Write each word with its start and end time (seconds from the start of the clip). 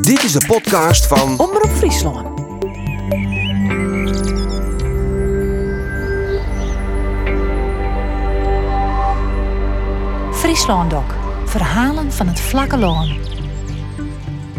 Dit 0.00 0.22
is 0.22 0.32
de 0.32 0.46
podcast 0.46 1.06
van 1.06 1.38
Omroep 1.38 1.70
Friesland. 1.70 2.40
Frieslandok. 10.32 11.14
Verhalen 11.44 12.12
van 12.12 12.26
het 12.26 12.40
vlakke 12.40 12.76
loon. 12.76 13.16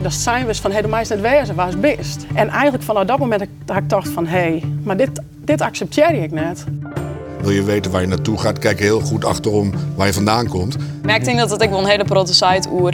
Dat 0.01 0.13
zijn 0.13 0.45
we 0.45 0.55
van, 0.55 0.71
hey, 0.71 0.81
de 0.81 0.87
meisje 0.87 1.13
net 1.13 1.21
wezen, 1.21 1.55
waar 1.55 1.67
is 1.67 1.79
best? 1.79 2.25
En 2.33 2.49
eigenlijk 2.49 2.83
vanaf 2.83 3.05
dat 3.05 3.19
moment 3.19 3.47
dat 3.65 3.77
ik 3.77 3.89
dacht 3.89 4.09
van, 4.09 4.25
hé, 4.25 4.39
hey, 4.39 4.63
maar 4.83 4.97
dit, 4.97 5.21
dit 5.35 5.61
accepteer 5.61 6.23
ik 6.23 6.31
net. 6.31 6.63
Wil 7.41 7.51
je 7.51 7.63
weten 7.63 7.91
waar 7.91 8.01
je 8.01 8.07
naartoe 8.07 8.37
gaat, 8.37 8.59
kijk 8.59 8.79
heel 8.79 8.99
goed 8.99 9.25
achterom 9.25 9.73
waar 9.95 10.07
je 10.07 10.13
vandaan 10.13 10.47
komt. 10.47 10.77
Ik 11.05 11.23
denk 11.23 11.37
dat 11.37 11.63
ook 11.63 11.69
wel 11.69 11.79
een 11.79 11.85
hele 11.85 12.05
grote 12.05 12.33
site 12.33 12.69
oer 12.71 12.93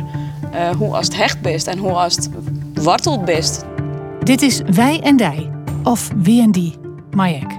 uh, 0.54 0.70
hoe 0.70 0.96
als 0.96 1.06
het 1.06 1.16
hecht 1.16 1.42
best 1.42 1.68
en 1.68 1.78
hoe 1.78 1.92
als 1.92 2.16
het 2.16 2.30
wortelt 2.74 3.26
best. 3.26 3.66
Dit 4.24 4.42
is 4.42 4.62
Wij 4.74 5.00
en 5.02 5.18
Dij, 5.18 5.50
of 5.84 6.10
Wie 6.16 6.42
en 6.42 6.52
Die, 6.52 6.76
Majek. 7.12 7.58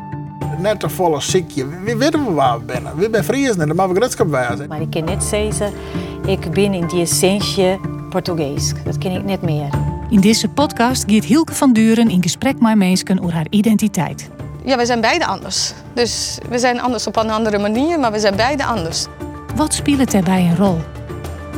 Net 0.59 0.83
een 0.83 0.91
volle 0.91 1.21
ziekje. 1.21 1.67
We 1.85 1.97
weten 1.97 2.25
we 2.25 2.33
waar 2.33 2.59
we 2.59 2.73
zijn. 2.73 2.85
We 2.97 3.09
zijn 3.13 3.25
Friesen 3.25 3.61
en 3.61 3.67
dat 3.69 3.77
mag 3.77 3.91
gretschap 3.95 4.31
wijzen. 4.31 4.69
Maar 4.69 4.81
ik 4.81 4.91
kan 4.91 5.05
net 5.05 5.25
zeggen, 5.25 5.73
ik 6.27 6.51
ben 6.51 6.75
in 6.75 6.87
die 6.87 7.01
essentie 7.01 7.79
Portugees. 8.11 8.73
Dat 8.85 8.99
ken 8.99 9.13
ik 9.13 9.25
net 9.25 9.43
meer. 9.43 9.69
In 10.11 10.21
deze 10.21 10.49
podcast 10.49 11.05
gaat 11.07 11.25
Hielke 11.25 11.55
van 11.55 11.73
Duren 11.73 12.09
in 12.09 12.23
gesprek 12.23 12.61
met 12.61 12.77
mensen 12.77 13.21
over 13.21 13.35
haar 13.35 13.47
identiteit. 13.51 14.31
Ja, 14.65 14.77
we 14.77 14.87
zijn 14.87 15.01
beide 15.01 15.27
anders. 15.27 15.73
Dus 15.95 16.39
we 16.49 16.59
zijn 16.59 16.81
anders 16.81 17.07
op 17.07 17.17
een 17.17 17.31
andere 17.31 17.59
manier, 17.59 17.99
maar 17.99 18.13
we 18.13 18.19
zijn 18.19 18.37
beide 18.37 18.65
anders. 18.65 19.07
Wat 19.57 19.75
speelt 19.75 20.11
daarbij 20.11 20.43
een 20.43 20.57
rol? 20.57 20.79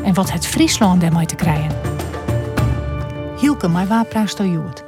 En 0.04 0.14
wat 0.14 0.32
het 0.32 0.46
Friesland 0.46 1.00
daarmee 1.00 1.26
te 1.26 1.34
krijgen? 1.34 1.76
Hielke, 3.38 3.68
maar 3.68 3.86
waar 3.86 4.04
praat 4.04 4.36
je 4.36 4.50
Joet? 4.50 4.84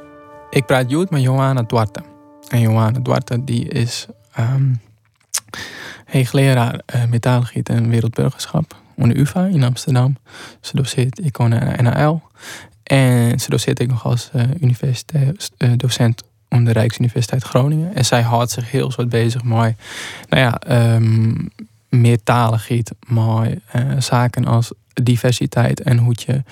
Ik 0.49 0.65
praat 0.65 0.89
Joet 0.89 1.09
met 1.09 1.21
Johanna 1.21 1.61
Duarte. 1.61 2.03
En 2.47 2.59
Johanna 2.59 2.99
Duarte 2.99 3.43
die 3.43 3.67
is 3.67 4.05
um, 4.39 4.81
hoogleraar 6.05 6.81
uh, 6.95 7.05
metaalgiet 7.05 7.69
en 7.69 7.89
wereldburgerschap 7.89 8.75
aan 8.97 9.09
de 9.09 9.19
UvA 9.19 9.45
in 9.45 9.63
Amsterdam. 9.63 10.17
Ze 10.61 10.75
doseert 10.75 11.15
de 11.15 11.81
NAL. 11.81 12.21
En 12.83 13.39
ze 13.39 13.49
doseert 13.49 13.79
ik 13.79 13.89
nog 13.89 14.05
als 14.05 14.29
uh, 14.35 14.43
universiteitsdocent 14.61 16.23
aan 16.47 16.63
de 16.63 16.71
Rijksuniversiteit 16.71 17.43
Groningen. 17.43 17.95
En 17.95 18.05
zij 18.05 18.21
houdt 18.21 18.51
zich 18.51 18.71
heel 18.71 18.91
soort 18.91 19.09
bezig 19.09 19.43
met, 19.43 19.75
nou 20.29 20.41
ja, 20.41 20.61
um, 20.95 21.49
meertaligheid, 21.89 22.91
met 23.07 23.59
uh, 23.75 23.99
zaken 23.99 24.45
als 24.45 24.71
diversiteit 25.03 25.81
en 25.81 25.97
hoe 25.97 26.13
je 26.25 26.43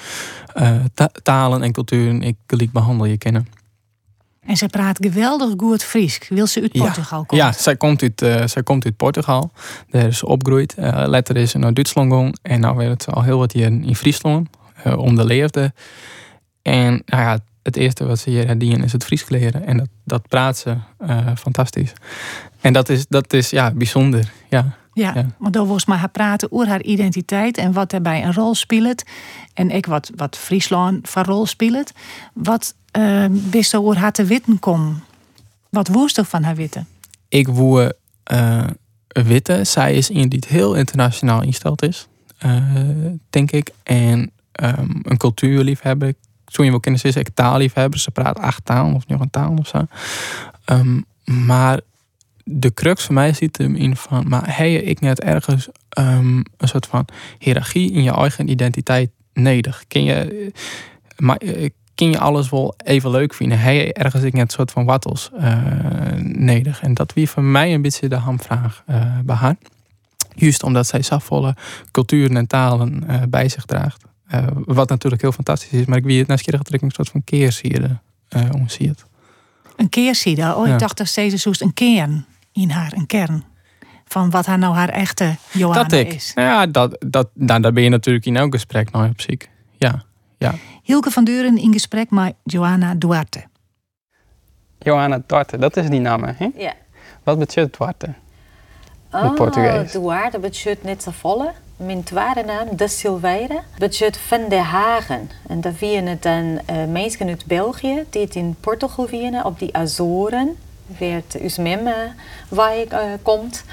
uh, 0.58 1.06
talen 1.24 1.64
en 1.64 1.72
culturen 1.72 2.22
ik 2.22 2.36
gelijk 2.48 2.72
behandel 2.72 3.06
je 3.06 3.18
kennen. 3.18 3.48
En 4.46 4.58
zij 4.58 4.68
praat 4.68 4.98
geweldig 5.02 5.54
goed 5.58 5.84
Fries. 5.84 6.20
Wil 6.30 6.48
ze 6.48 6.62
uit 6.62 6.72
Portugal 6.72 7.20
ja, 7.20 7.26
komen? 7.26 7.46
Ja, 7.46 7.52
zij 7.52 7.76
komt 7.76 8.02
uit, 8.02 8.22
uh, 8.22 8.48
zij 8.48 8.64
komt 8.64 8.86
uit 8.86 8.98
Portugal. 8.98 9.52
Daar 9.90 10.06
is 10.06 10.18
ze 10.18 10.26
opgegroeid. 10.26 10.76
Uh, 10.80 11.04
later 11.08 11.38
is 11.38 11.52
ze 11.52 11.58
naar 11.58 11.74
Duitsland 11.74 12.12
gegaan. 12.12 12.32
En 12.42 12.60
nu 12.60 12.74
werkt 12.74 13.04
ze 13.04 13.12
al 13.12 13.24
heel 13.24 13.38
wat 13.38 13.52
hier 13.52 13.66
in 13.66 13.96
Friesland. 13.96 14.50
Uh, 14.88 14.98
om 14.98 15.16
de 15.16 15.26
leefde. 15.26 15.74
En 16.62 17.02
nou 17.06 17.24
ja, 17.24 17.40
het 17.62 17.76
eerste 17.76 18.06
wat 18.06 18.20
ze 18.20 18.30
hier 18.30 18.46
herdienen 18.46 18.84
is 18.84 18.92
het 18.92 19.04
Fries 19.04 19.30
leren. 19.30 19.66
En 19.66 19.78
dat, 19.78 19.88
dat 20.04 20.28
praat 20.28 20.58
ze 20.58 20.76
fantastisch. 21.38 21.94
En 22.62 22.74
dat 22.74 22.90
is, 22.90 23.08
dat 23.08 23.34
is 23.34 23.50
ja, 23.50 23.72
bijzonder. 23.72 24.32
Ja. 24.50 24.78
Ja, 24.94 25.12
ja. 25.16 25.26
want 25.38 25.54
dan 25.54 25.68
was 25.68 25.86
maar 25.86 25.98
haar 25.98 26.10
praten 26.10 26.52
over 26.52 26.68
haar 26.68 26.82
identiteit 26.82 27.58
en 27.58 27.72
wat 27.72 27.90
daarbij 27.90 28.24
een 28.24 28.34
rol 28.34 28.56
speelt. 28.56 29.04
En 29.54 29.70
ik 29.70 29.86
wat, 29.86 30.12
wat 30.16 30.38
Friesland 30.38 31.10
van 31.10 31.24
rol 31.24 31.46
speelt. 31.46 31.92
Wat 32.34 32.76
uh, 32.98 33.26
wist 33.50 33.72
je 33.72 33.82
over 33.82 33.98
haar 33.98 34.12
te 34.12 34.24
witten 34.24 34.60
kom? 34.60 35.04
Wat 35.70 35.88
woest 35.88 36.16
je 36.16 36.26
van 36.26 36.44
haar 36.44 36.56
witten? 36.56 36.88
Ik 37.30 37.48
woe 37.48 37.96
uh, 38.34 38.64
witten. 39.08 39.68
Zij 39.68 39.94
is 39.94 40.10
iemand 40.10 40.32
die 40.32 40.40
het 40.40 40.50
heel 40.50 40.74
internationaal 40.74 41.42
ingesteld 41.42 41.82
is, 41.82 42.08
uh, 42.46 42.64
denk 43.30 43.52
ik. 43.52 43.70
En 43.84 44.32
um, 44.62 45.00
een 45.04 45.18
cultuurliefhebber. 45.18 46.14
Zo 46.48 46.64
je 46.64 46.70
wel 46.70 46.80
kennen, 46.80 47.02
ze 47.02 47.08
is 47.08 47.16
echt 47.16 47.36
taalliefhebber. 47.36 48.00
Ze 48.00 48.12
praat 48.12 48.40
acht 48.40 48.66
talen 48.66 48.94
of 48.94 49.08
nog 49.08 49.22
een 49.22 49.30
taal 49.30 49.56
of 49.60 49.68
zo. 49.68 49.86
Um, 50.66 51.06
maar 51.24 51.80
de 52.44 52.74
crux 52.74 53.04
voor 53.04 53.14
mij 53.14 53.34
zit 53.34 53.58
hem 53.58 53.76
in 53.76 53.96
van, 53.96 54.28
maar 54.28 54.58
heb 54.58 54.68
je 54.68 54.84
ik 54.84 55.00
net 55.00 55.22
ergens 55.22 55.68
um, 55.98 56.44
een 56.58 56.68
soort 56.68 56.86
van 56.86 57.06
hiërarchie 57.40 57.92
in 57.92 58.04
je 58.04 58.12
eigen 58.12 58.50
identiteit 58.50 59.10
nodig? 59.34 59.84
Ken 59.88 60.04
je, 60.04 60.52
maar, 61.18 61.38
ken 61.96 62.10
je 62.10 62.20
alles 62.20 62.50
wel 62.50 62.74
even 62.78 63.10
leuk 63.10 63.34
vinden? 63.34 63.60
Heb 63.60 63.74
je 63.74 63.94
ergens 63.94 64.24
ik 64.24 64.34
net 64.34 64.44
een 64.44 64.50
soort 64.50 64.72
van 64.72 64.86
wattels 64.86 65.30
uh, 65.40 65.58
nodig? 66.22 66.82
En 66.82 66.94
dat 66.94 67.14
wie 67.14 67.30
voor 67.30 67.44
mij 67.44 67.74
een 67.74 67.82
beetje 67.82 68.10
de 68.10 68.16
hamvraag 68.16 68.84
uh, 68.90 69.20
bij 69.24 69.36
haar. 69.36 69.56
Juist 70.36 70.64
omdat 70.64 70.88
zij 70.88 71.02
zoveel 71.02 71.54
culturen 71.92 72.38
en 72.38 72.48
talen 72.48 73.04
uh, 73.10 73.22
bij 73.30 73.50
zich 73.50 73.66
draagt. 73.66 74.04
wat 74.66 74.90
natuurlijk 74.90 75.22
heel 75.22 75.32
fantastisch 75.32 75.70
is, 75.80 75.86
maar 75.86 75.98
ik 75.98 76.04
wie 76.04 76.20
het 76.20 76.28
dat 76.28 76.74
ik 76.74 76.82
een 76.82 76.92
soort 76.92 77.10
van 77.10 77.24
keersierde 77.24 78.00
uh, 78.36 78.44
omziet. 78.52 79.06
Een 79.76 79.90
keersierde? 79.90 80.56
Oh, 80.56 80.68
ja. 80.68 80.74
ik 80.74 80.80
dacht 80.80 80.98
dat 80.98 81.08
ze 81.08 81.38
zoest 81.38 81.62
een 81.62 81.74
kern 81.74 82.26
in 82.54 82.70
haar, 82.70 82.94
een 82.96 83.06
kern. 83.06 83.44
Van 84.06 84.30
wat 84.30 84.46
haar 84.46 84.58
nou 84.58 84.76
haar 84.76 84.90
echte 84.90 85.36
Johanna 85.52 85.84
dat 85.84 85.92
ik. 85.92 86.14
is. 86.14 86.32
Ja, 86.36 86.66
dat, 86.66 87.06
dat, 87.08 87.30
nou, 87.34 87.62
daar 87.62 87.74
ben 87.74 87.84
je 87.84 87.90
natuurlijk 87.90 88.26
in 88.26 88.38
elk 88.38 88.54
gesprek 88.54 88.92
nou 88.92 89.10
op 89.10 89.22
zich. 89.22 89.38
Ja, 89.78 90.04
ja. 90.38 90.56
Hilke 90.84 91.12
van 91.12 91.24
Duren 91.24 91.58
in 91.58 91.74
gesprek 91.74 92.10
met 92.10 92.34
Johanna 92.44 92.96
Duarte. 92.96 93.44
Johanna 94.80 95.22
Duarte, 95.28 95.58
dat 95.58 95.78
is 95.78 95.90
die 95.90 96.00
naam, 96.00 96.24
hè? 96.24 96.50
Ja. 96.56 96.74
Wat 97.24 97.40
betekent 97.40 97.78
Duarte? 97.78 98.06
In 98.06 99.20
oh, 99.20 99.34
Portugees. 99.34 99.92
Duarte 99.92 100.40
betekent 100.40 100.84
net 100.84 101.04
zo 101.04 101.12
volle. 101.12 101.52
Mijn 101.78 102.04
tweede 102.04 102.44
naam, 102.46 102.76
De 102.76 102.88
Silveira, 102.88 103.64
betekent 103.78 104.18
van 104.18 104.50
der 104.50 104.64
Hagen. 104.64 105.30
En 105.48 105.62
daar 105.62 105.74
vieren 105.74 106.18
dan 106.20 106.60
uh, 106.70 106.86
mensen 106.92 107.28
uit 107.28 107.46
België 107.46 108.04
die 108.10 108.22
het 108.22 108.36
in 108.36 108.56
Portugal 108.60 109.08
vieren, 109.08 109.46
op 109.46 109.60
die 109.60 109.76
Azoren 109.76 110.56
werd 111.00 111.44
Usmem 111.44 111.88
uh, 111.88 111.94
waar 112.50 112.78
ik 112.78 112.94
uh, 112.94 113.00
komt. 113.22 113.64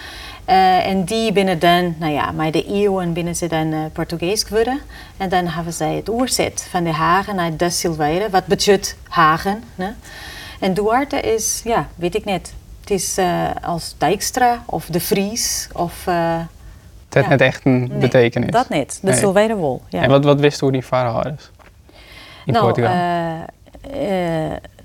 Uh, 0.48 0.86
en 0.86 1.04
die 1.04 1.32
binnen 1.32 1.58
dan, 1.58 1.94
nou 1.98 2.12
ja, 2.12 2.30
maar 2.30 2.50
de 2.50 2.64
eeuwen 2.64 3.12
binnen 3.12 3.36
ze 3.36 3.46
dan 3.46 3.90
Portugees 3.92 4.42
geworden. 4.42 4.80
En 5.16 5.28
dan 5.28 5.46
hebben 5.46 5.72
zij 5.72 5.94
het 5.94 6.10
oorzet 6.10 6.66
van 6.70 6.84
de 6.84 6.92
Hagen 6.92 7.34
naar 7.34 7.56
de 7.56 7.70
Silveira, 7.70 8.30
wat 8.30 8.46
betekent 8.46 8.96
Hagen. 9.08 9.62
Ne? 9.74 9.92
En 10.60 10.74
Duarte 10.74 11.20
is, 11.20 11.60
ja, 11.64 11.88
weet 11.94 12.14
ik 12.14 12.24
net. 12.24 12.52
Het 12.80 12.90
is 12.90 13.18
als 13.62 13.94
Dijkstra 13.98 14.62
of 14.66 14.86
de 14.86 15.00
Vries 15.00 15.68
of... 15.72 16.04
het 16.04 17.14
heeft 17.14 17.26
ja. 17.26 17.30
net 17.30 17.40
echt 17.40 17.64
een 17.64 17.88
nee, 17.88 17.98
betekenis. 17.98 18.50
Dat 18.50 18.68
niet, 18.68 18.98
de 19.02 19.08
nee. 19.08 19.18
Silveira 19.18 19.54
wol. 19.54 19.82
Ja. 19.88 20.02
En 20.02 20.10
wat, 20.10 20.24
wat 20.24 20.40
wist 20.40 20.60
hoe 20.60 20.72
die 20.72 20.84
vader 20.84 21.34
is? 21.38 21.50
In 22.44 22.52
nou, 22.52 22.64
Portugal? 22.64 22.92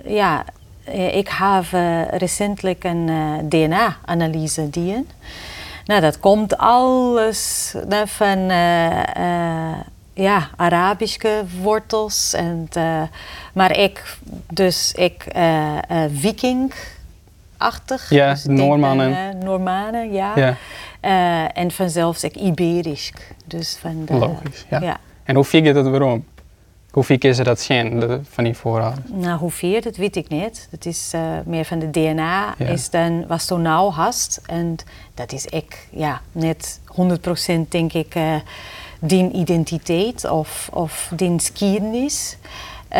ja, 0.05 0.45
ik 0.93 1.27
heb 1.27 1.63
uh, 1.73 2.07
recentelijk 2.07 2.83
een 2.83 3.07
uh, 3.07 3.33
DNA-analyse 3.43 4.69
gedaan. 4.69 5.07
Nou, 5.85 6.01
dat 6.01 6.19
komt 6.19 6.57
alles 6.57 7.73
van 8.05 8.37
uh, 8.37 9.77
ja, 10.13 10.49
Arabische 10.55 11.43
wortels. 11.61 12.33
En, 12.33 12.69
maar 13.53 13.77
ik, 13.77 14.17
dus 14.49 14.91
ik, 14.91 15.25
viking-achtig. 16.13 18.09
Ja, 18.09 18.29
dus 18.31 18.43
Normannen. 18.43 19.37
Normanen, 19.37 20.11
ja. 20.11 20.33
ja. 20.35 20.57
en 21.53 21.71
vanzelfs 21.71 22.23
ik 22.23 22.35
Iberisch. 22.35 23.11
Dus 23.45 23.77
van 23.81 24.05
de, 24.05 24.13
Logisch, 24.13 24.65
ja. 24.69 24.81
ja. 24.81 24.97
En 25.23 25.35
hoe 25.35 25.43
vier 25.43 25.63
je 25.63 25.73
dat 25.73 25.87
waarom? 25.87 26.25
Hoe 26.95 27.03
vier 27.03 27.25
is 27.25 27.37
dat 27.37 27.59
zien 27.59 28.23
van 28.29 28.43
die 28.43 28.53
voorouders? 28.53 29.09
Nou, 29.11 29.39
hoe 29.39 29.51
vier, 29.51 29.81
dat 29.81 29.95
weet 29.95 30.15
ik 30.15 30.27
niet. 30.27 30.67
Dat 30.71 30.85
is 30.85 31.11
uh, 31.15 31.21
meer 31.45 31.65
van 31.65 31.79
de 31.79 31.89
DNA, 31.89 32.55
ja. 32.57 32.65
is 32.65 32.89
dan 32.89 33.27
was 33.27 33.45
zo 33.45 33.57
nauw 33.57 33.91
hast. 33.91 34.41
En 34.45 34.75
dat 35.13 35.31
is 35.31 35.45
ik, 35.45 35.87
ja, 35.91 36.21
net 36.31 36.79
100% 36.87 37.67
denk 37.69 37.93
ik, 37.93 38.15
uh, 38.15 38.35
die 38.99 39.31
identiteit 39.31 40.29
of, 40.29 40.69
of 40.73 41.11
skiernis. 41.37 42.37
Uh, 42.91 42.99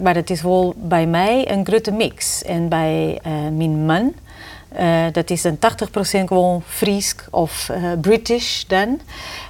maar 0.00 0.14
het 0.14 0.30
is 0.30 0.42
wel 0.42 0.74
bij 0.76 1.06
mij 1.06 1.50
een 1.50 1.66
grote 1.66 1.92
mix. 1.92 2.42
En 2.42 2.68
bij 2.68 3.20
mijn 3.52 3.86
man, 3.86 4.14
dat 5.12 5.30
is 5.30 5.44
een 5.44 5.58
80% 5.58 5.60
gewoon 6.00 6.62
Fries 6.66 7.14
of 7.30 7.70
British 8.00 8.64
dan. 8.64 9.00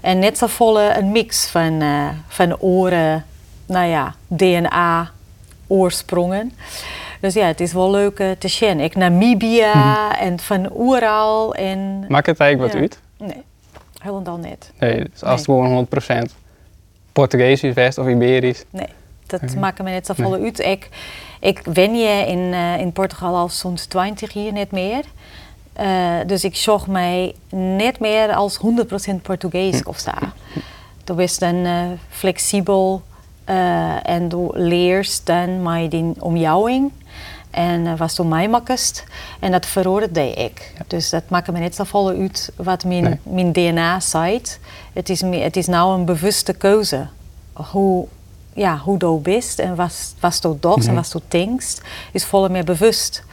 En 0.00 0.18
net 0.18 0.38
zo 0.38 0.46
volle 0.46 0.94
een 0.98 1.12
mix 1.12 1.46
van, 1.46 1.82
van 2.28 2.58
oren 2.58 3.24
nou 3.66 3.86
ja, 3.88 4.14
DNA-oorsprongen. 4.26 6.52
Dus 7.20 7.34
ja, 7.34 7.46
het 7.46 7.60
is 7.60 7.72
wel 7.72 7.90
leuk 7.90 8.18
uh, 8.18 8.30
te 8.30 8.48
zien. 8.48 8.80
Ik 8.80 8.96
Namibia 8.96 9.72
hm. 9.72 9.78
en 10.22 10.40
van 10.40 10.68
Oeral. 10.76 11.54
En, 11.54 12.04
Maakt 12.08 12.26
het 12.26 12.40
eigenlijk 12.40 12.72
ja. 12.72 12.78
wat 12.80 12.90
uit? 12.90 13.00
Nee, 13.18 13.42
helemaal 13.98 14.36
niet. 14.36 14.72
Nee, 14.78 15.04
dus 15.10 15.22
als 15.22 15.46
nee. 15.46 15.60
het 15.62 15.64
gewoon 15.66 15.86
100% 16.28 16.32
Portugees 17.12 17.62
is, 17.62 17.74
West 17.74 17.98
of 17.98 18.08
Iberisch. 18.08 18.64
Nee. 18.70 18.86
dat 19.26 19.42
Mhm. 19.42 19.58
maakt 19.58 19.82
me 19.82 19.90
net 19.90 20.06
zo 20.06 20.14
volle 20.14 20.40
uit. 20.40 20.58
Ik, 20.58 20.88
ik 21.40 21.62
ben 21.72 21.94
je 21.94 22.26
in, 22.26 22.52
eh, 22.52 22.78
in 22.78 22.92
Portugal 22.92 23.36
al 23.36 23.48
zo'n 23.48 23.74
20 23.88 24.32
jaar 24.32 24.52
niet 24.52 24.70
meer. 24.70 25.04
Eh, 25.72 26.12
dus 26.26 26.44
ik 26.44 26.56
zocht 26.56 26.86
mij 26.86 27.34
niet 27.50 27.98
meer 28.00 28.32
als 28.32 28.56
100% 28.56 29.22
Portugees 29.22 29.82
of 29.82 29.98
zo. 29.98 30.10
Dat 31.04 31.18
is 31.18 31.38
dan 31.38 31.64
eh, 31.64 31.82
flexibel 32.08 33.02
eh, 33.44 34.08
en 34.08 34.28
du 34.28 34.48
leert 34.52 35.26
dan 35.26 35.62
met 35.62 35.90
die 35.90 36.12
omjouwing. 36.18 36.92
En 37.50 37.80
uh, 37.84 37.96
was 37.96 38.14
toen 38.14 38.28
mij 38.28 38.48
makkest. 38.48 39.04
En 39.40 39.50
dat 39.52 39.66
verhoorde 39.66 40.32
ik. 40.32 40.72
Dus 40.86 41.10
dat 41.10 41.22
maakt 41.28 41.52
me 41.52 41.58
net 41.58 41.74
zo 41.74 41.84
volle 41.84 42.16
uit 42.18 42.52
wat 42.56 42.84
mijn, 42.84 43.02
Nee. 43.02 43.18
mijn 43.22 43.52
DNA 43.52 44.00
zegt. 44.00 44.58
Het 44.92 45.08
is, 45.08 45.22
me- 45.22 45.36
het 45.38 45.56
is 45.56 45.66
nou 45.66 45.98
een 45.98 46.04
bewuste 46.04 46.52
keuze. 46.52 47.06
Hoe, 47.52 48.06
ja, 48.52 48.76
hoe 48.78 48.98
du 48.98 49.18
bent 49.18 49.58
en 49.58 49.74
wat, 49.74 50.14
wat 50.20 50.38
du 50.42 50.56
doet 50.60 50.86
en 50.86 50.94
wat 50.94 51.10
du 51.12 51.20
denkst, 51.28 51.80
is 52.12 52.24
volle 52.24 52.48
meer 52.48 52.64
bewust. 52.64 53.24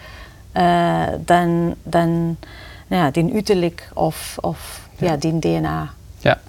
eh, 0.52 1.04
dan, 1.20 1.76
dan 1.84 2.38
nou 2.88 3.04
ja, 3.04 3.12
die 3.12 3.34
uiterlijk 3.34 3.90
of, 3.94 4.38
of 4.42 4.82
ja. 4.98 5.16
die 5.16 5.40
DNA. 5.40 5.90
Ja. 6.20 6.40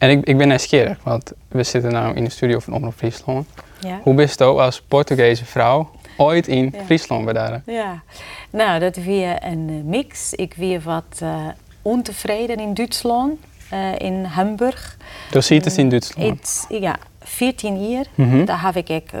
En 0.00 0.10
ik, 0.10 0.24
ik 0.24 0.36
ben 0.38 0.48
nieuwsgierig, 0.48 0.98
want 1.02 1.32
we 1.48 1.62
zitten 1.62 1.92
nu 1.92 2.14
in 2.14 2.24
de 2.24 2.30
studio 2.30 2.58
van 2.58 2.72
Omroep 2.72 2.94
Friesland. 2.96 3.48
Ja. 3.80 4.00
Hoe 4.02 4.14
bist 4.14 4.38
je 4.38 4.44
als 4.44 4.80
Portugese 4.82 5.44
vrouw 5.44 5.90
ooit 6.16 6.48
in 6.48 6.70
Ja. 6.74 6.84
Friesland 6.84 7.24
bedaren? 7.24 7.62
Ja, 7.66 8.02
nou, 8.50 8.80
dat 8.80 8.96
weer 8.96 9.36
een 9.44 9.66
eh, 9.68 9.90
mix. 9.90 10.34
Ik 10.34 10.54
weer 10.54 10.80
wat 10.80 11.18
eh, 11.18 11.46
ontevreden 11.82 12.56
in 12.56 12.74
Duitsland, 12.74 13.40
eh, 13.70 13.98
in 13.98 14.24
Hamburg. 14.24 14.96
Dus 15.30 15.46
ziet 15.46 15.64
het 15.64 15.76
in 15.76 15.88
Duitsland. 15.88 16.66
Ja, 16.68 16.96
14 17.22 17.88
jaar. 17.88 18.04
Mhm. 18.14 18.44
Daar 18.44 18.62
heb 18.62 18.76
ik 18.76 18.88
ook 18.90 19.12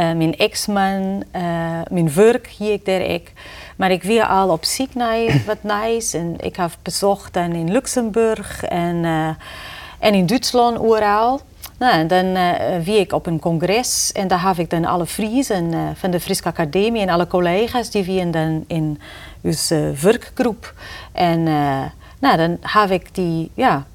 mijn 0.00 0.36
ex-man, 0.36 1.24
eh, 1.30 1.42
mijn 1.90 2.14
werk 2.14 2.46
hier 2.46 2.80
daar 2.84 3.00
ik. 3.00 3.32
Maar 3.76 3.90
ik 3.90 4.02
weer 4.02 4.26
al 4.26 4.48
op 4.48 4.64
naar 4.92 5.42
wat 5.46 5.62
nice. 5.62 6.18
En 6.18 6.34
ik 6.40 6.56
heb 6.56 6.70
bezocht 6.82 7.34
dan 7.34 7.52
in 7.52 7.72
Luxemburg 7.72 8.64
en, 8.64 9.04
eh, 9.04 9.28
en 9.98 10.14
in 10.14 10.26
Duitsland 10.26 10.78
overal. 10.78 11.40
Nou, 11.78 11.92
en 11.92 12.06
dan 12.06 12.24
eh 12.34 12.84
wie 12.84 12.98
ik 12.98 13.12
op 13.12 13.26
een 13.26 13.38
congres 13.38 14.12
en 14.12 14.28
daar 14.28 14.46
heb 14.46 14.58
ik 14.58 14.70
dan 14.70 14.84
alle 14.84 15.06
Friesen 15.06 15.72
eh, 15.72 15.80
van 15.94 16.10
de 16.10 16.20
Friese 16.20 16.44
Academie 16.44 17.02
en 17.02 17.08
alle 17.08 17.26
collega's 17.26 17.90
die 17.90 18.04
waren 18.04 18.30
dan 18.30 18.64
in 18.66 19.00
onze 19.40 19.92
werkgroep. 20.00 20.74
En 21.12 21.46
eh, 21.46 21.82
nou, 22.18 22.36
dan 22.36 22.58
heb 22.60 22.90
ik 22.90 23.14
die, 23.14 23.50
ja, 23.54 23.86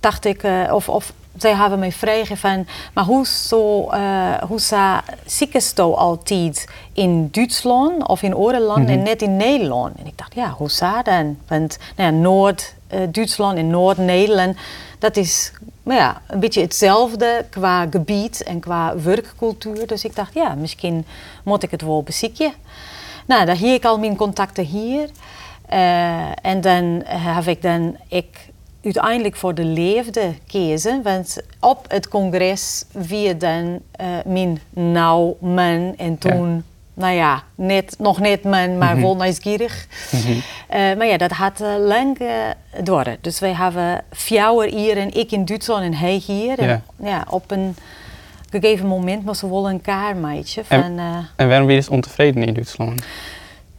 dacht 0.00 0.24
ik, 0.24 0.42
eh, 0.42 0.70
of, 0.72 0.88
of 0.88 1.12
zij 1.36 1.54
hebben 1.54 1.78
mij 1.78 1.92
vragen 1.92 2.36
van, 2.36 2.66
maar 2.94 3.04
hoe 3.04 3.26
zo, 3.26 3.88
eh 3.88 4.42
hoe 4.42 4.60
sa 4.60 5.04
ziekest 5.26 5.76
du 5.76 5.82
altijd 5.82 6.68
in 6.92 7.28
Duitsland 7.30 8.06
of 8.06 8.22
in 8.22 8.34
andere 8.34 8.60
landen 8.60 8.94
en 8.94 9.02
net 9.02 9.22
in 9.22 9.36
Nederland? 9.36 9.98
En 9.98 10.06
ik 10.06 10.18
dacht, 10.18 10.34
ja, 10.34 10.50
hoe 10.50 10.70
sa 10.70 11.02
dan? 11.02 11.38
Want 11.48 11.78
nou 11.96 12.14
ja, 12.14 12.20
Noord-Duitsland 12.20 13.58
en 13.58 13.70
Noord-Nederland, 13.70 14.56
dat 14.98 15.16
is 15.16 15.52
nou 15.82 15.98
ja, 15.98 16.22
een 16.26 16.40
beetje 16.40 16.60
hetzelfde 16.60 17.44
qua 17.50 17.86
gebied 17.90 18.42
en 18.42 18.60
qua 18.60 18.96
werkcultuur. 18.96 19.86
Dus 19.86 20.04
ik 20.04 20.16
dacht, 20.16 20.34
ja, 20.34 20.54
misschien 20.54 21.06
moet 21.42 21.62
ik 21.62 21.70
het 21.70 21.82
wel 21.82 22.02
bezieken. 22.02 22.52
Nou, 23.26 23.46
daar 23.46 23.56
hier 23.56 23.74
ik 23.74 23.84
al 23.84 23.98
mijn 23.98 24.16
contacten 24.16 24.64
hier. 24.64 25.08
Eh, 25.68 26.46
en 26.46 26.60
dan 26.60 27.02
heb 27.06 27.46
ik 27.46 27.62
dan 27.62 27.96
ik 28.08 28.51
uiteindelijk 28.84 29.36
voor 29.36 29.54
de 29.54 29.64
leefde 29.64 30.34
kiezen. 30.46 31.02
Want 31.02 31.36
op 31.60 31.84
het 31.88 32.08
congres 32.08 32.84
wie 32.92 33.36
dan 33.36 33.80
eh, 33.92 34.06
mijn 34.26 34.60
nou 34.70 35.34
man 35.40 35.94
en 35.96 36.18
toen, 36.18 36.64
nou 36.94 37.14
ja, 37.14 37.42
net, 37.54 37.94
nog 37.98 38.18
net 38.20 38.42
man, 38.44 38.78
maar 38.78 39.00
wel 39.00 39.16
nieuwsgierig. 39.16 39.86
Eh, 40.68 40.78
maar 40.96 41.06
ja, 41.06 41.16
dat 41.16 41.30
had 41.30 41.60
eh, 41.60 41.68
lang 41.78 42.18
door. 42.82 43.16
Dus 43.20 43.40
wij 43.40 43.52
hebben 43.52 44.04
vier 44.10 44.62
hier 44.62 44.96
en 44.96 45.14
ik 45.14 45.30
in 45.32 45.44
Duitsland 45.44 45.82
en 45.84 45.94
hij 45.94 46.22
hier. 46.26 46.58
En, 46.58 46.68
Ja. 46.68 46.80
ja, 47.08 47.24
op 47.30 47.50
een 47.50 47.76
gegeven 48.50 48.86
moment 48.86 49.24
moesten 49.24 49.48
we 49.48 49.54
wel 49.54 49.70
een 49.70 49.80
kaartje 49.80 50.62
En- 50.68 50.82
van... 50.82 50.98
eh, 50.98 51.16
En 51.36 51.48
waarom 51.48 51.66
ben 51.66 51.74
je 51.74 51.80
dus 51.80 51.88
ontevreden 51.90 52.42
in 52.42 52.54
Duitsland? 52.54 53.02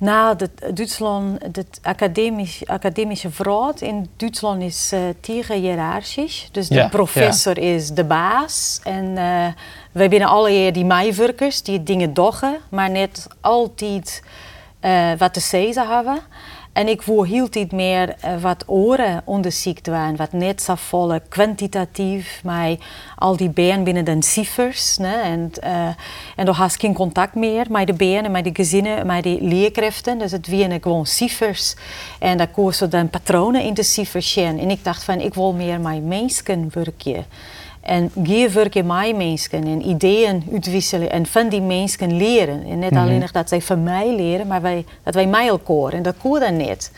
Nou, 0.03 0.35
dat, 0.35 0.49
Duitsland, 0.73 1.41
het 1.55 1.79
academisch, 1.81 2.65
academische 2.65 3.31
vrouw 3.31 3.73
in 3.79 4.09
Duitsland 4.17 4.61
is 4.61 4.91
eh 4.91 4.99
tegen 5.19 5.55
hiërarchisch. 5.55 6.49
Dus 6.51 6.67
de 6.67 6.75
Ja, 6.75 6.87
professor 6.87 7.57
is 7.57 7.89
de 7.89 8.03
baas. 8.03 8.79
En 8.83 9.17
eh 9.17 9.47
wij 9.91 10.09
binnen 10.09 10.27
alle 10.29 10.71
die 10.71 10.85
meewerkers 10.85 11.61
die 11.61 11.83
dingen 11.83 12.13
doggen, 12.13 12.57
maar 12.69 12.89
net 12.89 13.27
altijd 13.41 14.23
eh, 14.79 15.11
wat 15.17 15.33
te 15.33 15.39
zeggen 15.39 15.87
hebben. 15.87 16.19
En 16.73 16.87
ik 16.87 17.01
heel 17.01 17.49
tijd 17.49 17.71
meer 17.71 18.15
eh, 18.19 18.41
wat 18.41 18.63
oren 18.67 19.21
onderzoekt 19.25 19.87
waren, 19.87 20.15
wat 20.15 20.31
net 20.31 20.61
zo 20.61 20.75
volle 20.75 21.21
kwantitatief, 21.29 22.41
maar 22.43 22.75
al 23.15 23.37
die 23.37 23.49
benen 23.49 23.83
binnen 23.83 24.05
de 24.05 24.15
cijfers. 24.19 24.97
Ne? 24.97 25.15
En, 25.15 25.51
eh 25.59 25.87
en 26.35 26.45
dan 26.45 26.55
had 26.55 26.73
ik 26.73 26.79
geen 26.79 26.93
contact 26.93 27.35
meer 27.35 27.65
met 27.69 27.87
de 27.87 27.93
benen, 27.93 28.31
met 28.31 28.43
de 28.43 28.49
gezinnen, 28.53 29.05
met 29.05 29.23
die 29.23 29.41
leerkrachten. 29.41 30.17
Dus 30.17 30.31
het 30.31 30.49
waren 30.49 30.81
gewoon 30.81 31.05
cijfers. 31.05 31.75
En 32.19 32.37
daar 32.37 32.47
kon 32.47 32.73
ze 32.73 32.87
dan 32.87 33.09
patronen 33.09 33.63
in 33.63 33.73
de 33.73 33.83
cijfers. 33.83 34.35
En 34.35 34.69
ik 34.69 34.83
dacht 34.83 35.03
van, 35.03 35.19
ik 35.19 35.33
wil 35.33 35.53
meer 35.53 35.79
met 35.79 36.03
mensen 36.03 36.69
werken. 36.73 37.25
En 37.83 38.11
geen 38.23 38.51
werken 38.51 38.85
met 38.85 39.15
mensen 39.15 39.63
en 39.63 39.87
ideeën 39.87 40.43
uitwisselen 40.51 41.11
en 41.11 41.25
van 41.25 41.49
die 41.49 41.61
mensen 41.61 42.17
leren. 42.17 42.65
En 42.65 42.79
niet 42.79 42.95
alleen 42.95 43.25
dat 43.31 43.49
zij 43.49 43.61
van 43.61 43.83
mij 43.83 44.15
leren, 44.15 44.47
maar 44.47 44.61
wij, 44.61 44.85
dat 45.03 45.13
wij 45.13 45.27
mij 45.27 45.47
elkaar. 45.47 45.93
En 45.93 46.03
dat 46.03 46.15
kon 46.21 46.39
dan 46.39 46.57
niet. 46.57 46.91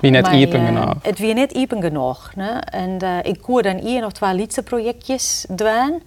Wie 0.00 0.10
net 0.10 0.26
iepen 0.26 0.60
eh, 0.60 0.66
genoeg. 0.66 0.94
Het 1.02 1.18
was 1.18 1.32
net 1.32 1.52
iepen 1.52 1.82
genoeg. 1.82 2.32
Ne? 2.34 2.50
En 2.60 2.98
eh, 2.98 3.16
ik 3.22 3.42
kon 3.42 3.62
dan 3.62 3.78
één 3.78 4.04
of 4.04 4.12
twee 4.12 4.34
liedse 4.34 4.62
projectjes 4.62 5.46
doen. 5.48 6.02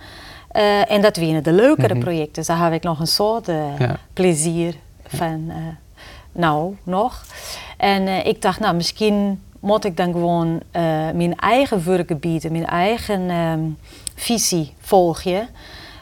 Eh, 0.47 0.91
en 0.91 1.01
dat 1.01 1.17
waren 1.17 1.43
de 1.43 1.51
leukere 1.51 1.97
projecten. 1.97 2.33
Dus 2.33 2.47
daar 2.47 2.63
heb 2.63 2.73
ik 2.73 2.83
nog 2.83 2.99
een 2.99 3.07
soort 3.07 3.45
Ja. 3.45 3.97
plezier 4.13 4.75
van. 5.07 5.51
nou, 6.31 6.75
nog. 6.83 7.23
En 7.77 8.25
ik 8.25 8.41
dacht, 8.41 8.59
nou, 8.59 8.75
misschien 8.75 9.41
moet 9.59 9.85
ik 9.85 9.97
dan 9.97 10.11
gewoon 10.11 10.61
mijn 11.13 11.35
eigen 11.35 11.85
werkgebied, 11.85 12.51
mijn 12.51 12.65
eigen 12.65 13.29
ehm, 13.29 13.59
visie 14.25 14.73
volgen. 14.79 15.47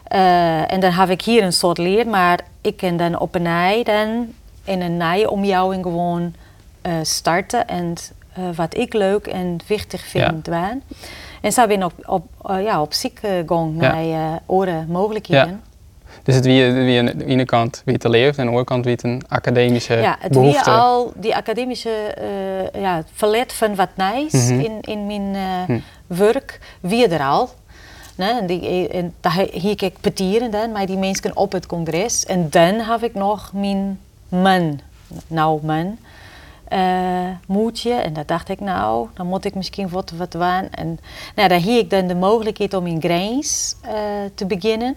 Eh, 0.03 0.71
en 0.71 0.79
dan 0.79 0.91
heb 0.91 1.09
ik 1.09 1.21
hier 1.21 1.43
een 1.43 1.53
soort 1.53 1.77
leer, 1.77 2.07
maar 2.07 2.39
ik 2.61 2.77
kan 2.77 2.97
dan 2.97 3.19
op 3.19 3.35
een 3.35 3.45
ei 3.45 3.83
dan 3.83 4.33
in 4.63 4.81
een 4.81 4.97
nieuwe 4.97 5.29
omjouwing 5.31 5.83
gewoon 5.83 6.33
eh, 6.81 6.93
starten 7.01 7.67
en 7.67 7.93
eh, 8.33 8.43
wat 8.55 8.77
ik 8.77 8.93
leuk 8.93 9.27
en 9.27 9.57
wichtig 9.67 10.05
vind 10.05 10.45
doen. 10.45 10.83
En 11.41 11.51
zo 11.51 11.67
ben 11.67 11.77
ik 11.81 11.83
op, 11.83 11.93
op, 12.41 12.51
ja, 12.59 12.81
op 12.81 12.93
ziek 12.93 13.19
gegaan 13.19 13.75
Ja. 13.79 13.91
naar 13.91 14.03
eh 14.03 14.35
andere 14.45 14.85
mogelijkheden. 14.87 15.61
Dus 16.23 16.35
het 16.35 16.45
wie, 16.45 16.71
wie 16.71 16.99
aan 16.99 17.05
de 17.05 17.25
ene 17.25 17.45
kant 17.45 17.81
wie 17.85 17.97
te 17.97 18.09
leeft 18.09 18.37
en 18.37 18.39
aan 18.39 18.45
de 18.45 18.51
andere 18.51 18.65
kant 18.65 18.83
wie 18.85 18.93
het 18.93 19.03
een 19.03 19.21
academische 19.27 19.95
Ja, 19.95 20.15
het 20.19 20.31
behoefte. 20.31 20.69
al 20.69 21.11
die 21.15 21.35
academische 21.35 21.89
eh 22.73 22.81
ja, 22.81 23.03
verlet 23.13 23.53
van 23.53 23.75
wat 23.75 23.89
nice 23.95 24.37
Mhm. 24.53 24.59
in, 24.59 24.77
in 24.81 25.05
mijn 25.07 25.35
Hm. 25.65 25.79
werk, 26.07 26.59
weer 26.79 27.11
er 27.11 27.21
al. 27.21 27.49
En, 28.27 28.45
die, 28.45 28.87
en 28.87 29.13
daar 29.19 29.45
hier 29.51 29.83
ik 29.83 29.99
petieren 30.01 30.51
dan, 30.51 30.71
maar 30.71 30.85
die 30.85 30.97
mensen 30.97 31.37
op 31.37 31.51
het 31.51 31.65
congres. 31.65 32.25
En 32.25 32.49
dan 32.49 32.79
heb 32.79 33.03
ik 33.03 33.13
nog 33.13 33.51
mijn 33.53 33.99
man, 34.29 34.79
nou 35.27 35.65
man, 35.65 35.97
eh 36.67 37.29
moedje. 37.47 37.93
En 37.93 38.13
daar 38.13 38.25
dacht 38.25 38.49
ik, 38.49 38.59
nou, 38.59 39.07
dan 39.13 39.27
moet 39.27 39.45
ik 39.45 39.55
misschien 39.55 39.89
wat, 39.89 40.11
wat 40.11 40.31
doen. 40.31 40.69
En 40.71 40.99
nou, 41.35 41.49
daar 41.49 41.59
hier 41.59 41.79
ik 41.79 41.89
dan 41.89 42.07
de 42.07 42.15
mogelijkheid 42.15 42.73
om 42.73 42.87
in 42.87 43.01
Grains 43.01 43.75
eh, 43.81 43.93
te 44.35 44.45
beginnen. 44.45 44.95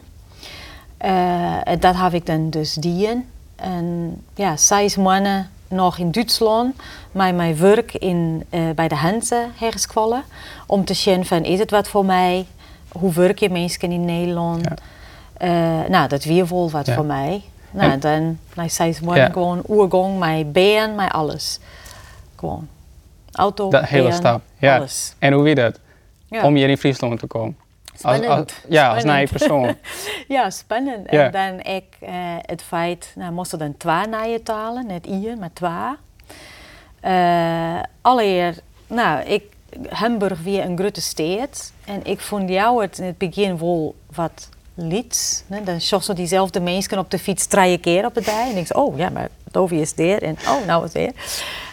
Eh, 0.97 1.69
en 1.69 1.81
dat 1.81 1.97
heb 1.97 2.15
ik 2.15 2.27
dan 2.27 2.51
dus 2.51 2.75
dien. 2.75 3.29
En 3.57 4.17
ja, 4.35 4.57
zes 4.57 4.97
maanden 4.97 5.51
nog 5.69 5.99
in 5.99 6.11
Duitsland, 6.11 6.77
maar 7.13 7.35
mijn 7.35 7.57
werk 7.57 7.95
in, 7.95 8.45
eh, 8.51 8.71
bij 8.75 8.89
de 8.89 8.95
Hanse 8.95 9.47
hergevallen. 9.55 10.23
Om 10.67 10.85
te 10.85 10.95
zien 10.95 11.27
van, 11.27 11.45
is 11.45 11.59
het 11.59 11.71
wat 11.71 11.89
voor 11.89 12.05
mij? 12.05 12.47
Hoe 12.93 13.13
werk 13.13 13.39
je 13.39 13.51
mensen 13.51 13.93
in 13.93 14.05
Nederland? 14.05 14.65
Ja. 14.69 14.75
Eh, 15.83 15.89
nou, 15.89 16.09
dat 16.09 16.25
weer 16.25 16.49
wel 16.49 16.71
wat 16.71 16.87
Ja. 16.87 16.95
voor 16.95 17.05
mij. 17.05 17.43
Nou, 17.71 17.91
En- 17.93 18.01
dan 18.01 18.39
na 18.55 18.69
zes 18.69 19.01
maanden 19.01 19.23
Ja. 19.25 19.31
gewoon 19.33 19.63
oergang, 19.69 20.19
mijn 20.19 20.53
been, 20.53 20.95
mijn 20.95 21.11
alles. 21.11 21.59
Gewoon. 22.37 22.69
Auto, 23.33 23.71
Dat 23.71 23.85
hele 23.85 24.03
been, 24.09 24.13
stap. 24.17 24.43
Ja. 24.59 24.77
alles. 24.77 25.15
En 25.19 25.33
hoe 25.33 25.43
wie 25.43 25.55
dat? 25.55 25.79
Om 26.43 26.55
hier 26.55 26.69
in 26.69 26.77
Friesland 26.79 27.19
te 27.19 27.27
komen. 27.27 27.57
Als, 27.93 28.03
als, 28.03 28.17
Spannend. 28.17 28.55
ja, 28.69 28.89
als 28.89 29.01
Spannend. 29.01 29.31
nieuwe 29.31 29.39
persoon. 29.47 29.77
Ja, 30.37 30.51
spannend. 30.51 31.07
En 31.07 31.31
dan 31.31 31.61
ik, 31.75 31.85
eh, 32.01 32.13
het 32.41 32.63
feit, 32.63 33.13
nou 33.17 33.33
moesten 33.33 33.59
dan 33.59 33.77
twee 33.77 34.07
nieuwe 34.07 34.43
talen, 34.43 34.87
niet 34.87 35.07
één, 35.07 35.39
maar 35.39 35.53
twee. 35.53 35.71
Eh 37.01 37.81
allereer, 38.01 38.55
nou, 38.87 39.21
ik, 39.21 39.43
Hamburg 39.89 40.43
weer 40.43 40.65
een 40.65 40.79
grote 40.79 41.01
stad. 41.01 41.73
En 41.85 42.01
ik 42.05 42.21
vond 42.21 42.49
jou 42.49 42.83
het 42.83 42.99
in 42.99 43.05
het 43.05 43.19
begin 43.19 43.59
wel 43.59 43.95
wat. 44.15 44.49
Ne? 44.75 45.05
Dan 45.65 45.81
zag 45.81 46.05
zo 46.05 46.13
diezelfde 46.13 46.61
mensen 46.61 46.99
op 46.99 47.11
de 47.11 47.19
fiets 47.19 47.47
drie 47.47 47.79
keer 47.79 48.07
op 48.07 48.15
het 48.15 48.25
dij. 48.25 48.49
En 48.49 48.55
denk 48.55 48.67
je, 48.67 48.75
oh 48.75 48.99
ja, 48.99 49.09
maar 49.09 49.29
Dovi 49.51 49.81
is 49.81 49.93
er. 49.97 50.23
En 50.23 50.37
oh, 50.49 50.67
nou 50.67 50.85
is 50.85 50.93
weer. 50.93 51.13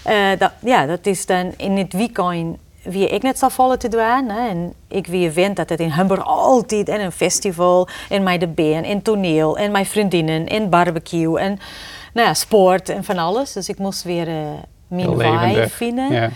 Uh, 0.07 0.39
dat, 0.39 0.51
ja, 0.59 0.85
dat 0.85 1.05
is 1.05 1.25
dan 1.25 1.53
in 1.57 1.77
het 1.77 1.93
weekend 1.93 2.57
wie 2.83 3.07
ik 3.07 3.21
net 3.21 3.39
zo 3.39 3.49
volle 3.49 3.77
te 3.77 3.87
doen. 3.87 4.29
Hè? 4.29 4.49
En 4.49 4.73
ik 4.87 5.07
wie 5.07 5.31
wend 5.31 5.55
dat 5.55 5.69
het 5.69 5.79
in 5.79 5.89
Hamburg 5.89 6.23
altijd 6.25 6.89
en 6.89 7.01
een 7.01 7.11
festival 7.11 7.87
en 8.09 8.23
mij 8.23 8.37
de 8.37 8.47
band 8.47 8.85
en 8.85 9.01
toneel 9.01 9.57
en 9.57 9.71
mijn 9.71 9.85
vriendinnen 9.85 10.47
en 10.47 10.69
barbecue 10.69 11.39
en 11.39 11.59
nou 12.13 12.27
ja, 12.27 12.33
sport 12.33 12.89
en 12.89 13.03
van 13.03 13.17
alles. 13.17 13.53
Dus 13.53 13.69
ik 13.69 13.77
moest 13.77 14.03
weer 14.03 14.27
uh, 14.27 14.35
mijn 14.87 15.09
vibe 15.09 15.69
vinden. 15.69 16.11
Ja. 16.11 16.29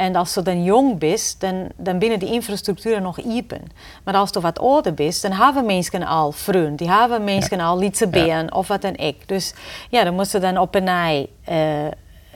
En 0.00 0.16
als 0.16 0.34
je 0.34 0.42
dan 0.42 0.64
jong 0.64 0.98
bent, 0.98 1.36
dan, 1.38 1.68
dan 1.76 1.98
binnen 1.98 2.18
die 2.18 2.32
infrastructuur 2.32 3.00
nog 3.00 3.18
iepen. 3.18 3.60
Maar 4.04 4.14
als 4.14 4.30
je 4.32 4.40
wat 4.40 4.58
ouder 4.58 4.94
bent, 4.94 5.22
dan 5.22 5.32
hebben 5.32 5.66
mensen 5.66 6.02
al 6.02 6.32
vrienden. 6.32 6.76
Die 6.76 6.90
hebben 6.90 7.24
mensen 7.24 7.60
al 7.60 7.78
lietse 7.78 8.08
been 8.08 8.52
of 8.52 8.68
wat 8.68 8.82
dan 8.82 8.96
ik. 8.96 9.28
Dus 9.28 9.54
ja, 9.90 10.04
dan 10.04 10.14
moesten 10.14 10.40
dan 10.40 10.58
op 10.58 10.74
een 10.74 10.84
nij 10.84 11.28
uh, 11.50 11.56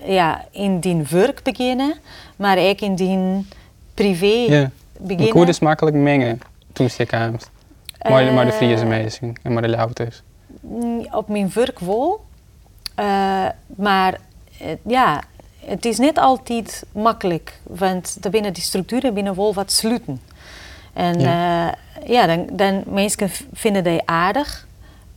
ja, 0.07 0.45
in 0.51 0.81
die 0.81 1.03
werk 1.11 1.43
beginnen, 1.43 1.95
maar 2.37 2.59
ook 2.59 2.81
in 2.81 2.95
die 2.95 3.47
privé 3.95 4.53
ja. 4.55 4.71
beginnen. 4.99 5.33
Hoe 5.33 5.47
dus 5.47 5.59
makkelijk 5.59 5.97
mengen 5.97 6.41
toen 6.73 6.89
je 6.97 7.07
kwam? 7.07 7.37
Maar, 8.09 8.33
maar 8.33 8.45
de 8.45 8.51
Eh, 8.51 8.57
Friese 8.57 8.85
mensen 8.85 9.33
en 9.43 9.53
maar 9.53 9.63
de 9.63 9.69
Louters. 9.69 10.23
Mm, 10.61 11.07
Op 11.11 11.29
mijn 11.29 11.51
werk 11.55 11.79
wel. 11.79 12.25
Eh, 12.95 13.47
maar 13.77 14.19
eh, 14.59 14.69
ja, 14.87 15.23
het 15.67 15.85
is 15.85 15.99
niet 15.99 16.19
altijd 16.19 16.85
makkelijk. 16.93 17.59
Want 17.63 18.17
er 18.21 18.31
binnen 18.31 18.53
die 18.53 18.63
structuren 18.63 19.15
binnen 19.15 19.37
wel 19.37 19.55
wat 19.55 19.73
sluiten. 19.73 20.21
En 20.93 21.21
ja, 21.21 21.75
ja 22.07 22.27
dan, 22.27 22.47
dan 22.53 22.83
mensen 22.87 23.31
vinden 23.53 23.85
die 23.85 24.03
aardig. 24.05 24.67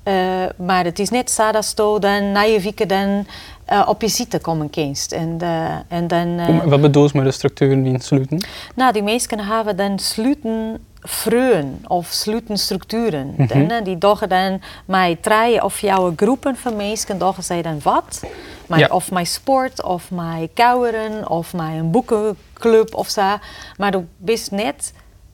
Eh, 0.04 0.14
maar 0.58 0.84
het 0.86 1.00
is 1.00 1.10
net 1.10 1.32
zo 1.32 1.52
dat 1.52 1.74
je 1.76 2.00
dan 2.00 2.32
na 2.32 2.42
je 2.42 2.86
dan 2.88 3.26
eh, 3.66 3.84
op 3.88 4.02
je 4.02 4.08
zitten 4.08 4.42
komen 4.42 4.70
kinst. 4.70 5.12
En, 5.12 5.36
eh, 5.40 5.76
en 5.88 6.08
dan... 6.08 6.40
eh, 6.40 6.64
Wat 6.64 6.82
bedoel 6.82 7.04
je 7.04 7.10
met 7.14 7.26
de 7.26 7.32
structuren 7.32 7.84
die 7.84 8.02
sluiten? 8.02 8.44
nou, 8.76 8.94
die 8.94 9.04
mensen 9.04 9.40
hebben 9.40 9.76
dan 9.78 10.00
sluiten 10.00 10.78
vreun 11.02 11.86
of 11.88 12.08
sluiten 12.08 12.58
structuren. 12.58 13.36
En, 13.38 13.72
eh, 13.72 13.84
die 13.84 13.98
doggen 13.98 14.30
dan 14.30 14.62
met 14.86 15.24
drie 15.24 15.64
of 15.64 15.80
jouw 15.80 16.14
groepen 16.16 16.56
van 16.56 16.76
mensen 16.76 17.18
doggen 17.18 17.44
zij 17.44 17.62
dan 17.62 17.80
wat. 17.84 18.24
Maar, 18.68 18.80
Ja. 18.80 18.88
Of 18.88 19.12
mijn 19.12 19.26
sport, 19.28 19.84
of 19.84 20.12
mijn 20.12 20.54
kouweren, 20.54 21.30
of 21.30 21.54
mijn 21.54 21.92
boekenclub 21.92 22.96
of 22.96 23.10
zo. 23.10 23.38
Maar 23.78 23.92
du 23.92 24.08
bent 24.18 24.52
net 24.52 24.94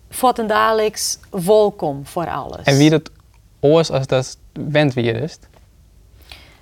voor 0.09 0.33
en 0.33 0.47
dagelijks 0.47 1.19
welkom 1.29 2.05
voor 2.05 2.27
alles. 2.29 2.63
En 2.63 2.77
wie 2.77 2.89
dat 2.89 3.09
oors 3.59 3.91
als 3.91 4.07
dat 4.07 4.37
wend 4.53 4.93
weer 4.93 5.15
is? 5.15 5.39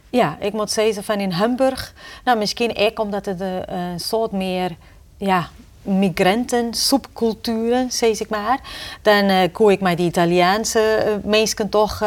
Ja, 0.09 0.37
ik 0.39 0.53
moet 0.53 0.71
zeggen 0.71 1.03
van 1.03 1.19
in 1.19 1.31
Hamburg, 1.31 1.93
nou 2.23 2.37
misschien 2.37 2.77
ook 2.77 2.99
omdat 2.99 3.25
het 3.25 3.39
een 3.39 3.65
eh, 3.65 3.77
soort 3.95 4.31
meer 4.31 4.75
ja, 5.17 5.49
migranten, 5.81 6.73
subculturen, 6.73 7.91
zeg 7.91 8.19
ik 8.19 8.29
maar. 8.29 8.59
Dan 9.01 9.29
eh 9.29 9.51
koe 9.51 9.71
ik 9.71 9.81
mij 9.81 9.95
die 9.95 10.05
Italiaanse 10.05 10.79
eh, 10.79 11.13
mensen 11.23 11.69
toch 11.69 12.03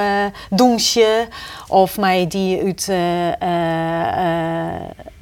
douchen. 0.51 1.29
Of 1.69 1.99
mij 1.99 2.27
die 2.27 2.63
uit, 2.63 2.87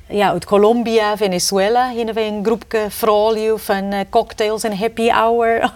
ja, 0.08 0.28
uit 0.28 0.44
Colombia, 0.44 1.16
Venezuela. 1.16 1.90
Hier 1.90 2.16
een 2.16 2.44
groepje 2.44 2.86
vrouwen 2.88 3.60
van 3.60 3.94
cocktails 4.10 4.62
en 4.62 4.76
happy 4.76 5.08
hour. 5.08 5.60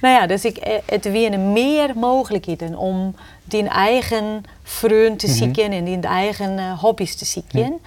Nou 0.00 0.14
ja, 0.14 0.26
dus 0.26 0.44
ik, 0.44 0.80
het 0.86 1.04
weer 1.10 1.38
meer 1.38 1.90
mogelijkheden 1.94 2.76
om 2.76 3.14
die 3.44 3.68
eigen 3.68 4.44
vriend 4.62 5.18
te 5.18 5.28
zieken 5.28 5.72
en 5.72 5.84
die 5.84 6.00
eigen 6.00 6.76
hobby's 6.76 7.16
te 7.16 7.24
zieken. 7.24 7.80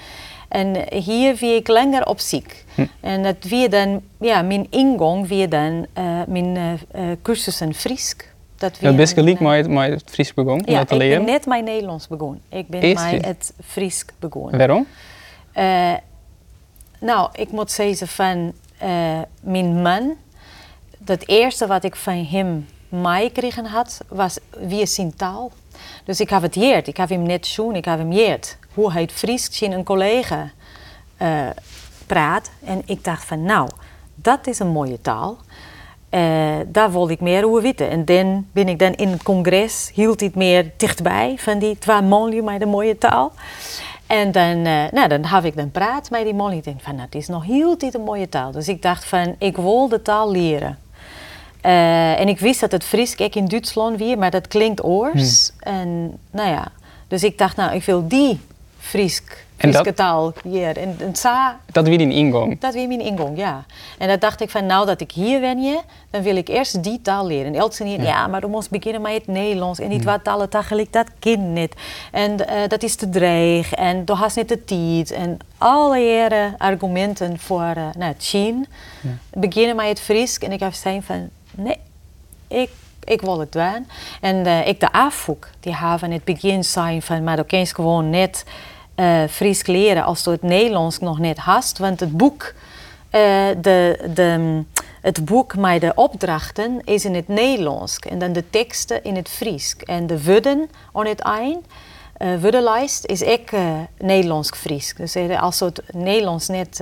En 0.47 0.93
hier 0.93 1.35
wie 1.35 1.55
ik 1.55 1.67
langer 1.67 2.05
op 2.05 2.19
ziek. 2.19 2.65
En 2.99 3.23
dat 3.23 3.35
weer 3.39 3.69
dan, 3.69 4.01
ja, 4.19 4.41
mijn 4.41 4.67
ingang 4.69 5.27
weer 5.27 5.49
dan 5.49 5.85
eh, 5.93 6.21
mijn 6.27 6.57
eh, 6.57 6.73
eh, 7.11 7.17
cursussen 7.21 7.73
Friesk. 7.73 8.35
Dat 8.55 8.77
Ja, 8.79 8.93
best 8.93 9.13
gelijk 9.13 9.39
met, 9.39 9.69
met 9.69 9.89
het 9.89 10.09
Fries 10.09 10.33
begon, 10.33 10.61
ja, 10.65 10.79
met 10.79 10.91
ik 10.91 10.97
ben 10.97 11.25
net 11.25 11.45
mijn 11.45 11.63
Nederlands 11.63 12.07
begonnen. 12.07 12.41
Ik 12.49 12.67
ben 12.67 12.93
mij 12.93 13.13
je? 13.13 13.19
het 13.19 13.53
Friesk 13.65 14.13
begonnen. 14.19 14.57
Waarom? 14.57 14.87
Nou, 16.99 17.29
ik 17.33 17.51
moet 17.51 17.71
zeggen 17.71 18.07
van 18.07 18.53
mijn 19.41 19.81
man. 19.81 20.15
Het 21.05 21.27
eerste 21.27 21.67
wat 21.67 21.83
ik 21.83 21.95
van 21.95 22.25
hem 22.25 22.65
meegekregen 22.89 23.65
had, 23.65 24.01
was 24.07 24.39
wie 24.59 24.85
zijn 24.85 25.15
taal. 25.15 25.51
Dus 26.03 26.19
ik 26.19 26.29
heb 26.29 26.41
het 26.41 26.53
geleerd. 26.53 26.87
Ik 26.87 26.97
heb 26.97 27.09
hem 27.09 27.23
net 27.23 27.45
zoen, 27.45 27.75
ik 27.75 27.85
heb 27.85 27.97
hem 27.97 28.11
geleerd. 28.11 28.57
Hoe 28.73 28.91
hij 28.91 29.01
het 29.01 29.11
Fries 29.11 29.47
zien 29.51 29.71
een 29.71 29.83
collega 29.83 30.51
eh, 31.17 31.49
praat. 32.05 32.51
En 32.63 32.81
ik 32.85 33.03
dacht 33.03 33.25
van 33.25 33.43
nou, 33.43 33.69
dat 34.15 34.47
is 34.47 34.59
een 34.59 34.67
mooie 34.67 35.01
taal. 35.01 35.37
Eh, 36.09 36.55
daar 36.67 36.91
wilde 36.91 37.13
ik 37.13 37.19
meer 37.19 37.45
over 37.45 37.61
weten. 37.61 37.89
En 37.89 38.05
dan 38.05 38.47
ben 38.51 38.67
ik 38.67 38.79
dan 38.79 38.93
in 38.93 39.07
het 39.07 39.23
congres, 39.23 39.91
hield 39.93 40.21
ik 40.21 40.35
meer 40.35 40.71
dichtbij 40.77 41.35
van 41.37 41.59
die 41.59 41.77
twee 41.77 42.01
mannen 42.01 42.43
met 42.43 42.59
de 42.59 42.65
mooie 42.65 42.97
taal. 42.97 43.31
En 44.07 44.31
dan, 44.31 44.65
eh, 44.65 44.83
nou, 44.91 45.07
dan 45.07 45.25
heb 45.25 45.43
ik 45.43 45.55
dan 45.55 45.71
praat 45.71 46.09
met 46.09 46.23
die 46.23 46.33
man. 46.33 46.51
Ik 46.51 46.63
denk 46.63 46.81
van, 46.81 46.95
nou, 46.95 47.07
is 47.11 47.27
nog 47.27 47.45
heel 47.45 47.77
tijd 47.77 47.93
een 47.93 48.01
mooie 48.01 48.29
taal. 48.29 48.51
Dus 48.51 48.67
ik 48.67 48.81
dacht 48.81 49.05
van, 49.05 49.35
ik 49.39 49.57
wil 49.57 49.87
de 49.87 50.01
taal 50.01 50.31
leren. 50.31 50.77
Eh, 51.67 52.19
en 52.19 52.27
ik 52.27 52.39
wist 52.39 52.59
dat 52.59 52.71
het 52.71 52.83
Fries, 52.83 53.15
kijk 53.15 53.35
in 53.35 53.45
Duitsland 53.47 53.97
weer, 53.97 54.17
maar 54.17 54.31
dat 54.31 54.47
klinkt 54.47 54.83
oors. 54.83 55.51
En 55.59 56.17
nou 56.31 56.49
ja, 56.49 56.67
dus 57.07 57.23
ik 57.23 57.37
dacht, 57.37 57.55
nou, 57.55 57.75
ik 57.75 57.83
wil 57.83 58.07
die 58.07 58.29
En 58.29 58.37
dat- 58.37 59.81
Frieske 59.81 59.93
taal 59.93 60.33
leren. 60.43 60.75
En, 60.75 60.95
en 60.99 61.15
sa, 61.15 61.59
Dat 61.71 61.87
weer 61.87 61.97
die 61.97 62.13
ingang. 62.13 62.59
dat 62.59 62.73
weer 62.73 62.87
mijn 62.87 62.99
ingang, 62.99 63.37
ja. 63.37 63.65
En 63.97 64.07
dan 64.07 64.19
dacht 64.19 64.41
ik 64.41 64.49
van, 64.49 64.65
nou 64.65 64.85
dat 64.85 65.01
ik 65.01 65.11
hier 65.11 65.39
ben 65.39 65.61
je, 65.61 65.79
dan 66.09 66.21
wil 66.21 66.35
ik 66.35 66.47
eerst 66.47 66.83
die 66.83 67.01
taal 67.01 67.27
leren. 67.27 67.53
En 67.53 67.59
Elke 67.59 67.75
zei, 67.75 68.01
ja. 68.01 68.27
maar 68.27 68.41
dan 68.41 68.49
moest 68.49 68.69
beginnen 68.69 69.01
met 69.01 69.13
het 69.13 69.27
Nederlands. 69.27 69.79
En 69.79 69.89
niet 69.89 70.03
wat 70.03 70.23
talen 70.23 70.49
tegelijk, 70.49 70.93
dat 70.93 71.07
kind 71.19 71.43
niet. 71.43 71.75
En 72.11 72.47
eh, 72.47 72.67
dat 72.67 72.83
is 72.83 72.95
te 72.95 73.09
dreig. 73.09 73.73
En 73.73 74.05
du 74.05 74.13
hast 74.13 74.35
niet 74.35 74.49
de 74.49 74.63
tijd. 74.65 75.11
En 75.11 75.37
alle 75.57 76.55
argumenten 76.57 77.39
voor 77.39 77.73
eh 77.75 77.83
nou, 77.97 78.13
zien. 78.17 78.67
Beginnen 79.33 79.75
met 79.75 79.87
het 79.87 79.99
Fries. 79.99 80.37
En 80.37 80.51
ik 80.51 80.59
heb 80.59 80.69
gezegd 80.71 81.05
van, 81.05 81.29
nee, 81.57 81.79
ik 82.47 82.69
ik 83.07 83.21
wil 83.21 83.39
het 83.39 83.51
doen. 83.51 83.87
En 84.21 84.45
eh, 84.45 84.67
ik 84.67 84.79
de 84.79 84.91
afvoek, 84.91 85.49
die 85.59 85.75
hebben 85.75 86.07
in 86.07 86.15
het 86.15 86.23
begin 86.23 86.63
zijn 86.63 87.01
van, 87.01 87.23
maar 87.23 87.43
je 87.47 87.65
gewoon 87.65 88.09
net 88.09 88.43
eh 88.95 89.23
Fries 89.29 89.65
leren 89.65 90.03
als 90.03 90.23
je 90.23 90.29
het 90.29 90.41
Nederlands 90.41 90.99
nog 90.99 91.19
net 91.19 91.37
hast. 91.37 91.77
Want 91.77 91.99
het 91.99 92.17
boek, 92.17 92.53
eh, 93.09 93.21
de, 93.61 94.09
de, 94.13 94.63
het 95.01 95.25
boek 95.25 95.55
met 95.55 95.81
de 95.81 95.91
opdrachten 95.95 96.81
is 96.83 97.05
in 97.05 97.15
het 97.15 97.27
Nederlands. 97.27 97.97
En 97.99 98.19
dan 98.19 98.33
de 98.33 98.49
teksten 98.49 99.03
in 99.03 99.15
het 99.15 99.29
Fries. 99.29 99.75
En 99.85 100.07
de 100.07 100.23
woorden 100.23 100.69
aan 100.93 101.05
het 101.05 101.19
eind, 101.19 101.65
eh 102.17 102.41
woordenlijst, 102.41 103.05
is 103.05 103.21
eh, 103.51 103.79
Nederlands-Fries. 103.99 104.93
Dus 104.93 105.15
als 105.39 105.59
je 105.59 105.65
het 105.65 105.81
Nederlands 105.93 106.47
net 106.47 106.81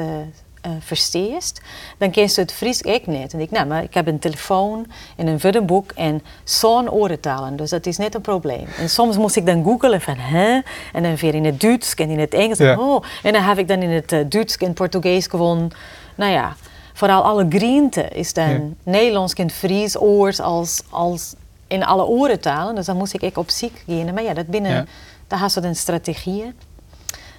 versteest, 0.79 1.61
dan 1.97 2.11
ken 2.11 2.23
je 2.23 2.41
het 2.41 2.53
Fries 2.53 2.83
ook 2.85 3.05
niet. 3.07 3.33
En 3.33 3.39
ik, 3.39 3.51
nou, 3.51 3.67
maar 3.67 3.83
ik 3.83 3.93
heb 3.93 4.07
een 4.07 4.19
telefoon 4.19 4.85
en 5.15 5.27
een 5.27 5.39
woordenboek 5.39 5.91
en 5.91 6.23
zo'n 6.43 6.91
orentalen, 6.91 7.55
dus 7.55 7.69
dat 7.69 7.85
is 7.85 7.97
niet 7.97 8.15
een 8.15 8.21
probleem. 8.21 8.67
En 8.77 8.89
soms 8.89 9.17
moest 9.17 9.35
ik 9.35 9.45
dan 9.45 9.63
googelen 9.63 10.01
van, 10.01 10.17
hè? 10.17 10.59
En 10.93 11.03
dan 11.03 11.15
weer 11.15 11.35
in 11.35 11.45
het 11.45 11.61
Duits 11.61 11.93
en 11.93 12.09
in 12.09 12.19
het 12.19 12.33
Engels. 12.33 12.57
Ja. 12.57 12.79
Oh. 12.79 13.03
En 13.23 13.33
dan 13.33 13.41
heb 13.41 13.57
ik 13.57 13.67
dan 13.67 13.81
in 13.81 13.89
het 13.89 14.11
eh, 14.11 14.19
Duits 14.29 14.57
en 14.57 14.73
Portugees 14.73 15.27
gewoon, 15.27 15.71
nou 16.15 16.31
ja, 16.31 16.55
vooral 16.93 17.23
alle 17.23 17.45
griente 17.49 18.07
is 18.09 18.33
dan 18.33 18.49
Ja. 18.49 18.59
Nederlands 18.83 19.33
en 19.33 19.49
Fries 19.49 19.99
oors 19.99 20.39
als, 20.39 20.81
als 20.89 21.33
in 21.67 21.83
alle 21.83 22.05
orentalen. 22.05 22.75
Dus 22.75 22.85
dan 22.85 22.97
moest 22.97 23.13
ik 23.13 23.23
ook 23.23 23.37
op 23.37 23.49
ziek 23.49 23.83
gaan. 23.87 24.13
Maar 24.13 24.23
ja, 24.23 24.33
dat 24.33 24.47
binnen, 24.47 24.71
Ja. 24.71 24.85
daar 25.27 25.39
had 25.39 25.51
ze 25.51 25.69
strategieën. 25.73 26.53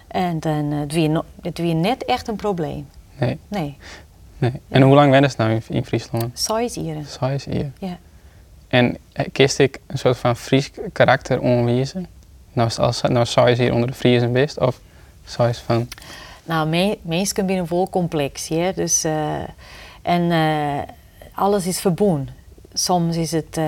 En 0.08 0.40
dan, 0.40 0.72
eh, 0.72 0.80
het 0.80 0.92
weer 0.92 1.22
het 1.42 1.58
weer 1.58 1.74
net 1.74 2.04
echt 2.04 2.28
een 2.28 2.36
probleem. 2.36 2.86
Nee, 3.18 3.38
Nee, 3.48 3.76
nee. 4.38 4.52
En 4.68 4.82
hoe 4.82 4.94
lang 4.94 5.10
ben 5.10 5.22
je 5.22 5.34
nou 5.36 5.50
in, 5.50 5.62
in 5.68 5.84
Friesland? 5.84 6.38
Zes 6.38 6.74
hier. 7.44 7.72
Ja. 7.78 7.98
En 8.68 8.96
eh, 9.12 9.26
kist 9.32 9.58
ik 9.58 9.80
een 9.86 9.98
soort 9.98 10.16
van 10.16 10.36
Fries 10.36 10.70
karakter 10.92 11.40
onwezen? 11.40 12.06
Nou, 12.52 12.70
als, 12.78 13.00
nou 13.00 13.26
je 13.48 13.54
hier 13.54 13.72
onder 13.72 13.88
de 13.88 13.94
Friesen 13.94 14.32
best? 14.32 14.58
Of 14.58 14.80
je 15.36 15.54
van... 15.54 15.88
Nou, 16.44 16.68
me, 16.68 16.98
mensen 17.02 17.46
binnen 17.46 17.66
vol 17.66 17.90
complex, 17.90 18.48
ja. 18.48 18.72
Dus, 18.72 19.04
eh, 19.04 19.42
en 20.02 20.30
eh, 20.30 20.94
alles 21.34 21.66
is 21.66 21.80
verbonden. 21.80 22.34
Soms 22.72 23.16
is 23.16 23.30
het 23.30 23.60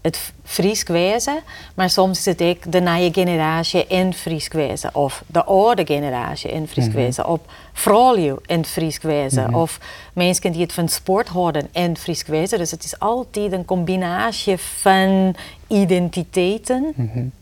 het 0.00 0.32
Fries 0.44 0.82
wezen, 0.82 1.38
maar 1.74 1.90
soms 1.90 2.18
is 2.18 2.24
het 2.24 2.42
ook 2.42 2.72
de 2.72 2.80
nieuwe 2.80 3.12
generatie 3.12 3.86
in 3.86 4.14
Fries 4.14 4.48
wezen. 4.48 4.94
Of 4.94 5.22
de 5.26 5.44
oude 5.44 5.86
generatie 5.86 6.50
in 6.50 6.68
Fries 6.68 6.88
wezen. 6.88 7.26
Of 7.26 7.40
vrouwen 7.72 8.38
in 8.46 8.64
Fries 8.64 8.98
wezen. 8.98 9.54
Of 9.54 9.80
mensen 10.12 10.52
die 10.52 10.62
het 10.62 10.72
van 10.72 10.88
sport 10.88 11.28
houden 11.28 11.68
in 11.72 11.96
Fries 11.96 12.22
wezen. 12.26 12.58
Dus 12.58 12.70
het 12.70 12.84
is 12.84 12.98
altijd 12.98 13.52
een 13.52 13.64
combinatie 13.64 14.56
van 14.56 15.34
identiteiten 15.66 16.94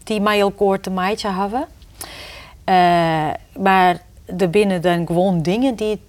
die 0.05 0.21
met 0.21 0.39
elkaar 0.39 0.81
te 0.81 0.91
maken 0.91 1.35
hebben. 1.35 1.67
Eh, 2.65 3.29
maar 3.63 4.01
er 4.39 4.51
binnen 4.51 4.83
dan 4.83 5.07
gewoon 5.07 5.43
dingen 5.43 5.75
die, 5.75 6.01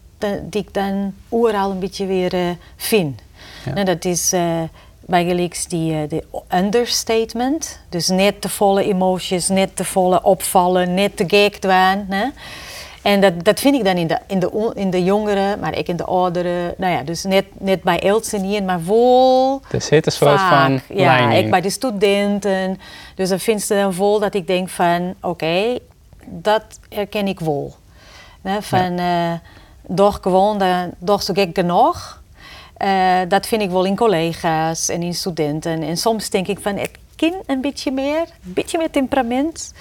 die 0.42 0.62
ik 0.62 0.74
dan 0.74 1.13
overal 1.30 1.72
een 1.72 1.80
beetje 1.80 2.06
weer 2.06 2.34
eh, 2.34 2.50
vind. 2.75 3.22
En 3.75 3.86
dat 3.86 4.06
is 4.06 4.34
uh, 4.34 4.62
bijgelijks 5.08 5.68
die 5.68 5.94
uh, 5.94 6.10
de 6.10 6.24
understatement. 6.56 7.80
Dus 7.90 8.08
net 8.08 8.42
te 8.42 8.50
volle 8.50 8.84
emoties, 8.84 9.48
net 9.48 9.76
te 9.76 9.84
volle 9.84 10.24
opvallen, 10.24 10.94
net 10.94 11.18
te 11.18 11.24
gek 11.28 11.62
doen. 11.62 12.34
En 13.02 13.22
dat, 13.22 13.44
dat 13.44 13.60
vind 13.60 13.76
ik 13.76 13.84
dan 13.84 13.96
in 13.96 14.08
de, 14.08 14.20
in, 14.28 14.40
de, 14.40 14.72
in 14.76 14.90
de 14.90 15.04
jongeren, 15.04 15.60
maar 15.60 15.78
ik 15.78 15.88
in 15.88 15.96
de 15.96 16.04
ouderen. 16.04 16.74
Nou 16.78 16.94
ja, 16.94 17.04
dus 17.04 17.24
net, 17.24 17.46
net 17.58 17.84
bij 17.84 18.00
Elsen 18.00 18.66
maar 18.66 18.82
vol. 18.82 19.62
Er 19.72 19.82
zit 19.82 20.06
een 20.06 20.12
soort 20.12 20.40
van 20.40 20.82
Ja, 20.90 21.32
ik 21.32 21.50
bij 21.50 21.62
de 21.62 21.70
studenten. 21.70 22.80
Dus 23.16 23.30
dan 23.30 23.40
vind 23.40 23.62
ze 23.62 23.76
dan 23.76 23.94
vol 23.94 24.20
dat 24.20 24.34
ik 24.34 24.48
denk 24.48 24.70
van, 24.70 25.14
oké, 25.22 25.78
dat 26.26 26.64
herken 26.90 27.28
ik 27.28 27.40
wel. 27.40 27.76
Nee, 28.42 28.62
van, 28.62 28.98
ja. 28.98 29.32
uh, 29.32 29.40
doch 29.88 30.20
gewoon, 30.22 30.62
doch 30.98 31.22
zo 31.22 31.34
gek 31.34 31.50
genoeg. 31.54 32.22
Uh, 32.84 33.20
dat 33.28 33.48
vind 33.48 33.62
ik 33.62 33.70
wel 33.70 33.86
in 33.86 33.96
collega's 33.96 34.90
en 34.90 35.02
in 35.02 35.14
studenten. 35.14 35.84
En 35.84 35.98
soms 35.98 36.30
denk 36.30 36.48
ik 36.48 36.60
van, 36.60 36.78
het 36.78 36.92
kind 37.16 37.36
een 37.46 37.62
beetje 37.62 37.92
meer, 37.92 38.20
een 38.46 38.54
beetje 38.54 38.78
meer 38.78 38.90
temperament. 38.90 39.74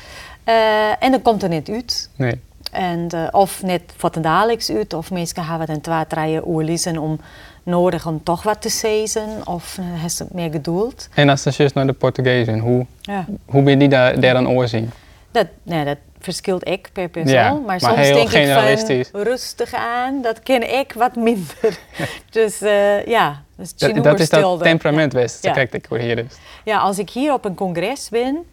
Uh, 0.48 1.02
en 1.02 1.10
dan 1.10 1.22
komt 1.22 1.42
er 1.42 1.48
net 1.48 1.68
uit. 1.68 2.10
Nee. 2.16 2.40
En, 2.72 3.08
uh, 3.14 3.28
of 3.30 3.62
net 3.62 3.82
wat 4.00 4.16
een 4.16 4.22
dadelijks 4.22 4.70
uit, 4.70 4.94
of 4.94 5.10
mensen 5.10 5.44
hebben 5.44 5.66
dan 5.66 5.80
twee, 5.80 6.04
drie 6.06 6.40
uur 6.46 7.00
om 7.00 7.20
nodig 7.62 8.06
om 8.06 8.22
toch 8.22 8.42
wat 8.42 8.62
te 8.62 8.68
zezen, 8.68 9.28
of 9.44 9.78
heeft 9.82 10.14
ze 10.14 10.26
meer 10.32 10.50
geduld. 10.50 11.08
En 11.14 11.28
als 11.28 11.42
je 11.42 11.70
naar 11.74 11.86
de 11.86 11.92
Portugezen, 11.92 12.58
hoe, 12.58 12.86
ja. 13.00 13.24
hoe 13.44 13.62
ben 13.62 13.72
je 13.72 13.78
die 13.78 13.88
daar, 13.88 14.20
daar 14.20 14.34
dan 14.34 14.48
oorzien? 14.48 14.90
Dat, 15.36 15.46
nee, 15.62 15.84
dat 15.84 15.98
verschilt 16.18 16.68
ik 16.68 16.88
per 16.92 17.08
persoon, 17.08 17.32
ja, 17.32 17.52
maar, 17.52 17.62
maar 17.64 17.80
soms 17.80 17.96
denk 17.96 18.30
ik 18.30 19.06
van 19.10 19.22
rustig 19.22 19.74
aan, 19.74 20.22
dat 20.22 20.42
ken 20.42 20.78
ik 20.78 20.92
wat 20.92 21.16
minder. 21.16 21.78
dus 22.30 22.62
uh, 22.62 23.06
ja, 23.06 23.42
dus 23.56 23.74
dat, 23.74 24.04
dat 24.04 24.20
is 24.20 24.28
dat 24.28 24.62
temperament 24.62 25.12
ja. 25.12 25.18
west, 25.18 25.44
ja. 25.44 25.52
kijk 25.52 25.72
ik 25.72 25.86
hier 25.88 26.18
is. 26.18 26.36
Ja, 26.64 26.78
als 26.78 26.98
ik 26.98 27.10
hier 27.10 27.32
op 27.32 27.44
een 27.44 27.54
congres 27.54 28.08
ben, 28.08 28.44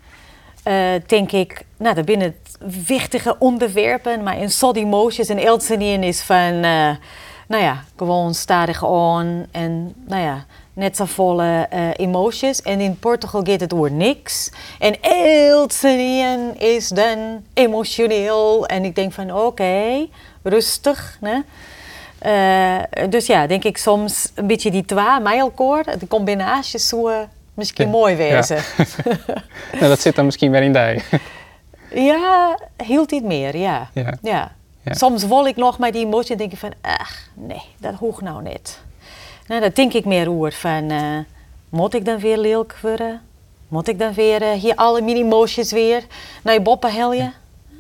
uh, 0.67 0.89
denk 1.05 1.31
ik, 1.31 1.65
nou, 1.77 1.95
daar 1.95 2.03
binnen 2.03 2.35
wichtige 2.87 3.35
onderwerpen, 3.39 4.23
maar 4.23 4.37
in 4.37 4.51
Sod 4.51 4.77
Emotions 4.77 5.29
en 5.29 5.37
Elsenien 5.37 6.03
is 6.03 6.21
van, 6.21 6.65
uh, 6.65 6.89
nou 7.47 7.63
ja, 7.63 7.83
gewoon 7.97 8.33
stadig 8.33 8.85
aan 8.85 9.45
en, 9.51 9.93
nou 10.07 10.21
ja, 10.21 10.45
net 10.73 10.95
zo 10.95 11.05
volle 11.05 11.67
uh, 11.73 11.89
emoties. 11.95 12.61
En 12.61 12.79
in 12.79 12.99
Portugal 12.99 13.41
gaat 13.43 13.59
het 13.59 13.73
over 13.73 13.91
niks. 13.91 14.51
En 14.79 15.01
Elsenien 15.01 16.59
is 16.59 16.87
dan 16.87 17.43
emotioneel. 17.53 18.65
En 18.65 18.85
ik 18.85 18.95
denk 18.95 19.13
van, 19.13 19.31
oké, 19.31 19.41
okay, 19.41 20.09
rustig. 20.43 21.17
Né? 21.21 21.45
Uh, 22.25 23.09
dus 23.09 23.25
ja, 23.25 23.47
denk 23.47 23.63
ik 23.63 23.77
soms 23.77 24.31
een 24.35 24.47
beetje 24.47 24.71
die 24.71 24.85
twee 24.85 25.21
elkaar, 25.23 25.99
de 25.99 26.07
combinatie 26.07 26.79
zou 26.79 27.11
misschien 27.53 27.85
ja. 27.85 27.91
mooi 27.91 28.15
wezen. 28.15 28.55
Ja. 28.55 28.85
nou, 29.79 29.87
dat 29.87 29.99
zit 29.99 30.15
dan 30.15 30.25
misschien 30.25 30.51
weer 30.51 30.63
in 30.63 30.73
die. 30.73 31.03
ja, 32.09 32.59
hield 32.83 33.11
niet 33.11 33.23
meer, 33.23 33.57
ja. 33.57 33.89
ja. 33.93 34.13
ja. 34.21 34.51
Soms 34.85 35.25
wil 35.25 35.45
ik 35.45 35.55
nog 35.55 35.79
met 35.79 35.93
die 35.93 36.05
emotie 36.05 36.31
en 36.31 36.37
denk 36.37 36.51
ik 36.51 36.57
van, 36.57 36.73
ach, 36.81 37.27
nee, 37.33 37.61
dat 37.77 37.93
hoeft 37.93 38.21
nou 38.21 38.43
niet. 38.43 38.81
Nou, 39.47 39.61
dat 39.61 39.75
denk 39.75 39.93
ik 39.93 40.05
meer 40.05 40.29
over 40.29 40.51
van, 40.51 40.91
uh, 40.91 41.17
moet 41.69 41.93
ik 41.93 42.05
dan 42.05 42.19
weer 42.19 42.37
lelijk 42.37 42.77
worden? 42.81 43.21
Moet 43.67 43.87
ik 43.87 43.99
dan 43.99 44.13
weer 44.13 44.41
uh, 44.41 44.51
hier 44.51 44.75
alle 44.75 45.01
mini-moosjes 45.01 45.71
weer 45.71 46.03
naar 46.43 46.53
je 46.53 46.61
boppen 46.61 46.93
heljen? 46.93 47.33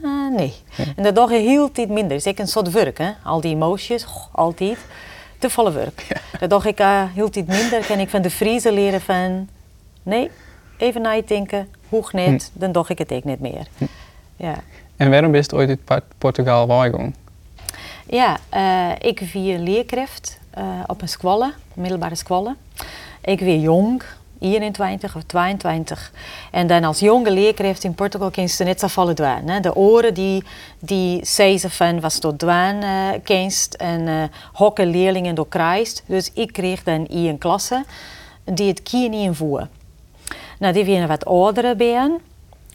Uh, 0.03 0.35
nee. 0.35 0.53
Ja. 0.75 0.83
En 0.95 1.03
dat 1.03 1.15
doe 1.15 1.31
je 1.31 1.39
heel 1.39 1.71
tijd 1.71 1.89
minder. 1.89 2.17
Het 2.17 2.25
is 2.25 2.37
een 2.37 2.47
soort 2.47 2.71
werk, 2.71 2.97
hè? 2.97 3.11
Al 3.23 3.41
die 3.41 3.55
emoties, 3.55 4.05
altijd. 4.31 4.77
Te 5.39 5.49
volle 5.49 5.71
werk. 5.71 6.05
Ja. 6.09 6.37
Dat 6.39 6.49
doe 6.49 6.71
ik 6.71 6.77
heel 7.13 7.29
tijd 7.29 7.47
minder. 7.47 7.85
Kan 7.85 7.99
ik 7.99 8.09
van 8.09 8.21
de 8.21 8.29
Friese 8.29 8.71
leren 8.71 9.01
van, 9.01 9.49
nee, 10.03 10.31
even 10.77 11.01
nadenken, 11.01 11.69
hoe 11.89 12.03
net, 12.11 12.51
hm. 12.53 12.59
dan 12.59 12.71
doe 12.71 12.85
ik 12.87 12.97
het 12.97 13.11
ook 13.11 13.23
niet 13.23 13.39
meer. 13.39 13.67
Hm. 13.77 13.85
Ja. 14.35 14.55
En 14.97 15.09
waarom 15.09 15.35
is 15.35 15.43
het 15.43 15.53
ooit 15.53 15.79
uit 15.85 16.03
Portugal 16.17 16.67
weggegaan? 16.67 17.15
Ja, 18.05 18.37
ik 18.99 19.21
vier 19.23 19.59
leerkracht 19.59 20.39
uh, 20.57 20.63
op 20.87 21.01
een 21.01 21.09
squalle, 21.09 21.53
middelbare 21.73 22.15
squalle. 22.15 22.55
Ik 23.21 23.39
weer 23.39 23.59
jong, 23.59 24.03
21 24.39 25.15
of 25.15 25.23
22. 25.23 26.11
En 26.51 26.67
dan 26.67 26.83
als 26.83 26.99
jonge 26.99 27.31
leerkracht 27.31 27.83
in 27.83 27.93
Portugal 27.93 28.31
kun 28.31 28.43
je 28.43 28.63
net 28.63 28.79
zo 28.79 28.87
vallen 28.87 29.15
dwaan. 29.15 29.61
De 29.61 29.75
oren 29.75 30.13
die, 30.13 30.43
die 30.79 31.25
zeiden 31.25 31.71
van 31.71 31.99
was 31.99 32.19
door 32.19 32.35
dwaan 32.35 32.83
uh, 32.83 33.59
en 33.77 34.01
uh, 34.07 34.23
hokken 34.53 34.87
leerlingen 34.87 35.35
door 35.35 35.47
kruist. 35.47 36.03
Dus 36.05 36.31
ik 36.33 36.53
kreeg 36.53 36.83
dan 36.83 37.07
in 37.07 37.25
een 37.25 37.37
klasse 37.37 37.83
die 38.43 38.67
het 38.67 38.83
kier 38.83 39.09
niet 39.09 39.25
invoer. 39.25 39.67
Nou, 40.59 40.73
die 40.73 40.85
waren 40.85 41.07
wat 41.07 41.25
oudere 41.25 41.75
bij 41.75 42.19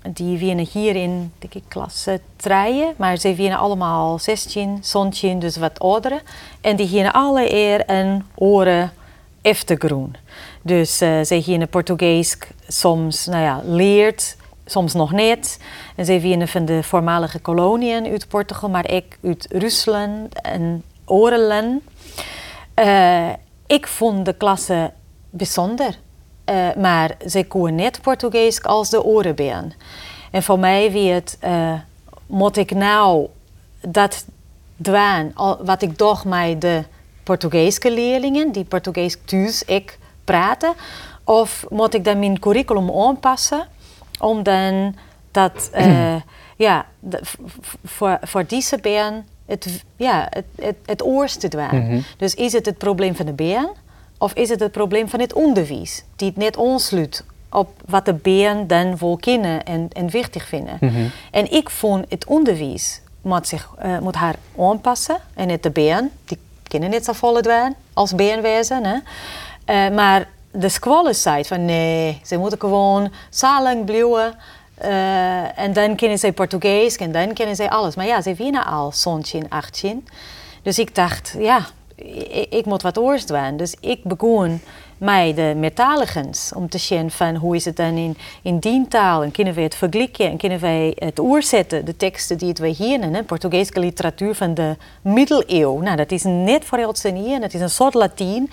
die 0.02 0.38
winnen 0.38 0.66
hier 0.72 0.96
in 0.96 1.32
ik, 1.38 1.62
klasse 1.68 2.20
3, 2.36 2.92
maar 2.96 3.16
ze 3.16 3.34
winnen 3.34 3.58
allemaal 3.58 4.18
16, 4.18 4.78
17, 4.80 5.38
dus 5.38 5.56
wat 5.56 5.78
ouderen. 5.78 6.20
En 6.60 6.76
die 6.76 6.88
gaan 6.88 7.12
alle 7.12 7.52
eer 7.52 7.84
en 7.84 8.26
oren 8.34 8.92
eftergroen. 9.42 10.16
Dus 10.62 11.02
uh, 11.02 11.22
ze 11.24 11.42
gaan 11.42 11.68
Portugees 11.68 12.38
soms 12.68 13.26
nou 13.26 13.42
ja, 13.42 13.60
leert, 13.64 14.36
soms 14.64 14.94
nog 14.94 15.12
niet. 15.12 15.60
En 15.96 16.04
ze 16.04 16.20
winnen 16.20 16.48
van 16.48 16.64
de 16.64 16.82
voormalige 16.82 17.38
koloniën 17.38 18.06
uit 18.06 18.28
Portugal, 18.28 18.68
maar 18.68 18.90
ik 18.90 19.18
uit 19.22 19.46
Rusland 19.50 20.40
en 20.40 20.82
Orenland. 21.04 21.82
Uh, 22.74 23.28
ik 23.66 23.86
vond 23.86 24.24
de 24.24 24.32
klasse 24.32 24.92
bijzonder. 25.30 25.98
Uh, 26.50 26.74
maar 26.76 27.16
ze 27.28 27.44
konden 27.44 27.74
net 27.74 28.00
Portugees 28.02 28.62
als 28.62 28.90
de 28.90 29.04
oren 29.04 29.72
En 30.30 30.42
voor 30.42 30.58
mij 30.58 30.92
wie 30.92 31.10
het, 31.10 31.38
uh, 31.44 31.72
moet 32.26 32.56
ik 32.56 32.70
nou 32.70 33.26
dat 33.80 34.24
doen 34.76 35.32
wat 35.64 35.82
ik 35.82 35.96
toch 35.96 36.24
met 36.24 36.60
de 36.60 36.84
Portugese 37.22 37.92
leerlingen, 37.92 38.52
die 38.52 38.64
Portugees 38.64 39.16
thuis 39.24 39.62
ik 39.62 39.98
praten, 40.24 40.72
of 41.24 41.66
moet 41.68 41.94
ik 41.94 42.04
dan 42.04 42.18
mijn 42.18 42.38
curriculum 42.38 42.90
aanpassen 42.90 43.66
om 44.20 44.42
dan 44.42 44.94
dat, 45.30 45.70
uh, 45.74 46.16
ja, 46.66 46.86
voor, 47.84 48.18
voor 48.22 48.46
deze 48.46 48.78
been 48.78 49.24
het, 49.46 49.84
ja, 49.96 50.26
het, 50.30 50.44
het, 50.60 50.76
het 50.86 51.02
oors 51.04 51.36
te 51.36 51.48
doen. 51.48 51.68
Mm 51.70 51.86
-hmm. 51.88 52.04
Dus 52.16 52.34
is 52.34 52.52
het 52.52 52.66
het 52.66 52.78
probleem 52.78 53.16
van 53.16 53.26
de 53.26 53.32
been? 53.32 53.68
Of 54.18 54.32
is 54.32 54.48
het 54.48 54.60
het 54.60 54.72
probleem 54.72 55.08
van 55.08 55.20
het 55.20 55.32
onderwijs, 55.32 56.02
die 56.16 56.28
het 56.28 56.36
net 56.36 56.56
onsluit 56.56 57.24
op 57.50 57.68
wat 57.86 58.04
de 58.04 58.14
BN 58.14 58.66
dan 58.66 58.98
vol 58.98 59.16
kennen 59.16 59.64
en, 59.64 59.88
en 59.92 60.08
wichtig 60.08 60.46
vinden? 60.46 60.76
Mm 60.80 60.88
-hmm. 60.88 61.10
En 61.30 61.52
ik 61.52 61.70
vond 61.70 62.04
het 62.08 62.24
onderwijs 62.24 63.00
moet, 63.22 63.48
zich, 63.48 63.68
uh, 63.84 63.98
moet 63.98 64.14
haar 64.14 64.34
aanpassen 64.58 65.16
en 65.34 65.48
het 65.48 65.62
de 65.62 65.70
BN, 65.70 66.10
die 66.24 66.38
kennen 66.62 66.90
niet 66.90 67.04
zo 67.04 67.40
dwaan 67.40 67.74
als 67.92 68.14
BN 68.14 68.40
wezen. 68.40 68.84
Hè? 68.84 68.96
Uh, 69.88 69.96
maar 69.96 70.28
de 70.50 70.68
squallen 70.68 71.14
zei 71.14 71.44
van 71.44 71.64
nee, 71.64 72.20
ze 72.24 72.36
moeten 72.36 72.58
gewoon 72.58 73.12
zalig 73.30 73.84
blijven. 73.84 74.34
Uh, 74.84 75.58
en 75.58 75.72
dan 75.72 75.96
kennen 75.96 76.18
ze 76.18 76.32
Portugees 76.32 76.96
en 76.96 77.12
dan 77.12 77.32
kennen 77.32 77.56
ze 77.56 77.70
alles. 77.70 77.94
Maar 77.94 78.06
ja, 78.06 78.22
ze 78.22 78.34
winnen 78.34 78.66
al 78.66 78.92
zo'n 78.92 79.24
18. 79.48 80.08
Dus 80.62 80.78
ik 80.78 80.94
dacht, 80.94 81.34
ja, 81.38 81.66
ik, 82.48 82.64
moet 82.64 82.82
wat 82.82 82.98
oors 82.98 83.26
doen. 83.26 83.56
Dus 83.56 83.74
ik 83.80 84.04
begon 84.04 84.60
met 84.98 85.36
de 85.36 85.54
metaligens 85.56 86.52
om 86.54 86.68
te 86.68 86.78
zien 86.78 87.10
van 87.10 87.34
hoe 87.34 87.56
is 87.56 87.64
het 87.64 87.76
dan 87.76 87.96
in, 87.96 88.16
in 88.42 88.58
die 88.58 88.88
taal 88.88 89.22
en 89.22 89.30
kunnen 89.30 89.54
we 89.54 89.60
het 89.60 89.74
vergelijken 89.74 90.30
en 90.30 90.36
kunnen 90.36 90.60
wij 90.60 90.92
het 90.98 91.20
oorzetten, 91.20 91.84
de 91.84 91.96
teksten 91.96 92.38
die 92.38 92.48
het 92.48 92.58
wij 92.58 92.74
hier 92.78 93.00
hebben, 93.00 93.24
Portugese 93.24 93.80
literatuur 93.80 94.34
van 94.34 94.54
de 94.54 94.76
middeleeuwen. 95.02 95.84
Nou, 95.84 95.96
dat 95.96 96.10
is 96.10 96.24
net 96.24 96.64
voor 96.64 96.78
ons 96.78 97.02
hier, 97.02 97.40
dat 97.40 97.54
is 97.54 97.60
een 97.60 97.70
soort 97.70 97.94
Latijn. 97.94 98.50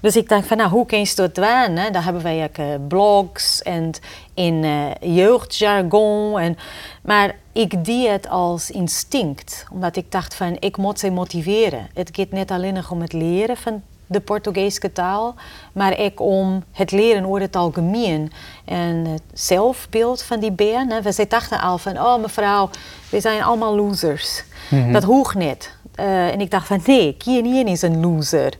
Dus 0.00 0.16
ik 0.16 0.28
dacht 0.28 0.46
van, 0.46 0.56
nou, 0.56 0.70
hoe 0.70 0.86
kun 0.86 0.98
je 0.98 1.12
dat 1.14 1.34
doen? 1.34 1.76
Hè? 1.76 1.90
Daar 1.90 2.04
hebben 2.04 2.22
wij 2.22 2.44
ook 2.44 2.58
uh, 2.58 2.66
blogs 2.88 3.62
en 3.62 3.92
in 4.34 4.62
uh, 4.62 4.86
jeugdjargon. 5.00 6.38
En, 6.38 6.58
maar 7.02 7.36
ik 7.52 7.84
die 7.84 8.08
het 8.08 8.28
als 8.28 8.70
instinct. 8.70 9.66
Omdat 9.72 9.96
ik 9.96 10.12
dacht 10.12 10.34
van, 10.34 10.56
ik 10.58 10.76
moet 10.76 10.98
ze 10.98 11.10
motiveren. 11.10 11.88
Het 11.94 12.10
gaat 12.12 12.30
niet 12.30 12.50
alleen 12.50 12.74
nog 12.74 12.90
om 12.90 13.00
het 13.00 13.12
leren 13.12 13.56
van 13.56 13.82
de 14.06 14.20
Portugese 14.20 14.92
taal, 14.92 15.34
maar 15.72 15.98
ook 15.98 16.20
om 16.20 16.64
het 16.72 16.90
leren 16.90 17.24
over 17.24 17.40
het 17.40 17.56
algemeen. 17.56 18.32
En 18.64 19.04
het 19.06 19.22
zelfbeeld 19.32 20.22
van 20.22 20.40
die 20.40 20.52
hè. 20.88 21.02
We 21.02 21.26
dachten 21.28 21.60
al 21.60 21.78
van, 21.78 21.98
oh 21.98 22.20
mevrouw, 22.20 22.70
we 23.10 23.20
zijn 23.20 23.42
allemaal 23.42 23.76
losers. 23.76 24.44
Dat 24.92 25.02
hoeft 25.02 25.34
niet. 25.34 25.78
Eh, 25.94 26.28
en 26.28 26.40
ik 26.40 26.50
dacht 26.50 26.66
van, 26.66 26.80
nee, 26.86 27.16
Kienien 27.18 27.66
is 27.66 27.82
een 27.82 28.00
loser. 28.00 28.52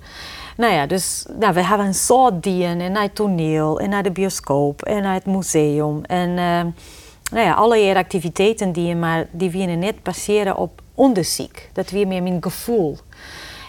Nou 0.61 0.73
ja, 0.73 0.87
dus 0.87 1.27
nou, 1.39 1.55
we 1.55 1.65
hebben 1.65 1.87
een 1.87 1.95
soort 1.95 2.43
dieren 2.43 2.81
en 2.81 2.93
naar 2.93 3.03
het 3.03 3.15
toneel 3.15 3.81
en 3.81 3.91
naar 3.91 4.03
de 4.03 4.11
bioscoop 4.11 4.83
en 4.83 5.03
naar 5.03 5.15
het 5.15 5.27
museum. 5.27 6.05
En 6.05 6.29
eh, 6.29 6.65
nou 7.33 7.47
ja, 7.47 7.53
allerlei 7.53 7.99
activiteiten 7.99 8.73
die, 8.73 8.97
maar 8.97 9.27
die 9.31 9.51
we 9.51 9.59
net 9.59 10.03
passeren 10.03 10.57
op 10.57 10.83
onderzoek. 10.95 11.57
Dat 11.73 11.91
weer 11.91 12.07
meer 12.07 12.23
mijn 12.23 12.43
gevoel. 12.43 12.99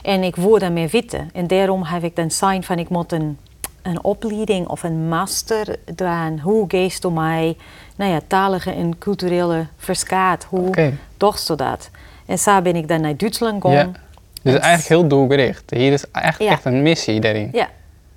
En 0.03 0.23
ik 0.23 0.35
word 0.35 0.61
daarmee 0.61 0.87
weten. 0.87 1.29
En 1.33 1.47
daarom 1.47 1.83
heb 1.83 2.03
ik 2.03 2.15
dan 2.15 2.31
zijn 2.31 2.63
van 2.63 2.79
ik 2.79 2.89
moet 2.89 3.11
een, 3.11 3.37
een 3.81 4.03
opleiding 4.03 4.67
of 4.67 4.83
een 4.83 5.07
master 5.07 5.75
doen. 5.95 6.39
Hoe 6.39 6.65
geest 6.67 7.01
door 7.01 7.13
mij, 7.13 7.57
nou 7.95 8.11
ja, 8.11 8.19
talige 8.27 8.71
en 8.71 8.97
culturele 8.97 9.67
verskaat. 9.77 10.43
Hoe 10.43 10.93
toch 11.17 11.39
zo 11.39 11.55
dat? 11.55 11.89
En 12.25 12.39
zo 12.39 12.61
ben 12.61 12.75
ik 12.75 12.87
dan 12.87 13.01
naar 13.01 13.17
Duitsland 13.17 13.61
gegaan. 13.61 13.95
Dus 14.41 14.53
eigenlijk 14.53 14.87
heel 14.87 15.07
doelgericht. 15.07 15.69
Hier 15.69 15.91
is 15.91 16.11
echt, 16.11 16.39
Ja. 16.39 16.49
echt 16.51 16.65
een 16.65 16.81
missie 16.81 17.19
daarin. 17.19 17.49
Ja, 17.51 17.69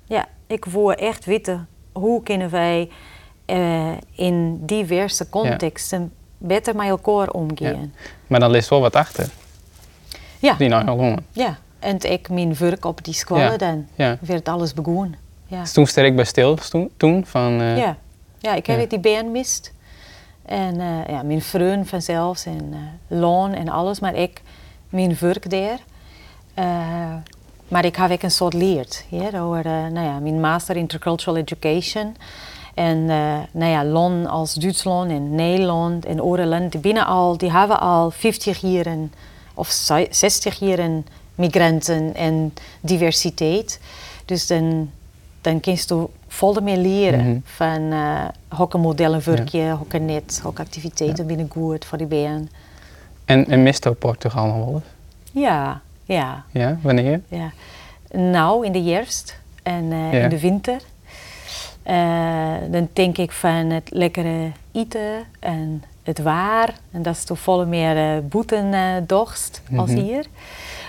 ja. 0.05 0.25
ik 0.47 0.65
wil 0.65 0.93
echt 0.93 1.25
weten 1.25 1.67
hoe 1.91 2.23
kunnen 2.23 2.49
wij 2.49 2.89
eh, 3.45 3.91
in 4.15 4.65
diverse 4.65 5.29
contexten 5.29 6.13
beter 6.37 6.75
met 6.75 6.87
elkaar 6.87 7.29
omgaan. 7.29 7.93
Maar 8.27 8.39
dan 8.39 8.51
ligt 8.51 8.69
wel 8.69 8.81
wat 8.81 8.95
achter. 8.95 9.29
Ja, 10.39 10.53
Die 10.53 10.69
nou 10.69 11.17
ja. 11.31 11.57
En 11.79 12.01
ik 12.11 12.29
mijn 12.29 12.55
werk 12.57 12.85
op 12.85 13.03
die 13.03 13.13
school 13.13 13.57
dan 13.57 13.87
Ja. 13.95 14.17
werd 14.21 14.47
alles 14.49 14.73
begonnen. 14.73 15.15
Ja. 15.47 15.59
Dus 15.61 15.71
toen 15.71 15.87
sterk 15.87 16.15
bij 16.15 16.25
stil 16.25 16.57
toen, 16.97 17.25
van... 17.25 17.61
eh, 17.61 17.77
ja. 17.77 17.97
ja, 18.39 18.53
ik 18.55 18.65
heb 18.65 18.89
die 18.89 18.99
band 18.99 19.31
mist. 19.31 19.73
En 20.45 20.79
eh, 20.79 20.87
ja, 21.07 21.23
mijn 21.23 21.41
vriend 21.41 21.89
vanzelfs 21.89 22.45
en 22.45 22.73
loon 23.07 23.53
en 23.53 23.69
alles, 23.69 23.99
maar 23.99 24.15
ik, 24.15 24.41
mijn 24.89 25.17
werk 25.19 25.49
daar. 25.49 25.79
Eh, 26.55 26.65
maar 27.67 27.85
ik 27.85 27.95
heb 27.95 28.11
ook 28.11 28.21
een 28.21 28.31
soort 28.31 28.53
leerd, 28.53 29.05
ja, 29.09 29.39
over 29.41 29.65
eh, 29.65 29.71
nou 29.71 30.05
ja, 30.05 30.19
mijn 30.19 30.39
master 30.39 30.75
intercultural 30.75 31.37
education. 31.37 32.15
En 32.73 33.09
eh, 33.09 33.37
nou 33.51 33.71
ja, 33.71 33.85
Lon 33.85 34.25
als 34.27 34.53
Duitsland 34.53 35.11
en 35.11 35.35
Nederland 35.35 36.05
en 36.05 36.21
Oreland, 36.23 36.71
die 36.71 36.81
binnen 36.81 37.05
al, 37.05 37.37
die 37.37 37.51
hebben 37.51 37.79
al 37.79 38.11
50 38.11 38.57
jaar 38.61 38.85
of 39.53 39.67
zai- 39.67 40.07
60 40.09 40.59
jaar 40.59 40.89
migranten 41.35 42.15
en 42.15 42.53
diversiteit. 42.81 43.79
Dus 44.25 44.47
dan, 44.47 44.89
dan 45.41 45.59
kun 45.59 45.71
je 45.73 46.07
volle 46.27 46.61
meer 46.61 46.77
leren 46.77 47.19
Mhm. 47.29 47.37
van 47.43 47.81
uh, 47.81 48.21
welke 48.57 48.77
modellen 48.77 49.21
werk 49.25 49.47
je, 49.49 49.61
welke 49.63 49.97
net, 49.97 50.39
welke 50.43 50.61
activiteiten 50.61 51.27
binnen 51.27 51.49
goed 51.51 51.85
voor 51.85 51.97
die 51.97 52.07
baan. 52.07 52.49
En, 53.25 53.47
en 53.47 53.63
mist 53.63 53.99
Portugal 53.99 54.45
nog 54.45 54.55
wel 54.55 54.73
eens? 54.73 54.83
Ja, 55.31 55.81
ja, 56.05 56.43
Ja, 56.51 56.77
wanneer? 56.81 57.21
ja. 57.27 57.51
Nou, 58.11 58.65
in 58.65 58.71
de 58.71 58.81
herfst 58.91 59.39
en 59.63 59.91
eh, 59.91 60.13
Ja. 60.13 60.19
in 60.23 60.29
de 60.29 60.39
winter. 60.39 60.81
Eh, 61.83 62.53
dan 62.69 62.89
denk 62.93 63.17
ik 63.17 63.31
van 63.31 63.69
het 63.69 63.89
lekkere 63.93 64.51
eten 64.71 65.23
en 65.39 65.83
het 66.03 66.19
waar. 66.19 66.73
En 66.91 67.01
dat 67.01 67.15
is 67.15 67.23
toch 67.23 67.39
volle 67.39 67.65
meer 67.65 68.15
uh, 68.15 68.21
boetendorst 68.23 69.61
als 69.75 69.89
Mhm. 69.89 69.99
hier. 69.99 70.25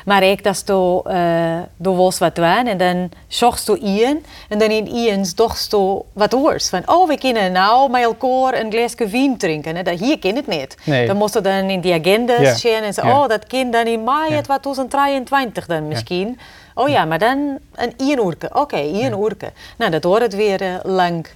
Maar 0.07 0.23
ik 0.23 0.45
dat 0.45 0.55
is 0.55 0.62
toch 0.62 1.09
uh, 1.09 1.59
door 1.77 1.97
was 1.97 2.19
wat 2.19 2.37
waan 2.37 2.66
en 2.66 2.79
dan 2.79 3.11
zocht 3.27 3.66
je 3.66 3.79
Ian 3.79 4.19
en 4.49 4.59
dan 4.59 4.69
in 4.69 4.88
Ian's 4.88 5.33
je 5.37 6.03
wat 6.12 6.35
oors. 6.35 6.69
Van 6.69 6.83
oh, 6.87 7.09
we 7.09 7.19
kunnen 7.19 7.53
nou 7.53 7.90
met 7.90 8.03
elkaar 8.03 8.61
een 8.61 8.71
glaasje 8.71 9.07
wien 9.07 9.37
drinken. 9.37 9.77
Hè? 9.77 9.83
Dat 9.83 9.99
hier 9.99 10.19
kan 10.19 10.35
het 10.35 10.47
niet. 10.47 10.77
Nee. 10.85 11.07
Dan 11.07 11.16
moest 11.16 11.35
je 11.35 11.40
dan 11.40 11.71
in 11.71 11.81
die 11.81 11.92
agendas 11.95 12.61
zien 12.61 12.83
en 12.83 12.95
zeggen, 12.95 13.14
oh, 13.14 13.29
dat 13.29 13.47
kind 13.47 13.73
dan 13.73 13.87
in 13.87 14.05
mei 14.05 14.31
Ja. 14.31 14.37
het 14.37 14.45
2023 14.45 15.66
dan 15.66 15.88
misschien. 15.88 16.38
Oh 16.75 16.88
ja, 16.88 17.05
maar 17.05 17.19
dan 17.19 17.59
een 17.75 17.92
één 17.97 18.19
uurke. 18.19 18.51
Oké, 18.53 18.77
één 18.77 19.19
uurke. 19.19 19.53
Nou, 19.79 19.90
dat 19.90 20.05
wordt 20.05 20.23
het 20.23 20.35
weer 20.35 20.61
eh, 20.62 20.75
lang. 20.83 21.27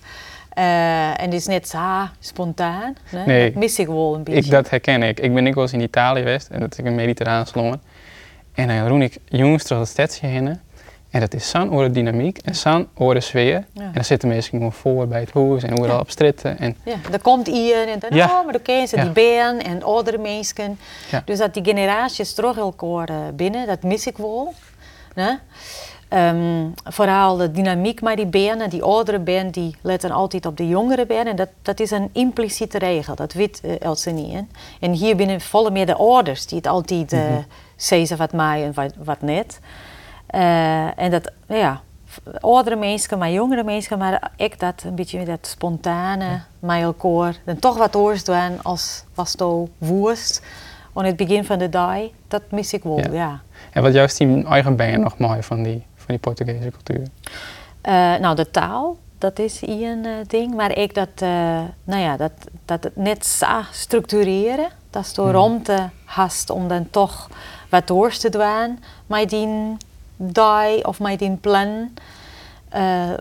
Eh, 0.51 1.09
en 1.09 1.25
het 1.25 1.33
is 1.33 1.47
net 1.47 1.69
zo 1.69 1.79
spontaan. 2.21 2.97
Nee. 3.27 3.45
Dat 3.45 3.55
mis 3.61 3.79
ik 3.79 3.87
wel 3.87 4.15
een 4.15 4.23
beetje. 4.23 4.41
Ik, 4.41 4.51
dat 4.51 4.71
herken 4.71 5.03
ik. 5.03 5.21
Ik 5.21 5.35
ben 5.35 5.47
ik 5.47 5.57
eens 5.57 5.73
in 5.73 5.81
Italië 5.81 6.23
geweest 6.23 6.49
en 6.49 6.61
dat 6.61 6.79
is 6.79 6.85
een 6.85 6.95
mediterraan 6.95 7.47
land. 7.55 7.79
En 8.61 8.69
dan 8.69 8.87
roen 8.89 9.03
ik 9.03 9.17
jongens 9.29 9.65
door 9.67 9.79
het 9.79 9.89
stadje 9.89 10.27
heen. 10.27 10.61
En 11.11 11.21
dat 11.21 11.35
is 11.35 11.49
zo'n 11.51 11.73
oren 11.73 11.93
dynamiek 11.93 12.39
en 12.39 12.55
zo'n 12.55 12.89
oren 12.95 13.23
sfeer. 13.23 13.65
Ja. 13.73 13.83
En 13.83 13.91
dan 13.93 14.05
zitten 14.05 14.29
mensen 14.29 14.51
gewoon 14.51 14.73
voor 14.73 15.09
bij 15.09 15.21
het 15.21 15.33
huis 15.33 15.63
en 15.63 15.73
overal 15.73 15.95
Ja. 15.95 16.01
op 16.01 16.11
stritten. 16.11 16.59
En 16.59 16.77
Ja, 16.85 16.95
er 17.13 17.21
komt 17.21 17.49
Ian 17.49 17.87
en 17.89 17.99
dan, 17.99 18.11
Ja. 18.13 18.27
oh, 18.27 18.45
maar 18.45 18.53
dan 18.53 18.63
ken 18.63 18.89
ze 18.89 18.97
die 18.97 19.11
band 19.11 19.63
en 19.63 19.83
oudere 19.83 20.19
mensen. 20.19 20.79
Dus 21.25 21.39
dat 21.39 21.55
die 21.55 21.65
generaties 21.65 22.33
terug 22.35 22.57
elkaar 22.57 23.09
eh, 23.09 23.17
binnen, 23.35 23.67
dat 23.67 23.83
mis 23.83 24.07
ik 24.07 24.17
wel. 24.17 24.55
Ehm, 26.09 26.67
vooral 26.85 27.37
de 27.37 27.51
dynamiek 27.51 28.01
met 28.03 28.17
die 28.17 28.27
banden, 28.27 28.71
die 28.71 28.83
oudere 28.83 29.19
band, 29.19 29.55
die 29.55 29.77
letten 29.81 30.11
altijd 30.11 30.47
op 30.47 30.57
de 30.57 30.69
jongere 30.69 31.07
band. 31.07 31.27
En 31.27 31.37
dat, 31.37 31.49
dat 31.63 31.81
is 31.81 31.91
een 31.91 32.11
impliciete 32.13 32.79
regel, 32.79 33.15
dat 33.15 33.33
weet 33.33 33.61
uh, 33.65 33.81
Elsa 33.81 34.11
niet. 34.11 34.33
hè. 34.33 34.41
En 34.81 34.93
hier 34.93 35.17
binnen 35.17 35.41
vallen 35.41 35.73
meer 35.73 35.87
de 35.87 35.95
ouders 35.95 36.47
die 36.47 36.59
het 36.59 36.67
altijd 36.67 37.13
eh 37.81 38.07
zeggen 38.07 38.17
wat 38.17 38.33
mij 38.33 38.65
en 38.65 38.75
wat, 38.75 38.95
wat 39.05 39.23
net. 39.23 39.61
Eh, 40.27 40.99
en 40.99 41.11
dat, 41.11 41.33
ja, 41.49 41.81
oudere 42.41 42.77
mensen, 42.77 43.19
maar 43.19 43.31
jongere 43.31 43.65
mensen, 43.65 43.99
maar 43.99 44.31
ik 44.37 44.59
dat 44.59 44.83
een 44.87 44.95
beetje 44.95 45.25
dat 45.25 45.47
spontane, 45.47 46.41
met 46.59 46.83
elkaar, 46.83 47.37
dan 47.45 47.59
toch 47.59 47.77
wat 47.77 47.97
oors 47.97 48.25
doen 48.25 48.63
als 48.63 49.05
was 49.15 49.31
het 49.31 49.69
woest. 49.79 50.43
Aan 50.95 51.05
het 51.05 51.17
begin 51.17 51.45
van 51.45 51.59
de 51.59 51.69
dag, 51.69 51.99
dat 52.29 52.43
mis 52.51 52.73
ik 52.73 52.83
wel, 52.83 52.99
Ja. 52.99 53.13
ja. 53.13 53.41
En 53.73 53.83
wat 53.83 53.93
juist 53.93 54.19
die 54.19 54.45
eigen 54.45 54.77
benen 54.77 55.01
nog 55.01 55.19
mooi 55.19 55.43
van 55.43 55.63
die, 55.63 55.87
van 55.95 56.07
die 56.07 56.19
Portugese 56.19 56.71
cultuur. 56.71 57.07
Eh, 57.81 57.93
nou, 58.17 58.37
de 58.37 58.51
taal, 58.51 58.97
dat 59.19 59.39
is 59.39 59.61
hier 59.61 59.91
een 59.91 60.05
eh, 60.05 60.13
ding. 60.27 60.55
Maar 60.55 60.77
ik 60.79 60.95
dat, 60.95 61.21
nou 61.85 62.03
ja, 62.03 62.17
dat, 62.17 62.33
dat 62.65 62.85
het 62.85 62.97
net 62.97 63.43
structureren. 63.71 64.69
Dat 64.91 65.05
is 65.05 65.13
de 65.13 65.31
ruimte 65.31 65.89
hast 66.05 66.51
om 66.51 66.69
dan 66.69 66.91
toch 66.91 67.29
wat 67.71 67.87
door 67.87 68.11
te 68.11 68.29
doen. 68.29 68.79
Met 69.07 69.31
die 69.31 69.77
of 70.85 71.01
met 71.01 71.19
die 71.19 71.37
plan. 71.37 71.91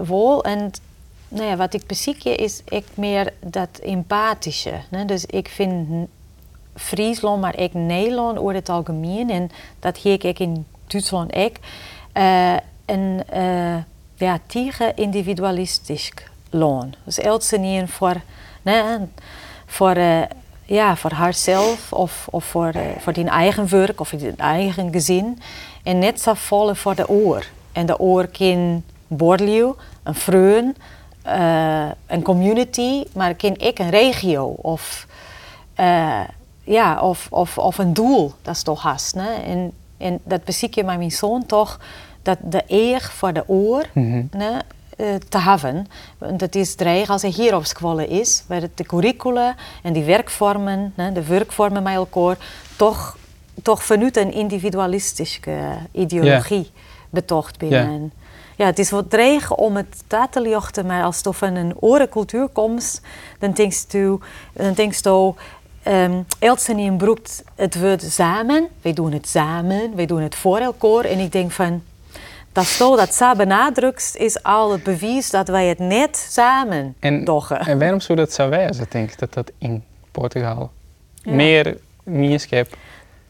wel. 0.07 0.43
En 0.43 0.71
nou 1.27 1.47
ja, 1.47 1.55
wat 1.55 1.73
ik 1.73 1.87
beziekje 1.87 2.35
is 2.35 2.61
ik 2.65 2.85
meer 2.93 3.33
dat 3.39 3.79
empathische. 3.83 4.73
Dus 5.05 5.25
ik 5.25 5.47
vind 5.47 6.07
Friesland, 6.75 7.41
maar 7.41 7.59
ik 7.59 7.73
Nederland 7.73 8.37
over 8.37 8.53
het 8.53 8.69
algemeen. 8.69 9.29
En 9.29 9.51
dat 9.79 9.97
hier 9.97 10.25
ik 10.25 10.39
in 10.39 10.65
Duitsland 10.87 11.33
ook. 11.33 11.55
eh, 12.11 12.55
een 12.85 13.23
eh, 13.27 13.77
ja, 14.15 14.39
tegen 14.45 14.95
individualistisch 14.95 16.11
land. 16.49 16.95
Dus 17.03 17.19
niet 17.57 17.89
voor, 17.89 18.21
né, 18.61 19.07
voor, 19.65 19.97
ja, 20.69 20.95
voor 20.95 21.11
haarzelf 21.11 21.93
of, 21.93 22.27
of 22.29 22.45
voor, 22.45 22.69
eh, 22.69 22.81
voor 22.99 23.13
die 23.13 23.29
eigen 23.29 23.69
werk 23.69 23.99
of 23.99 24.09
die 24.09 24.33
eigen 24.37 24.91
gezin. 24.91 25.39
En 25.83 25.99
net 25.99 26.21
zo 26.21 26.33
volle 26.33 26.75
voor 26.75 26.95
de 26.95 27.09
oor. 27.09 27.45
En 27.71 27.85
de 27.85 27.99
oor 27.99 28.27
kan 28.27 28.83
Bordeaux, 29.07 29.79
een 30.03 30.15
vreun, 30.15 30.75
eh, 31.21 31.89
een 32.07 32.21
community, 32.21 33.03
maar 33.13 33.35
kan 33.35 33.55
ik 33.57 33.79
een 33.79 33.89
regio 33.89 34.45
of, 34.45 35.07
eh, 35.75 36.21
ja, 36.63 37.01
of, 37.01 37.27
of, 37.29 37.57
of 37.57 37.77
een 37.77 37.93
doel, 37.93 38.33
dat 38.41 38.55
is 38.55 38.63
toch 38.63 38.81
haast. 38.81 39.15
Né? 39.15 39.43
En, 39.45 39.71
en 39.97 40.19
dat 40.23 40.43
beziek 40.43 40.75
je 40.75 40.83
met 40.83 40.97
mijn 40.97 41.11
zoon 41.11 41.45
toch, 41.45 41.79
dat 42.21 42.37
de 42.43 42.63
eer 42.67 43.01
voor 43.01 43.33
de 43.33 43.43
oor 43.47 43.85
Mhm. 43.93 44.23
Te 45.29 45.37
hebben. 45.37 45.87
Dat 46.37 46.55
is 46.55 46.75
regel 46.75 47.13
als 47.13 47.21
hij 47.21 47.31
hier 47.31 47.55
op 47.55 47.65
school 47.65 47.99
is, 47.99 48.43
waar 48.47 48.61
het 48.61 48.77
de 48.77 48.83
curricula 48.83 49.55
en 49.83 49.93
die 49.93 50.03
werkvormen, 50.03 50.93
de 51.13 51.25
werkvormen 51.25 51.83
met 51.83 51.93
elkaar, 51.93 52.37
toch, 52.75 53.17
toch 53.63 53.83
vanuit 53.83 54.17
een 54.17 54.33
individualistische 54.33 55.59
ideologie 55.91 56.71
betocht 57.09 57.57
binnen. 57.57 58.11
Ja, 58.55 58.65
het 58.65 58.79
is 58.79 58.89
wat 58.89 59.09
dreig 59.09 59.55
om 59.55 59.75
het 59.75 60.03
daar 60.07 60.29
te 60.29 60.41
lichten, 60.41 60.85
maar 60.85 61.03
als 61.03 61.19
je 61.23 61.33
van 61.33 61.55
een 61.55 61.73
orencultuur 61.79 62.47
komt, 62.47 63.01
dan 63.39 63.51
denk 63.51 63.73
je, 63.89 64.17
dan 64.53 64.73
denk 64.73 64.93
je 64.93 65.33
um, 65.87 66.25
Elsen 66.39 66.97
broekt 66.97 67.43
het 67.55 67.79
woord 67.79 68.01
samen. 68.01 68.67
Wij 68.81 68.93
doen 68.93 69.11
het 69.11 69.27
samen, 69.27 69.95
wij 69.95 70.05
doen 70.05 70.21
het 70.21 70.35
voor 70.35 70.57
elkaar. 70.57 71.05
En 71.05 71.19
ik 71.19 71.31
denk 71.31 71.51
van, 71.51 71.83
dat 72.51 72.65
zo 72.65 72.95
dat 72.95 73.13
zo 73.13 73.35
benadrukt, 73.35 74.15
is 74.17 74.43
al 74.43 74.71
het 74.71 74.83
bewijs 74.83 75.29
dat 75.29 75.47
wij 75.47 75.67
het 75.67 75.79
net 75.79 76.17
samen 76.29 76.95
En, 76.99 77.23
doen. 77.25 77.41
en 77.49 77.79
waarom 77.79 77.99
zou 77.99 78.17
dat 78.17 78.33
zo 78.33 78.49
wezen, 78.49 78.85
denk 78.89 79.11
ik, 79.11 79.19
dat 79.19 79.33
dat 79.33 79.51
in 79.57 79.83
Portugal 80.11 80.71
meer 81.23 81.77
gemeenschap... 82.03 82.67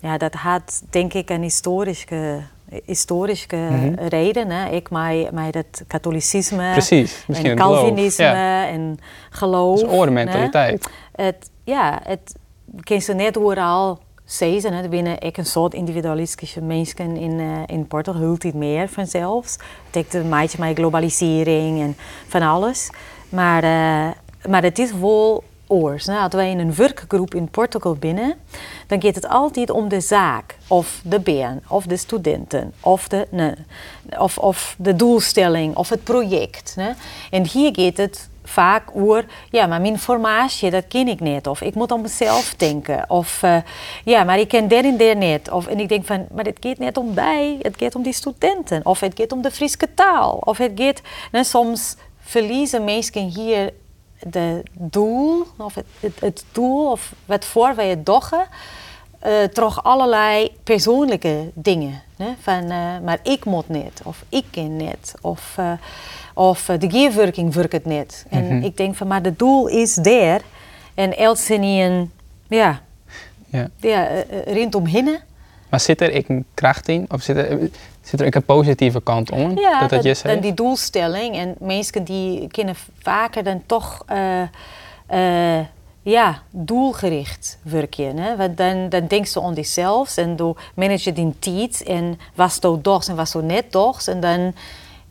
Ja, 0.02 0.18
dat 0.18 0.34
had 0.34 0.82
denk 0.90 1.14
ik 1.14 1.30
een 1.30 1.42
historische 1.42 2.40
historische 2.86 3.56
Mhm. 3.56 3.94
reden. 4.08 4.50
Hè. 4.50 4.70
Ik 4.70 4.90
met, 4.90 5.32
met 5.32 5.54
het 5.54 5.84
katholicisme 5.88 6.72
Precies, 6.72 7.24
en 7.28 7.36
geloof. 7.36 7.56
Calvinisme 7.58 8.24
Ja, 8.26 8.68
en 8.68 8.98
geloof. 9.30 9.80
dat 9.80 9.90
is 9.90 9.96
oude 9.96 10.12
hè. 10.12 10.24
mentaliteit. 10.24 10.90
Het, 11.16 11.50
ja, 11.64 12.00
het 12.04 12.36
kun 12.84 13.02
je 13.06 13.14
net 13.14 13.38
overal 13.38 14.00
Er 14.38 14.90
binnen 14.90 15.22
ik 15.22 15.38
een 15.38 15.46
soort 15.46 15.74
individualistische 15.74 16.62
mensen 16.62 17.16
in, 17.18 17.40
eh, 17.40 17.76
in 17.76 17.88
Portugal, 17.88 18.22
hult 18.22 18.44
het 18.44 18.54
meer 18.54 18.90
vanzelfs. 18.90 19.54
Het 19.86 19.96
heeft 19.96 20.14
een 20.14 20.30
beetje 20.30 20.58
met 20.60 20.78
globalisering 20.78 21.82
en 21.82 21.96
van 22.28 22.42
alles. 22.42 22.90
Maar, 23.30 23.64
eh, 23.64 24.16
maar 24.50 24.64
het 24.64 24.80
is 24.80 24.92
wel 24.94 25.44
oors. 25.68 26.08
Als 26.08 26.34
wij 26.34 26.50
in 26.50 26.60
een 26.60 26.76
werkgroep 26.76 27.36
in 27.36 27.50
Portugal 27.50 27.96
binnen, 27.96 28.36
dan 28.88 29.02
gaat 29.02 29.16
het 29.16 29.28
altijd 29.28 29.70
om 29.70 29.90
de 29.90 30.00
zaak, 30.00 30.58
of 30.68 31.02
de 31.04 31.20
baan, 31.20 31.62
of 31.68 31.86
de 31.86 31.98
studenten, 31.98 32.74
of 32.80 33.08
de, 33.08 33.56
of, 34.20 34.38
of 34.38 34.76
de 34.78 34.96
doelstelling, 34.96 35.76
of 35.76 35.90
het 35.90 36.04
project. 36.04 36.76
En 37.30 37.46
hier 37.46 37.72
gaat 37.76 37.98
het 37.98 38.30
vaak 38.50 38.84
over, 38.94 39.26
ja, 39.50 39.66
maar 39.66 39.82
mijn 39.82 40.00
formatie, 40.00 40.70
dat 40.70 40.88
ken 40.88 41.08
ik 41.08 41.20
niet. 41.20 41.48
Of 41.48 41.62
ik 41.62 41.76
moet 41.76 41.92
aan 41.92 42.02
mezelf 42.02 42.54
denken. 42.58 43.10
Of, 43.10 43.44
eh, 43.44 43.58
ja, 44.04 44.24
maar 44.24 44.40
ik 44.40 44.48
ken 44.48 44.68
der 44.68 44.84
en 44.84 44.98
der 44.98 45.16
niet. 45.16 45.52
Of, 45.52 45.68
en 45.68 45.80
ik 45.80 45.90
denk 45.90 46.06
van, 46.06 46.28
maar 46.32 46.46
het 46.46 46.58
gaat 46.60 46.78
niet 46.78 46.98
om 46.98 47.14
mij, 47.14 47.58
het 47.62 47.76
gaat 47.78 47.96
om 47.96 48.04
die 48.04 48.14
studenten. 48.14 48.86
Of 48.86 49.00
het 49.00 49.14
gaat 49.16 49.32
om 49.32 49.42
de 49.42 49.52
Friese 49.52 49.94
taal. 49.96 50.38
Of 50.44 50.58
het 50.58 50.72
gaat, 50.76 51.02
nou, 51.32 51.46
soms 51.46 51.96
verliezen 52.20 52.84
mensen 52.84 53.28
hier 53.28 53.74
de 54.20 54.64
doel, 54.74 55.46
of 55.58 55.76
het, 55.76 55.86
het, 56.00 56.20
het 56.20 56.46
doel, 56.52 56.92
of 56.92 57.14
wat 57.26 57.46
voor 57.46 57.76
wij 57.76 57.88
het 57.88 58.06
doggen, 58.06 58.48
eh 59.20 59.44
toch 59.44 59.84
allerlei 59.84 60.52
persoonlijke 60.64 61.50
dingen. 61.54 62.02
Van, 62.40 62.64
eh, 62.72 63.00
maar 63.04 63.20
ik 63.24 63.46
moet 63.46 63.70
niet, 63.70 64.02
of 64.04 64.24
ik 64.30 64.46
ken 64.52 64.76
niet, 64.78 65.14
of, 65.22 65.54
eh, 65.58 65.72
of 66.34 66.66
de 66.80 66.90
geerwerking 66.90 67.54
werkt 67.54 67.72
het 67.72 67.86
niet. 67.86 68.26
En 68.30 68.46
Mhm. 68.56 68.64
ik 68.66 68.78
denk 68.78 68.96
van, 68.96 69.08
maar 69.08 69.22
het 69.22 69.40
doel 69.40 69.68
is 69.68 69.94
daar. 69.94 70.42
En 70.94 71.18
els 71.18 71.46
ze 71.46 71.54
niet 71.54 71.82
een, 71.82 72.12
ja, 72.48 72.82
Ja. 73.46 73.68
ja 73.78 74.08
eh, 74.08 74.54
rindomheen. 74.54 75.18
Maar 75.70 75.80
zit 75.80 76.02
er 76.02 76.12
ik 76.12 76.30
een 76.30 76.46
kracht 76.54 76.88
in? 76.88 77.06
Of 77.10 77.22
zit 77.22 77.36
er, 77.38 77.70
zit 78.02 78.20
er 78.20 78.26
ook 78.26 78.36
een 78.36 78.44
positieve 78.46 79.02
kant 79.04 79.32
om? 79.32 79.58
Ja, 79.58 79.80
dat, 79.80 79.90
dat 79.90 80.04
dan 80.04 80.16
zegt? 80.16 80.42
die 80.42 80.54
doelstelling. 80.54 81.36
En 81.36 81.56
mensen 81.60 82.04
die 82.04 82.48
kunnen 82.48 82.76
vaker 83.02 83.44
dan 83.44 83.64
toch 83.66 84.06
ja, 86.10 86.42
doelgericht 86.50 87.58
werken. 87.62 88.18
Hè? 88.18 88.36
Want 88.36 88.58
dan, 88.58 88.90
dan 88.90 89.08
denk 89.08 89.26
ze 89.26 89.42
aan 89.42 89.56
zichzelf 89.56 90.18
en 90.18 90.36
dan 90.36 90.58
manage 90.74 91.10
je 91.10 91.14
die 91.14 91.36
tijd. 91.40 91.84
En 91.84 92.20
was 92.36 92.58
zo 92.62 92.82
dogs 92.82 93.08
en 93.08 93.16
was 93.16 93.32
zo 93.32 93.42
net 93.42 93.72
dogs. 93.72 94.08
En 94.08 94.20
dan, 94.20 94.54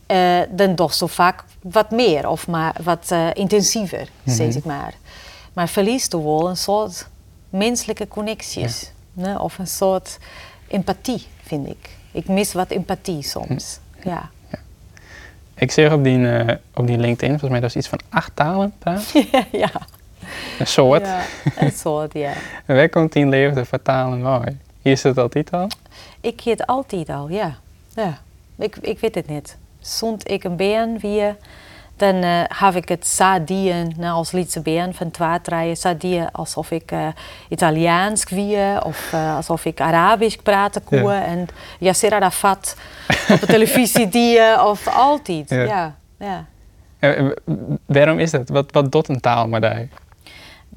eh 0.05 0.39
dan 0.49 0.89
zo 0.91 1.07
vaak 1.07 1.43
wat 1.61 1.91
meer 1.91 2.27
of 2.27 2.47
maar 2.47 2.75
wat 2.83 3.05
eh, 3.11 3.27
intensiever, 3.33 4.09
zeg 4.25 4.55
ik 4.55 4.65
maar. 4.65 4.93
Maar 5.53 5.69
verliest 5.69 6.09
toch 6.09 6.23
wel 6.23 6.49
een 6.49 6.57
soort 6.57 7.07
menselijke 7.49 8.07
connecties. 8.07 8.91
hè? 9.19 9.37
Of 9.37 9.57
een 9.57 9.67
soort 9.67 10.17
empathie, 10.67 11.25
vind 11.43 11.67
ik. 11.67 11.89
Ik 12.11 12.27
mis 12.27 12.53
wat 12.53 12.69
empathie 12.69 13.23
soms. 13.23 13.79
Ja. 14.03 14.29
Ik 15.55 15.71
zeg 15.71 15.91
op 15.93 16.03
die, 16.03 16.29
eh, 16.29 16.55
op 16.73 16.87
die 16.87 16.97
LinkedIn, 16.97 17.29
volgens 17.29 17.51
mij 17.51 17.59
dat 17.59 17.69
is 17.69 17.75
iets 17.75 17.87
van 17.87 17.99
acht 18.09 18.31
talen 18.35 18.73
praat. 18.79 19.11
ja. 19.51 19.71
Een 20.59 20.67
soort. 20.67 21.05
Ja, 21.05 21.21
een 21.57 21.71
soort, 21.71 22.13
ja. 22.13 22.31
En 22.65 22.75
waar 22.75 22.89
komt 22.99 23.13
die 23.13 23.25
leefde 23.25 23.65
vertalen 23.65 24.21
mooi? 24.21 24.57
Hier 24.81 24.91
is 24.93 25.03
het 25.03 25.17
altijd 25.17 25.51
al. 25.51 25.67
Ik 26.21 26.41
heet 26.41 26.65
altijd 26.65 27.09
al, 27.09 27.29
ja. 27.29 27.55
ja. 27.95 28.17
Ik, 28.57 28.75
ik 28.81 28.99
weet 28.99 29.15
het 29.15 29.27
niet. 29.27 29.57
Zond 29.79 30.29
ik 30.31 30.43
een 30.43 30.55
been 30.55 30.99
weer, 30.99 31.35
dan 31.95 32.15
heb 32.47 32.75
ik 32.75 32.89
het 32.89 33.07
sadien 33.07 33.93
nou, 33.97 34.13
als 34.13 34.31
Lietse 34.31 34.61
been 34.61 34.93
van 34.93 35.11
twee 35.41 35.75
sadien 35.75 36.31
alsof 36.31 36.71
ik 36.71 36.91
eh, 36.91 37.07
Italiaans 37.49 38.23
wie 38.29 38.83
of 38.83 39.13
eh, 39.13 39.35
alsof 39.35 39.65
ik 39.65 39.81
Arabisch 39.81 40.35
praten 40.43 40.83
koe 40.83 40.99
Ja. 40.99 41.23
en 41.23 41.47
Yasser 41.79 42.13
Arafat 42.13 42.75
op 43.29 43.39
de 43.39 43.45
televisie 43.45 44.07
die 44.17 44.39
of 44.65 44.87
altijd. 44.87 45.49
Ja. 45.49 45.95
Ja. 46.19 46.45
Ja, 46.99 47.33
waarom 47.85 48.19
is 48.19 48.31
dat? 48.31 48.49
Wat, 48.49 48.71
wat 48.71 48.91
doet 48.91 49.07
een 49.09 49.19
taal 49.19 49.47
maar 49.47 49.61
daar? 49.61 49.87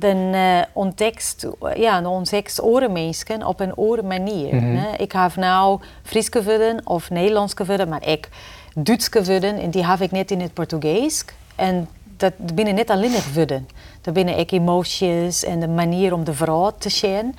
Dan 0.02 0.34
eh 0.34 0.60
ontdekt, 0.72 1.46
ja, 1.74 2.00
dan 2.00 2.12
ontdekt 2.12 2.62
orenmensen 2.62 3.46
op 3.46 3.60
een 3.60 3.76
oren 3.76 4.06
manier. 4.06 4.54
Mhm. 4.54 4.78
Ik 4.96 5.12
heb 5.12 5.36
nou 5.36 5.80
Fries 6.02 6.28
geworden 6.30 6.80
of 6.84 7.10
Nederlands 7.10 7.54
geworden, 7.54 7.88
maar 7.88 8.08
ik 8.08 8.28
Duits 8.74 9.08
geworden 9.08 9.60
en 9.60 9.70
die 9.70 9.86
heb 9.86 10.00
ik 10.00 10.10
net 10.10 10.30
in 10.30 10.40
het 10.40 10.52
Portugees. 10.54 11.24
En 11.56 11.88
dat 12.16 12.54
binnen 12.54 12.74
net 12.74 12.90
alleen 12.90 13.20
geworden. 13.20 13.68
Dat 14.00 14.14
binnen 14.14 14.38
ik 14.38 14.50
emoties 14.50 15.44
en 15.44 15.60
de 15.60 15.68
manier 15.68 16.12
om 16.12 16.24
de 16.24 16.34
vrouw 16.34 16.72
te 16.78 16.88
zien. 16.88 17.36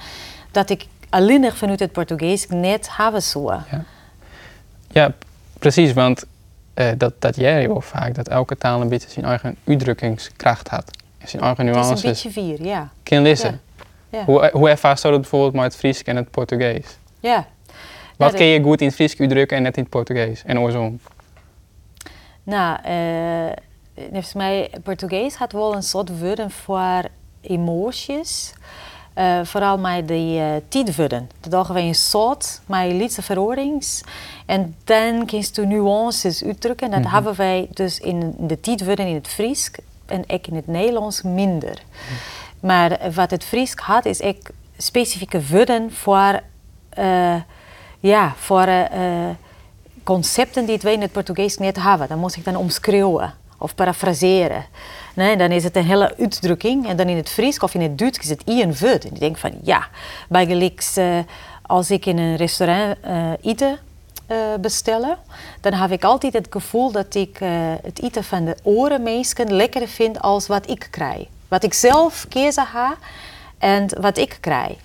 Dat 0.51 0.69
ik 0.69 0.85
alleen 1.09 1.51
vanuit 1.51 1.79
het 1.79 1.91
Portugees 1.91 2.47
net 2.47 2.87
heb 2.91 3.21
zo. 3.21 3.53
Ja, 4.91 5.13
precies, 5.59 5.93
want 5.93 6.23
eh, 6.73 6.91
dat, 6.97 7.13
dat 7.19 7.35
jij 7.35 7.67
wel 7.67 7.81
vaak, 7.81 8.15
dat 8.15 8.27
elke 8.27 8.57
taal 8.57 8.81
een 8.81 8.89
beetje 8.89 9.09
zijn 9.09 9.25
eigen 9.25 9.55
uitdrukkingskracht 9.67 10.67
had. 10.67 10.91
En 11.23 11.29
zijn 11.29 11.41
eigen 11.43 11.65
Het 11.67 11.75
is 11.75 11.81
een 11.81 11.87
nuances 11.87 12.23
beetje 12.23 12.31
vier, 12.31 12.65
ja. 12.65 12.89
kan 13.03 13.21
lezen. 13.21 13.61
Ja. 14.09 14.23
Hoe, 14.25 14.49
hoe 14.53 14.69
ervaar 14.69 14.99
je 15.01 15.09
dat 15.09 15.21
bijvoorbeeld 15.21 15.53
met 15.53 15.63
het 15.63 15.75
Fries 15.75 16.03
en 16.03 16.15
het 16.15 16.31
Portugees? 16.31 16.85
ja. 17.19 17.47
Wat 18.17 18.29
dat- 18.29 18.39
kun 18.39 18.45
je 18.47 18.61
goed 18.63 18.81
in 18.81 18.87
het 18.87 18.95
Fries 18.95 19.19
uitdrukken 19.19 19.57
en 19.57 19.63
net 19.63 19.75
in 19.77 19.81
het 19.83 19.91
Portugees? 19.91 20.43
En 20.45 20.57
andersom. 20.57 20.99
Nou, 22.43 22.77
eh 22.83 23.51
volgens 23.95 24.33
mij, 24.33 24.69
Portugees 24.83 25.35
had 25.35 25.51
wel 25.51 25.75
een 25.75 25.83
soort 25.83 26.19
woorden 26.19 26.51
voor 26.51 27.01
emoties. 27.41 28.53
Eh, 29.13 29.39
vooral 29.43 29.77
met 29.77 30.07
die 30.07 30.39
uh, 30.39 30.45
tijdwoorden. 30.67 31.29
Dat 31.39 31.51
dagen 31.51 31.73
we 31.75 31.81
een 31.81 31.95
soort 31.95 32.61
met 32.65 32.91
lietse 32.91 33.21
verorings. 33.21 34.03
En 34.45 34.75
dan 34.83 35.25
kun 35.25 35.37
je 35.37 35.43
nuances 35.65 36.43
uitdrukken. 36.43 36.91
Dat 36.91 36.99
Mhm. 36.99 37.13
hebben 37.13 37.35
wij 37.35 37.67
dus 37.73 37.99
in 37.99 38.33
de 38.37 38.59
tijdwoorden 38.59 39.07
in 39.07 39.15
het 39.15 39.27
Fries 39.27 39.71
en 40.13 40.23
ik 40.27 40.47
in 40.47 40.55
het 40.55 40.67
Nederlands 40.67 41.21
minder. 41.21 41.81
Maar 42.59 42.99
wat 43.13 43.31
het 43.31 43.43
Fries 43.43 43.73
had, 43.75 44.05
is 44.05 44.19
ik 44.19 44.49
specifieke 44.77 45.41
woorden 45.47 45.91
voor, 45.91 46.41
eh, 46.89 47.35
ja, 47.99 48.33
voor 48.37 48.67
eh, 48.67 48.89
concepten 50.03 50.65
die 50.65 50.79
wij 50.81 50.93
in 50.93 51.01
het 51.01 51.11
Portugees 51.11 51.57
niet 51.57 51.83
hebben. 51.83 52.07
Dan 52.07 52.19
moest 52.19 52.35
ik 52.35 52.43
dan 52.43 52.55
omschreeuwen 52.55 53.33
of 53.57 53.75
parafraseren. 53.75 54.65
Nee, 55.15 55.37
dan 55.37 55.51
is 55.51 55.63
het 55.63 55.75
een 55.75 55.85
hele 55.85 56.17
uitdrukking. 56.17 56.87
En 56.87 56.97
dan 56.97 57.07
in 57.07 57.17
het 57.17 57.29
Fries 57.29 57.59
of 57.59 57.73
in 57.73 57.81
het 57.81 57.97
Duits 57.97 58.19
is 58.19 58.29
het 58.29 58.43
één 58.43 58.79
woord. 58.79 59.05
En 59.05 59.13
ik 59.13 59.19
denk 59.19 59.37
van 59.37 59.51
ja, 59.63 59.87
bij 60.29 60.73
eh, 60.95 61.19
als 61.61 61.91
ik 61.91 62.05
in 62.05 62.17
een 62.17 62.35
restaurant 62.35 62.97
eh 63.01 63.31
eten 63.41 63.79
bestellen, 64.61 65.17
dan 65.61 65.73
heb 65.73 65.91
ik 65.91 66.03
altijd 66.03 66.33
het 66.33 66.47
gevoel 66.49 66.91
dat 66.91 67.15
ik 67.15 67.39
eh, 67.39 67.49
het 67.83 68.01
eten 68.01 68.23
van 68.23 68.45
de 68.45 68.55
orenmeesken 68.63 69.53
lekkerder 69.53 69.89
vind 69.89 70.21
als 70.21 70.47
wat 70.47 70.69
ik 70.69 70.87
krijg. 70.91 71.25
Wat 71.47 71.63
ik 71.63 71.73
zelf 71.73 72.25
kiezen 72.29 72.65
ga 72.65 72.95
en 73.57 74.01
wat 74.01 74.17
ik 74.17 74.37
krijg. 74.39 74.77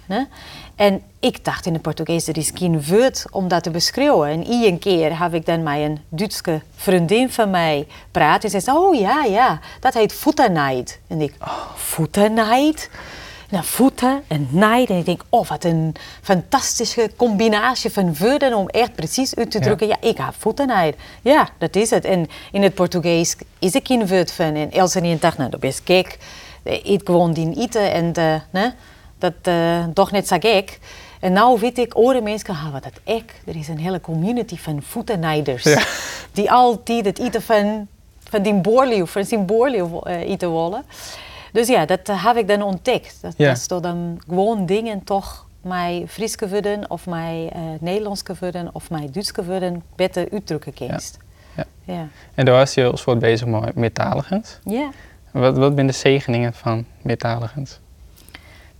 En 0.76 1.02
ik 1.20 1.44
dacht 1.44 1.66
in 1.66 1.72
het 1.72 1.82
Portugees, 1.82 2.28
er 2.28 2.36
is 2.36 2.50
geen 2.54 2.84
woord 2.84 3.24
om 3.30 3.48
dat 3.48 3.62
te 3.62 3.70
beschrijven. 3.70 4.28
En 4.28 4.44
één 4.44 4.78
keer 4.78 5.18
heb 5.18 5.34
ik 5.34 5.46
dan 5.46 5.62
met 5.62 5.78
een 5.78 6.00
Duitse 6.08 6.62
vriendin 6.76 7.30
van 7.30 7.50
mij 7.50 7.86
praten. 8.10 8.42
En 8.42 8.50
ze 8.50 8.60
zei, 8.60 8.76
oh 8.76 8.98
ja, 8.98 9.24
ja, 9.24 9.60
dat 9.80 9.94
heet 9.94 10.12
voetennijd. 10.12 10.98
En 11.06 11.20
ik, 11.20 11.34
voetennijd? 11.74 12.90
Nou, 13.50 13.64
voeten 13.64 14.22
en 14.26 14.48
nijd. 14.50 14.90
En 14.90 14.96
ik 14.96 15.04
denk, 15.04 15.22
oh, 15.28 15.48
wat 15.48 15.64
een 15.64 15.94
fantastische 16.22 17.10
combinatie 17.16 17.90
van 17.90 18.16
woorden 18.16 18.54
om 18.54 18.68
echt 18.68 18.94
precies 18.94 19.34
uit 19.34 19.50
te 19.50 19.58
drukken. 19.60 19.86
Ja, 19.86 19.96
ik 20.00 20.16
heb 20.16 20.34
voetennijd. 20.38 20.96
Ja, 21.22 21.48
dat 21.58 21.76
is 21.76 21.90
het. 21.90 22.04
En 22.04 22.26
in 22.52 22.62
het 22.62 22.74
Portugees 22.74 23.36
is 23.58 23.74
er 23.74 23.80
geen 23.84 24.06
woord 24.06 24.32
van. 24.32 24.54
En 24.54 24.70
Elsa 24.70 25.00
dacht, 25.00 25.38
nou, 25.38 25.50
dat 25.50 25.62
is 25.62 25.80
gek. 25.84 26.18
Ik 26.62 27.00
gewoon 27.04 27.32
die 27.32 27.54
eten 27.56 27.92
en 27.92 28.12
eh, 28.14 28.34
ne? 28.50 28.72
dat 29.18 29.34
eh 29.42 29.84
toch 29.94 30.10
net 30.10 30.28
zo 30.28 30.36
gek. 30.40 30.78
En 31.20 31.32
nou 31.32 31.60
weet 31.60 31.78
ik, 31.78 31.98
oren 31.98 32.22
mensen, 32.22 32.48
ah, 32.48 32.72
wat 32.72 32.82
dat 32.82 33.16
ik. 33.16 33.34
Er 33.46 33.56
is 33.56 33.68
een 33.68 33.78
hele 33.78 34.00
community 34.00 34.56
van 34.56 34.82
voetennijders. 34.82 35.62
Ja. 35.62 35.82
Die 36.32 36.50
altijd 36.50 37.04
het 37.04 37.18
eten 37.18 37.42
van, 37.42 37.88
van 38.28 38.42
die 38.42 38.54
boorleeuw, 38.54 39.06
van 39.06 39.24
zijn 39.24 39.46
boorleeuw 39.46 40.00
eh, 40.00 40.20
eten 40.20 40.52
willen. 40.52 40.84
Dus 41.52 41.68
ja, 41.68 41.86
dat 41.86 42.08
eh, 42.08 42.24
heb 42.24 42.36
ik 42.36 42.48
dan 42.48 42.62
ontdekt. 42.62 43.18
Dat, 43.20 43.34
Ja. 43.36 43.46
dat 43.48 43.56
is 43.56 43.66
toch 43.66 43.80
dan 43.80 44.20
gewoon 44.28 44.66
dingen 44.66 45.04
toch 45.04 45.46
mij 45.62 46.04
Fries 46.08 46.34
geworden 46.34 46.90
of 46.90 47.06
mij 47.06 47.50
eh, 47.52 47.60
Nederlands 47.80 48.20
geworden 48.24 48.68
of 48.72 48.90
mij 48.90 49.08
Duits 49.12 49.30
geworden 49.30 49.82
beter 49.96 50.28
uitdrukken 50.32 50.74
kunst. 50.74 51.18
Ja. 51.56 51.64
Ja. 51.84 52.06
En 52.34 52.44
daar 52.44 52.54
was 52.54 52.74
je 52.74 52.90
als 52.90 53.00
soort 53.00 53.18
bezig 53.18 53.46
met 53.46 53.74
meertaligens. 53.74 54.58
ja. 54.64 54.90
Wat, 55.30 55.56
wat 55.56 55.74
zijn 55.74 55.86
de 55.86 55.92
zegeningen 55.92 56.54
van 56.54 56.84
meertaligens? 57.02 57.78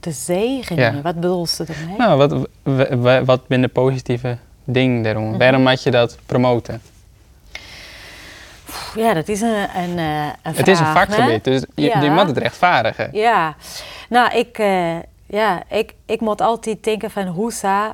De 0.00 0.11
zegeningen, 0.12 0.94
Ja. 0.96 1.02
wat 1.02 1.14
bedoel 1.14 1.46
je 1.57 1.64
ermee? 1.64 1.96
Nou, 1.96 2.16
wat, 2.62 3.26
wat 3.26 3.40
zijn 3.48 3.61
de 3.61 3.68
positieve 3.68 4.37
ding 4.64 5.04
daarom? 5.04 5.38
Waarom 5.38 5.66
had 5.66 5.83
je 5.83 5.90
dat 5.90 6.18
promoten? 6.26 6.81
Ja, 8.94 9.14
dat 9.14 9.28
is 9.28 9.40
een, 9.40 9.68
een, 9.76 9.98
eh, 9.98 10.24
een 10.24 10.54
het 10.54 10.68
is 10.68 10.78
een 10.81 10.87
vraag, 10.87 11.07
hè? 11.07 11.14
vakgebied, 11.14 11.44
dus 11.44 11.64
je, 11.74 11.83
Ja. 11.83 12.00
je 12.00 12.11
moet 12.11 12.26
het 12.26 12.38
rechtvaardigen. 12.38 13.09
Ja, 13.12 13.54
nou, 14.09 14.37
ik, 14.37 14.59
eh, 14.59 14.96
ja, 15.31 15.62
ik, 15.68 15.94
ik 16.07 16.20
moet 16.20 16.40
altijd 16.40 16.85
denken 16.85 17.11
van 17.11 17.26
hoe 17.26 17.52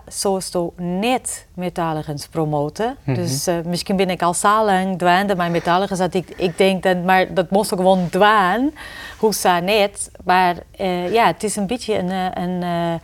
zou 0.08 0.40
to 0.50 0.72
net 0.76 1.46
metalligens 1.54 2.26
promoten. 2.26 2.96
Mhm. 3.04 3.16
Dus 3.16 3.46
eh, 3.46 3.54
misschien 3.64 3.96
ben 3.96 4.10
ik 4.10 4.22
al 4.22 4.34
zo 4.34 4.64
lang 4.64 4.98
dwaande 4.98 5.36
bij 5.36 5.50
metalligens 5.50 5.98
dat 5.98 6.14
ik, 6.14 6.28
ik 6.36 6.58
denk 6.58 6.82
dat, 6.82 7.04
maar 7.04 7.34
dat 7.34 7.50
moest 7.50 7.72
ik 7.72 7.78
gewoon 7.78 8.08
dwaan. 8.10 8.70
Hoe 9.18 9.34
zou 9.34 9.62
net, 9.62 10.10
maar 10.24 10.54
eh, 10.76 11.12
ja, 11.12 11.26
het 11.26 11.42
is 11.44 11.56
een 11.56 11.66
beetje 11.66 11.98
een, 11.98 12.10
eh, 12.10 12.42
een, 12.44 12.62
eh, 12.62 12.94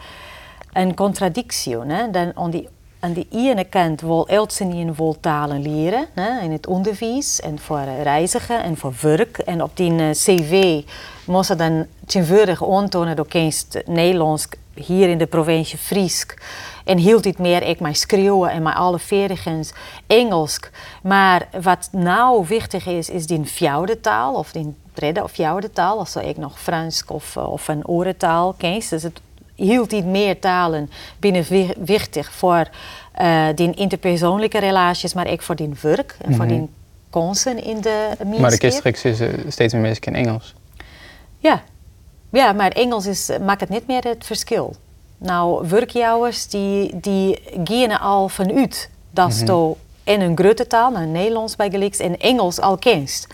een 0.82 0.94
contradictie. 0.94 1.78
Hè? 1.78 2.10
Dan 2.10 2.32
aan 2.34 2.50
die 2.50 2.68
aan 3.00 3.12
de 3.12 3.26
ene 3.30 3.64
kant 3.64 4.00
wil 4.00 4.28
Eltsenien 4.28 4.94
wil 4.94 5.16
talen 5.20 5.62
leren 5.62 6.06
in 6.42 6.52
het 6.52 6.66
onderwijs 6.66 7.40
en 7.40 7.58
voor 7.58 7.84
reizigen 8.02 8.62
en 8.62 8.76
voor 8.76 8.94
werk. 9.00 9.38
En 9.38 9.62
op 9.62 9.76
die 9.76 9.96
eh, 9.98 10.10
cv 10.10 10.82
moest 11.24 11.46
ze 11.46 11.56
dan 11.56 11.86
tegenwoordig 12.06 12.70
aantonen 12.70 13.16
door 13.16 13.28
kinst 13.28 13.82
Nederlands 13.86 14.48
hier 14.74 15.08
in 15.08 15.18
de 15.18 15.26
provincie 15.26 15.78
Friesk. 15.78 16.42
En 16.84 16.98
hield 16.98 17.22
dit 17.22 17.38
meer 17.38 17.62
ik 17.62 17.80
mijn 17.80 17.96
schreeuwen 17.96 18.50
en 18.50 18.62
mijn 18.62 18.76
alle 18.76 18.98
veerdigens 18.98 19.72
Engels. 20.06 20.58
Maar 21.02 21.48
wat 21.62 21.88
nou 21.92 22.46
wichtig 22.46 22.86
is, 22.86 23.10
is 23.10 23.26
die 23.26 23.44
vierde 23.44 24.00
taal 24.00 24.34
of 24.34 24.52
die 24.52 24.74
derde 24.94 25.22
of 25.22 25.30
vierde 25.30 25.70
taal. 25.70 25.98
Als 25.98 26.16
ik 26.16 26.36
nog 26.36 26.60
Frans 26.60 27.04
of, 27.06 27.36
eh, 27.36 27.52
of 27.52 27.68
een 27.68 27.88
orentaal 27.88 28.54
ken. 28.56 28.82
Dus 28.90 29.02
het 29.02 29.20
hield 29.60 29.90
niet 29.90 30.04
meer 30.04 30.38
talen 30.40 30.90
binnen 31.18 31.42
wi- 31.42 31.74
wichtig 31.78 32.32
voor 32.32 32.68
eh, 33.12 33.46
die 33.54 33.74
interpersoonlijke 33.74 34.58
relaties, 34.58 35.14
maar 35.14 35.26
ook 35.28 35.42
voor 35.42 35.56
die 35.56 35.70
werk 35.80 36.16
en 36.22 36.34
voor 36.34 36.44
Mhm. 36.44 36.54
die 36.54 36.68
kansen 37.10 37.64
in 37.64 37.80
de 37.80 38.08
Maar 38.38 38.50
de 38.50 38.58
kistreeks 38.58 39.04
is 39.04 39.20
eh, 39.20 39.28
steeds 39.48 39.72
meer 39.72 39.82
mensen 39.82 40.02
in 40.04 40.14
Engels. 40.14 40.54
Ja. 41.38 41.62
ja, 42.32 42.52
maar 42.52 42.70
Engels 42.70 43.06
is, 43.06 43.30
maakt 43.44 43.60
het 43.60 43.68
niet 43.70 43.86
meer 43.86 44.02
het 44.04 44.26
verschil. 44.26 44.74
Nou, 45.18 45.68
werkjouwers 45.68 46.46
die, 46.48 47.00
die 47.00 47.38
gaan 47.64 48.00
al 48.00 48.28
vanuit 48.28 48.90
dat 49.10 49.28
Mhm. 49.28 49.46
je 49.52 49.74
in 50.04 50.20
een 50.20 50.36
grote 50.38 50.66
taal, 50.66 50.90
nou, 50.90 51.06
Nederlands 51.06 51.56
bij 51.56 51.70
gelijks, 51.70 51.98
en 51.98 52.18
Engels 52.18 52.60
al 52.60 52.76
kent. 52.78 53.26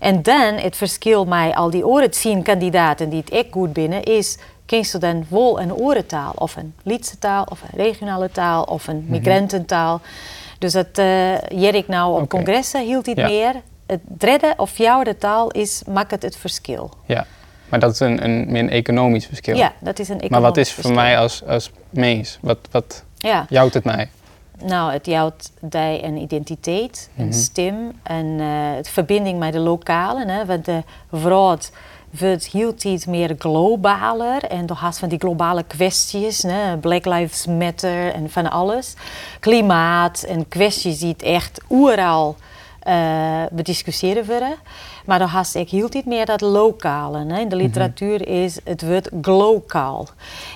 En 0.00 0.22
dan 0.22 0.54
het 0.54 0.76
verschil 0.76 1.24
met 1.24 1.54
al 1.54 1.70
die 1.70 1.86
oren 1.86 2.14
zien 2.14 2.42
kandidaten 2.42 3.08
die 3.08 3.20
het 3.20 3.30
echt 3.30 3.46
goed 3.50 3.72
binnen 3.72 4.02
is, 4.02 4.38
je 4.66 4.98
dan 4.98 5.24
wel 5.28 5.60
een 5.60 5.74
orentaal 5.74 6.32
of 6.34 6.56
een 6.56 6.74
Lietse 6.82 7.18
taal 7.18 7.46
of 7.50 7.62
een 7.62 7.78
regionale 7.78 8.30
taal 8.30 8.62
of 8.62 8.86
een 8.86 9.04
migrantentaal. 9.08 10.00
Dus 10.58 10.72
dat 10.72 10.98
uh, 10.98 11.40
Jerik 11.40 11.88
nou 11.88 12.20
op 12.22 12.28
congressen 12.28 12.84
hield 12.84 13.04
dit 13.04 13.16
Ja. 13.16 13.26
meer. 13.28 13.54
Het 13.86 14.00
derde 14.04 14.54
of 14.56 14.70
vierde 14.70 15.18
taal 15.18 15.50
is, 15.50 15.82
maakt 15.88 16.10
het 16.10 16.22
het 16.22 16.36
verschil. 16.36 16.90
Ja, 17.06 17.26
maar 17.68 17.80
dat 17.80 17.92
is 17.92 18.00
een, 18.00 18.24
een, 18.24 18.44
meer 18.52 18.62
een 18.62 18.70
economisch 18.70 19.26
verschil. 19.26 19.56
Ja, 19.56 19.72
dat 19.80 19.98
is 19.98 20.08
een 20.08 20.22
maar 20.28 20.40
wat 20.40 20.56
is 20.56 20.68
economisch 20.68 20.72
voor 20.72 20.82
verschil. 20.82 21.02
mij 21.02 21.18
als, 21.18 21.44
als 21.46 21.70
mens? 21.90 22.38
Wat, 22.40 22.58
wat 22.70 23.04
Ja, 23.16 23.46
jouwt 23.48 23.74
het 23.74 23.84
mij? 23.84 24.08
nou, 24.62 24.92
het 24.92 25.06
jouwt 25.06 25.50
die 25.60 26.04
een 26.04 26.16
identiteit, 26.16 27.10
een 27.16 27.24
Mhm. 27.24 27.34
stem 27.34 27.92
en 28.02 28.36
eh, 28.40 28.46
het 28.76 28.88
verbinding 28.88 29.38
met 29.38 29.52
de 29.52 29.58
lokalen. 29.58 30.28
Hè, 30.28 30.44
want 30.46 30.64
de 30.64 30.82
vrouw 31.12 31.58
wordt 32.18 32.46
heel 32.46 32.74
iets 32.82 33.06
meer 33.06 33.34
globaler 33.38 34.44
en 34.44 34.66
door 34.66 34.76
haast 34.76 34.98
van 34.98 35.08
die 35.08 35.18
globale 35.18 35.62
kwesties, 35.62 36.42
hè, 36.42 36.76
Black 36.76 37.04
Lives 37.04 37.46
Matter 37.46 38.12
en 38.12 38.30
van 38.30 38.50
alles. 38.50 38.94
Klimaat 39.40 40.22
en 40.22 40.48
kwesties 40.48 40.98
die 40.98 41.12
het 41.12 41.22
echt 41.22 41.60
oeral 41.70 42.36
eh 42.80 43.42
bediscussiëren 43.50 44.26
worden. 44.26 44.56
Maar 45.04 45.18
dan 45.18 45.28
haast 45.28 45.54
ik 45.54 45.70
hield 45.70 45.94
niet 45.94 46.06
meer 46.06 46.26
dat 46.26 46.40
lokale. 46.40 47.24
Hè. 47.26 47.38
In 47.38 47.48
de 47.48 47.56
literatuur 47.56 48.28
is 48.28 48.58
het 48.64 48.82
woord 48.82 49.08
glokaal. 49.22 50.08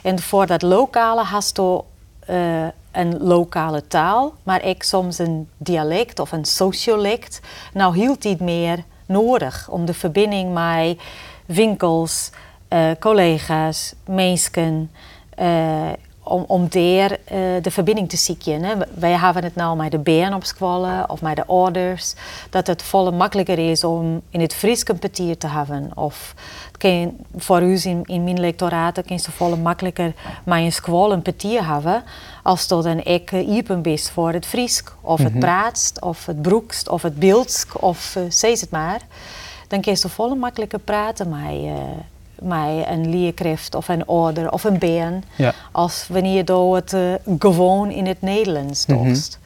En 0.02 0.18
voor 0.18 0.46
dat 0.46 0.62
lokale 0.62 1.22
haast 1.22 1.56
je 1.56 1.82
eh, 2.26 2.66
een 2.92 3.18
lokale 3.22 3.86
taal, 3.86 4.34
maar 4.42 4.64
ik 4.64 4.82
soms 4.82 5.18
een 5.18 5.48
dialect 5.56 6.18
of 6.18 6.32
een 6.32 6.44
sociolect. 6.44 7.40
Nou 7.72 7.96
hield 7.96 8.24
niet 8.24 8.40
meer 8.40 8.84
nodig 9.06 9.68
om 9.70 9.84
de 9.84 9.94
verbinding 9.94 10.52
met 10.52 10.98
winkels, 11.48 12.30
eh, 12.68 12.90
collega's, 12.98 13.94
mensen, 14.04 14.90
eh, 15.30 15.92
om, 16.28 16.44
om 16.46 16.68
daar 16.68 17.10
eh, 17.10 17.38
de 17.62 17.70
verbinding 17.70 18.08
te 18.08 18.16
zoeken. 18.16 18.62
Hè. 18.62 18.74
Wij 18.94 19.12
hebben 19.12 19.44
het 19.44 19.54
nou 19.54 19.76
met 19.76 19.90
de 19.90 19.98
beren 19.98 20.34
op 20.34 20.44
scholen 20.44 21.10
of 21.10 21.22
met 21.22 21.36
de 21.36 21.46
ouders, 21.46 22.14
dat 22.50 22.66
het 22.66 22.82
volle 22.82 23.10
makkelijker 23.10 23.58
is 23.70 23.84
om 23.84 24.22
in 24.30 24.40
het 24.40 24.54
Fries 24.54 24.82
een 24.86 25.38
te 25.38 25.46
hebben. 25.46 25.90
Of 25.94 26.34
kan 26.78 27.16
voor 27.36 27.62
u 27.62 27.80
in, 27.82 28.02
in 28.04 28.24
mijn 28.24 28.40
lectoraten 28.40 29.04
kan 29.04 29.16
je 29.16 29.32
volle 29.32 29.56
makkelijker 29.56 30.12
met 30.44 30.58
een 30.58 30.72
school 30.72 31.12
een 31.12 31.22
petier 31.22 31.66
hebben, 31.66 32.02
als 32.42 32.66
tot 32.66 32.84
een 32.84 33.06
ik 33.06 33.32
iepen 33.32 33.82
bist 33.82 34.10
voor 34.10 34.32
het 34.32 34.46
Fries, 34.46 34.82
of 35.00 35.22
het 35.22 35.38
praatst, 35.38 36.00
of 36.00 36.26
het 36.26 36.42
broekst, 36.42 36.88
of 36.88 37.02
het 37.02 37.18
beeldsk, 37.18 37.82
of 37.82 38.14
uh, 38.16 38.22
zeg 38.28 38.60
het 38.60 38.70
maar. 38.70 39.00
Dan 39.68 39.80
kun 39.80 39.92
je 39.92 39.98
volle 40.08 40.34
makkelijker 40.34 40.78
praten 40.78 41.28
met, 41.28 41.52
uh, 41.62 41.72
met 42.42 42.86
een 42.88 43.08
leerkracht 43.10 43.74
of 43.74 43.88
een 43.88 44.06
ouder 44.06 44.50
of 44.52 44.64
een 44.64 44.78
Ja. 45.36 45.52
als 45.72 46.06
wanneer 46.08 46.34
je 46.34 46.44
het 46.74 46.92
uh, 46.92 47.14
gewoon 47.38 47.90
in 47.90 48.06
het 48.06 48.20
Nederlands 48.22 48.86
Mhm. 48.86 49.04
doet. 49.04 49.38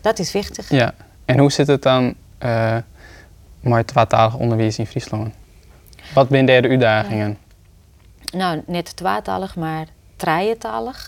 Dat 0.00 0.18
is 0.18 0.32
wichtig. 0.32 0.70
Ja. 0.70 0.92
En 1.24 1.38
hoe 1.38 1.52
zit 1.52 1.66
het 1.66 1.82
dan 1.82 2.14
eh 2.38 2.76
met 3.60 3.86
tweetalig 3.86 4.36
onderwijs 4.36 4.78
in 4.78 4.86
Friesland? 4.86 5.34
Wat 6.14 6.28
zijn 6.28 6.46
de 6.46 6.52
uitdagingen? 6.68 7.38
Nou, 8.32 8.62
net 8.66 8.96
tweetalig, 8.96 9.56
maar. 9.56 9.86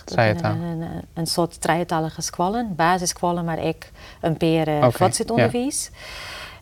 Trijetaal. 0.05 0.53
Een, 0.53 0.61
een, 0.81 1.03
een, 1.15 1.27
soort 1.27 1.61
trijetalige 1.61 2.23
squallen, 2.23 2.75
basissquallen, 2.77 3.45
maar 3.45 3.59
ik 3.59 3.91
een 4.21 4.37
peer 4.37 4.69
uh, 4.69 4.87
voortzitonderwijs. 4.91 5.91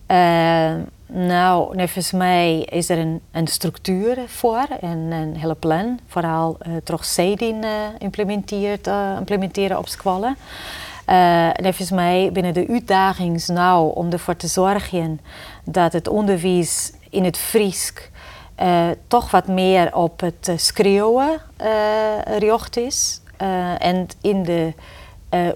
Uh, 0.08 0.72
nou, 1.06 1.76
mij 2.12 2.60
is 2.60 2.88
er 2.88 2.98
een, 2.98 3.20
een 3.32 3.46
structuur 3.46 4.18
voor 4.26 4.66
en 4.80 4.98
een 4.98 5.36
hele 5.36 5.54
plan. 5.54 5.98
Vooral 6.06 6.58
uh, 6.66 6.76
toch 6.84 7.04
CEDIN 7.04 7.62
uh, 7.64 7.70
implementeert, 7.98 8.86
uh, 8.86 9.14
implementeren 9.18 9.78
op 9.78 9.88
squallen. 9.88 10.36
Uh, 11.08 11.46
en 11.46 11.62
volgens 11.62 11.90
mij 11.90 12.30
binnen 12.32 12.54
de 12.54 12.66
uitdagingen 12.68 13.40
nou 13.46 13.94
om 13.94 14.12
ervoor 14.12 14.36
te 14.36 14.46
zorgen 14.46 15.20
dat 15.64 15.92
het 15.92 16.08
onderwijs 16.08 16.92
in 17.10 17.24
het 17.24 17.38
Friesk 17.38 18.10
toch 19.08 19.30
wat 19.30 19.46
meer 19.46 19.94
op 19.94 20.20
het 20.20 20.52
schreeuwen 20.56 21.40
gericht 22.24 22.76
is. 22.76 23.20
en 23.78 24.06
in 24.20 24.42
de 24.42 24.72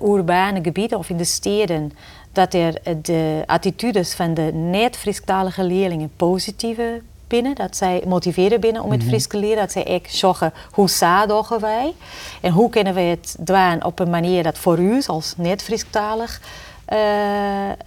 urbane 0.03 0.61
gebieden 0.63 0.99
of 0.99 1.11
in 1.11 1.17
de 1.17 1.25
steden 1.25 1.93
dat 2.39 2.55
er 2.55 3.03
de 3.03 3.43
attitudes 3.47 4.15
van 4.15 4.35
de 4.35 4.53
niet-Friesktalige 4.53 5.65
leerlingen 5.65 6.11
positieve 6.17 7.01
binnen. 7.27 7.55
Dat 7.55 7.77
zij 7.77 8.03
motiveren 8.07 8.61
binnen 8.61 8.83
om 8.83 8.91
het 8.91 9.03
Fries 9.05 9.27
te 9.27 9.39
leren. 9.39 9.57
Dat 9.57 9.73
zij 9.73 9.87
ook 9.87 10.07
zeggen, 10.09 10.53
hoe 10.71 10.91
zagen 10.91 11.61
wij? 11.61 11.93
En 12.41 12.53
hoe 12.53 12.71
kunnen 12.71 12.95
we 12.95 13.01
het 13.01 13.37
doen 13.39 13.85
op 13.85 13.99
een 13.99 14.11
manier 14.11 14.43
dat 14.43 14.59
voor 14.59 14.79
u 14.79 15.03
als 15.07 15.35
niet-Friesktalig 15.37 16.41
uh, 16.93 16.99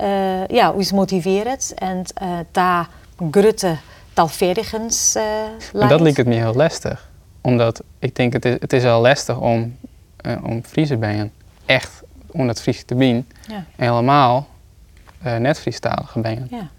uh, 0.02 0.48
ja, 0.48 0.72
ons 0.72 0.92
motiveert. 0.92 1.74
En 1.74 2.04
uh, 2.22 2.30
daar 2.52 2.90
grote 3.32 3.78
taalvaardigens 4.14 5.16
uh, 5.16 5.24
Maar 5.74 5.90
dat 5.90 6.02
lijkt 6.02 6.18
het 6.18 6.28
me 6.28 6.36
heel 6.36 6.54
lastig. 6.54 7.10
Omdat 7.42 7.84
ik 8.00 8.16
denk, 8.16 8.34
het 8.34 8.46
is, 8.46 8.56
het 8.60 8.74
is 8.74 8.86
al 8.86 9.02
lastig 9.02 9.38
om, 9.38 9.78
om 10.44 10.64
Friese 10.64 10.98
ben 10.98 11.32
echt 11.66 12.01
om 12.32 12.48
dat 12.48 12.62
Fries 12.62 12.84
te 12.84 12.96
bieden. 12.96 13.28
Ja. 13.48 13.56
En 13.56 13.66
helemaal 13.88 14.48
uh, 15.26 15.36
net 15.36 15.60
Friestalige 15.60 16.20
ben. 16.20 16.48
Ja. 16.50 16.70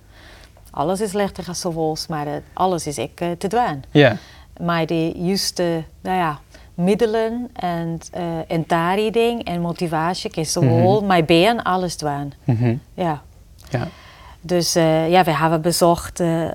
Alles 0.71 1.01
is 1.01 1.13
lichter 1.13 1.45
als 1.49 1.61
zoals, 1.61 2.07
maar 2.07 2.27
uh, 2.27 2.33
alles 2.53 2.87
is 2.87 2.99
ik 2.99 3.21
uh, 3.21 3.31
te 3.31 3.49
doen. 3.49 3.85
Ja. 3.91 4.17
Maar 4.61 4.87
de 4.87 5.13
juiste, 5.17 5.85
nou 6.01 6.17
ja, 6.17 6.39
middelen 6.75 7.51
en, 7.53 8.01
en 8.49 8.65
daariding 8.67 9.45
en 9.45 9.61
motivatie 9.61 10.31
kan 10.31 10.45
zowel 10.45 10.93
mm 10.93 10.97
-hmm. 10.97 11.07
mijn 11.07 11.25
alles 11.63 11.97
doen. 11.97 12.33
Mm 12.45 12.57
-hmm. 12.57 12.81
Ja. 12.95 13.23
ja. 13.71 13.89
Dus 14.45 14.77
uh, 14.77 15.11
ja, 15.11 15.25
we 15.25 15.37
hebben 15.37 15.61
bezocht 15.61 16.21
uh, 16.21 16.49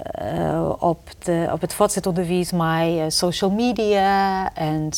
op, 0.79 0.99
de, 1.23 1.49
op 1.51 1.61
het 1.61 1.73
voortzetonderwijs 1.73 2.51
met 2.51 3.13
social 3.13 3.51
media 3.51 4.53
en 4.53 4.89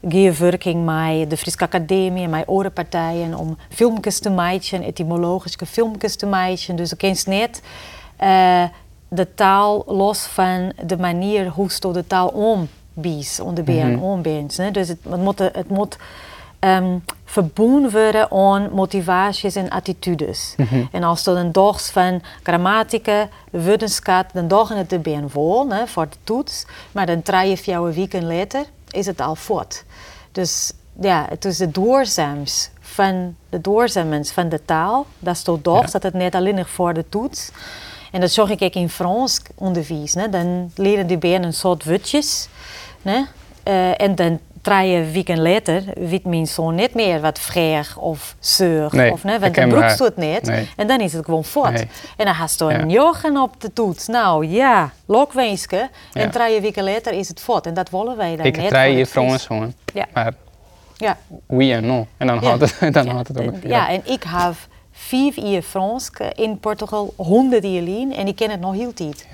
met 0.00 0.12
gearworking 0.12 0.84
met 0.84 1.30
de 1.30 1.36
Friese 1.36 1.58
Academie 1.60 2.24
en 2.24 2.30
met 2.30 2.48
orenpartijen 2.48 3.34
om 3.34 3.56
filmpjes 3.68 4.18
te 4.18 4.30
maken, 4.30 4.82
etymologische 4.82 5.66
filmpjes 5.66 6.16
te 6.16 6.26
maken. 6.26 6.76
Dus 6.76 6.90
je 6.90 6.96
kunt 6.96 7.26
niet 7.26 7.62
uh, 8.22 8.64
de 9.08 9.34
taal 9.34 9.84
los 9.86 10.22
van 10.22 10.72
de 10.84 10.96
manier 10.96 11.48
hoe 11.48 11.70
je 11.80 11.92
de 11.92 12.06
taal 12.06 12.28
ombies, 12.28 13.40
onder 13.40 13.64
mm 13.66 13.80
-hmm. 13.80 14.02
ombindt. 14.02 14.74
Dus 14.74 14.88
het, 14.88 14.98
het 15.08 15.20
moet, 15.20 15.38
het 15.38 15.68
moet 15.68 15.96
verbonden 17.24 17.90
worden 17.90 18.30
aan 18.30 18.70
motivaties 18.72 19.54
en 19.54 19.70
attitudes. 19.70 20.54
En 20.92 21.02
als 21.02 21.26
er 21.26 21.36
een 21.36 21.52
dag 21.52 21.86
van 21.92 22.22
grammatica, 22.42 23.28
wetenschap, 23.50 24.30
dan 24.32 24.48
dagen 24.48 24.76
het 24.76 24.92
erbij 24.92 25.22
vol 25.26 25.70
hè, 25.70 25.86
voor 25.86 26.08
de 26.10 26.16
toets, 26.24 26.66
maar 26.92 27.06
dan 27.06 27.22
drie, 27.22 27.56
vier 27.56 27.92
weken 27.92 28.26
later 28.26 28.64
is 28.90 29.06
het 29.06 29.20
al 29.20 29.34
voort. 29.34 29.84
Dus 30.32 30.72
ja, 31.00 31.26
het 31.28 31.44
is 31.44 31.56
de 31.56 31.70
doorzaams 31.70 32.70
van 32.80 33.36
de 33.48 33.60
doorzaamheid 33.60 34.32
van 34.32 34.48
de 34.48 34.64
taal. 34.64 35.06
Dat 35.18 35.34
is 35.34 35.42
toch 35.42 35.58
toch, 35.62 35.90
dat 35.90 36.02
het 36.02 36.14
niet 36.14 36.34
alleen 36.34 36.54
nog 36.54 36.68
voor 36.68 36.94
de 36.94 37.08
toets. 37.08 37.50
En 38.12 38.20
dat 38.20 38.30
zorg 38.30 38.50
ik 38.50 38.62
ook 38.62 38.74
in 38.74 38.88
Frans 38.88 39.40
onderwijs. 39.54 40.12
Dan 40.12 40.70
leren 40.74 41.06
die 41.06 41.18
bijna 41.18 41.46
een 41.46 41.52
soort 41.52 41.84
wutjes. 41.84 42.48
Eh, 43.62 44.00
en 44.00 44.14
dan 44.14 44.40
drie 44.66 45.02
weken 45.04 45.42
later 45.42 45.82
weet 45.94 46.24
mijn 46.24 46.46
zoon 46.46 46.74
niet 46.74 46.94
meer 46.94 47.20
wat 47.20 47.38
vreeg 47.38 47.96
of 47.98 48.36
zeur. 48.40 48.88
Nee, 48.92 49.12
of, 49.12 49.22
né? 49.22 49.38
Want 49.40 49.54
dan 49.54 49.68
broekst 49.68 49.98
het 49.98 50.16
niet. 50.16 50.42
Nee. 50.42 50.68
En 50.76 50.86
dan 50.86 51.00
is 51.00 51.12
het 51.12 51.24
gewoon 51.24 51.44
voort. 51.44 51.72
Nee. 51.72 51.88
En 52.16 52.24
dan 52.24 52.34
gaat 52.34 52.60
er 52.60 52.80
een 52.80 52.90
jochen 52.90 53.36
op 53.36 53.60
de 53.60 53.72
toets. 53.72 54.06
Nou 54.06 54.46
ja, 54.46 54.90
lokweeske. 55.06 55.88
En 56.12 56.30
drie 56.30 56.60
weken 56.60 56.84
later 56.84 57.12
is 57.12 57.28
het 57.28 57.40
voort. 57.40 57.66
En 57.66 57.74
dat 57.74 57.90
willen 57.90 58.16
wij 58.16 58.36
dan 58.36 58.46
Ik 58.46 58.56
niet. 58.56 58.70
heb 58.70 58.82
drie 58.82 59.06
gewoon. 59.06 59.72
Ja. 59.94 60.06
Maar 60.12 60.32
Ja. 60.96 61.16
wie 61.46 61.72
en 61.72 61.86
no. 61.86 62.06
En 62.16 62.26
dan 62.26 62.44
had 62.44 62.60
het, 62.60 62.76
dan 62.94 63.04
ja, 63.04 63.14
had 63.14 63.28
het 63.28 63.38
ongeveer. 63.40 63.68
Ja, 63.70 63.88
en 63.88 64.00
ik 64.04 64.24
heb 64.26 64.54
vijf 64.92 65.36
jaar 65.36 65.62
Frans 65.62 66.10
in 66.34 66.58
Portugal, 66.58 67.14
honderd 67.16 67.62
jaar 67.64 67.82
lien 67.82 68.14
en 68.14 68.26
ik 68.26 68.36
ken 68.36 68.50
het 68.50 68.60
nog 68.60 68.74
heel 68.74 68.92
tijd. 68.92 69.26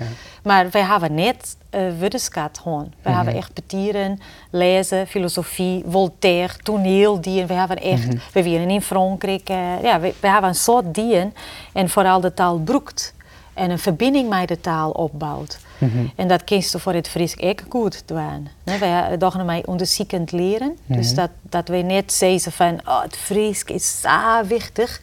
Maar 0.43 0.69
wij 0.71 0.81
hebben 0.81 1.13
net 1.13 1.55
wetenschap 1.99 2.57
gewoon. 2.59 2.93
Wij 3.01 3.13
Mhm. 3.13 3.15
hebben 3.23 3.35
echt 3.41 3.53
petieren, 3.53 4.19
lezen, 4.49 5.07
filosofie, 5.07 5.83
Voltaire, 5.87 6.53
toneel 6.63 7.21
die 7.21 7.45
We 7.45 7.53
hebben 7.53 7.81
echt, 7.81 8.07
Mhm. 8.07 8.17
we 8.33 8.43
waren 8.43 8.69
in 8.69 8.81
Frankrijk, 8.81 9.49
eh, 9.49 9.81
ja, 9.83 9.99
we, 9.99 10.13
we 10.19 10.27
hebben 10.27 10.49
een 10.49 10.55
soort 10.55 10.93
dieren 10.93 11.33
en 11.73 11.89
vooral 11.89 12.19
de 12.21 12.33
taal 12.33 12.57
broekt 12.59 13.13
en 13.53 13.69
een 13.71 13.79
verbinding 13.79 14.29
met 14.29 14.47
de 14.47 14.61
taal 14.61 14.91
opbouwt. 14.91 15.57
Mhm. 15.77 16.05
En 16.15 16.27
dat 16.27 16.43
kiest 16.43 16.75
voor 16.79 16.93
het 16.93 17.07
Fries 17.07 17.39
ook 17.39 17.61
goed 17.69 18.03
doen. 18.05 18.47
Nee, 18.63 18.77
wij 18.79 19.17
dachten 19.17 19.45
mij 19.45 19.63
onderzoekend 19.65 20.31
leren. 20.31 20.77
Dus 20.85 21.13
dat, 21.15 21.29
dat 21.41 21.67
we 21.67 21.77
niet 21.77 22.11
zeggen 22.11 22.51
van 22.51 22.79
oh, 22.85 23.01
het 23.01 23.17
Fries 23.17 23.63
is 23.63 24.01
zo 24.01 24.45
wichtig. 24.47 25.01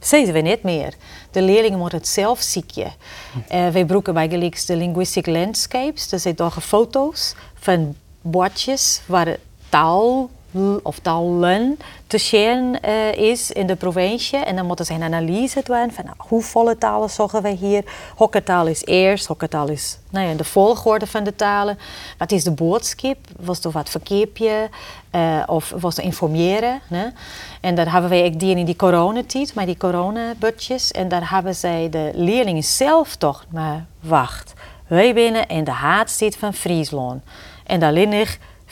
Zeggen 0.00 0.32
we 0.32 0.40
niet 0.40 0.62
meer. 0.62 0.94
De 1.30 1.42
leerlingen 1.42 1.78
moeten 1.78 1.98
het 1.98 2.08
zelf 2.08 2.40
zieken. 2.40 2.86
Uh, 2.86 3.42
wij 3.48 3.72
gebruiken 3.72 4.14
bij 4.14 4.28
Gelijks 4.28 4.66
de 4.66 4.76
linguistic 4.76 5.26
landscapes. 5.26 6.08
Dat 6.08 6.20
zijn 6.20 6.34
toch 6.34 6.64
foto's 6.64 7.34
van 7.54 7.96
bordjes 8.20 9.00
waar 9.06 9.36
taal 9.68 10.30
of 10.82 10.98
talen 10.98 11.78
te 12.06 12.18
zien 12.18 12.78
uh, 12.84 13.12
is 13.12 13.50
in 13.50 13.66
de 13.66 13.76
provincie. 13.76 14.38
En 14.38 14.56
dan 14.56 14.66
moeten 14.66 14.84
ze 14.84 14.92
een 14.92 15.02
analyse 15.02 15.60
doen 15.64 15.90
van 15.92 16.04
nou, 16.04 16.16
hoeveel 16.16 16.78
talen 16.78 17.10
zorgen 17.10 17.42
we 17.42 17.48
hier. 17.48 17.84
Welke 18.18 18.42
taal 18.42 18.66
is 18.66 18.84
eerst, 18.84 19.26
welke 19.26 19.48
taal 19.48 19.68
is 19.68 19.98
nou 20.10 20.28
ja, 20.28 20.34
de 20.34 20.44
volgorde 20.44 21.06
van 21.06 21.24
de 21.24 21.36
talen. 21.36 21.78
Wat 22.18 22.32
is 22.32 22.44
de 22.44 22.50
boodschap? 22.50 23.16
Was 23.40 23.64
er 23.64 23.70
wat 23.70 23.90
verkeerpje? 23.90 24.68
Uh, 25.12 25.42
of 25.46 25.74
was 25.80 25.96
er 25.96 26.04
informeren? 26.04 26.80
En 27.60 27.74
dat 27.74 27.88
hebben 27.88 28.10
wij 28.10 28.34
die 28.36 28.56
in 28.56 28.64
die 28.64 28.76
coronatijd, 28.76 29.54
met 29.54 29.66
die 29.66 29.76
coronabudgetjes. 29.76 30.90
En 30.90 31.08
daar 31.08 31.30
hebben 31.30 31.54
zij 31.54 31.88
de 31.90 32.10
leerlingen 32.14 32.64
zelf 32.64 33.16
toch 33.16 33.44
maar 33.50 33.86
wacht. 34.00 34.52
Wij 34.86 35.14
binnen 35.14 35.46
in 35.46 35.64
de 35.64 35.70
haatstijd 35.70 36.36
van 36.36 36.54
Friesland. 36.54 37.22
En 37.66 37.80
daar 37.80 37.92
ligt 37.92 38.38
5% 38.66 38.70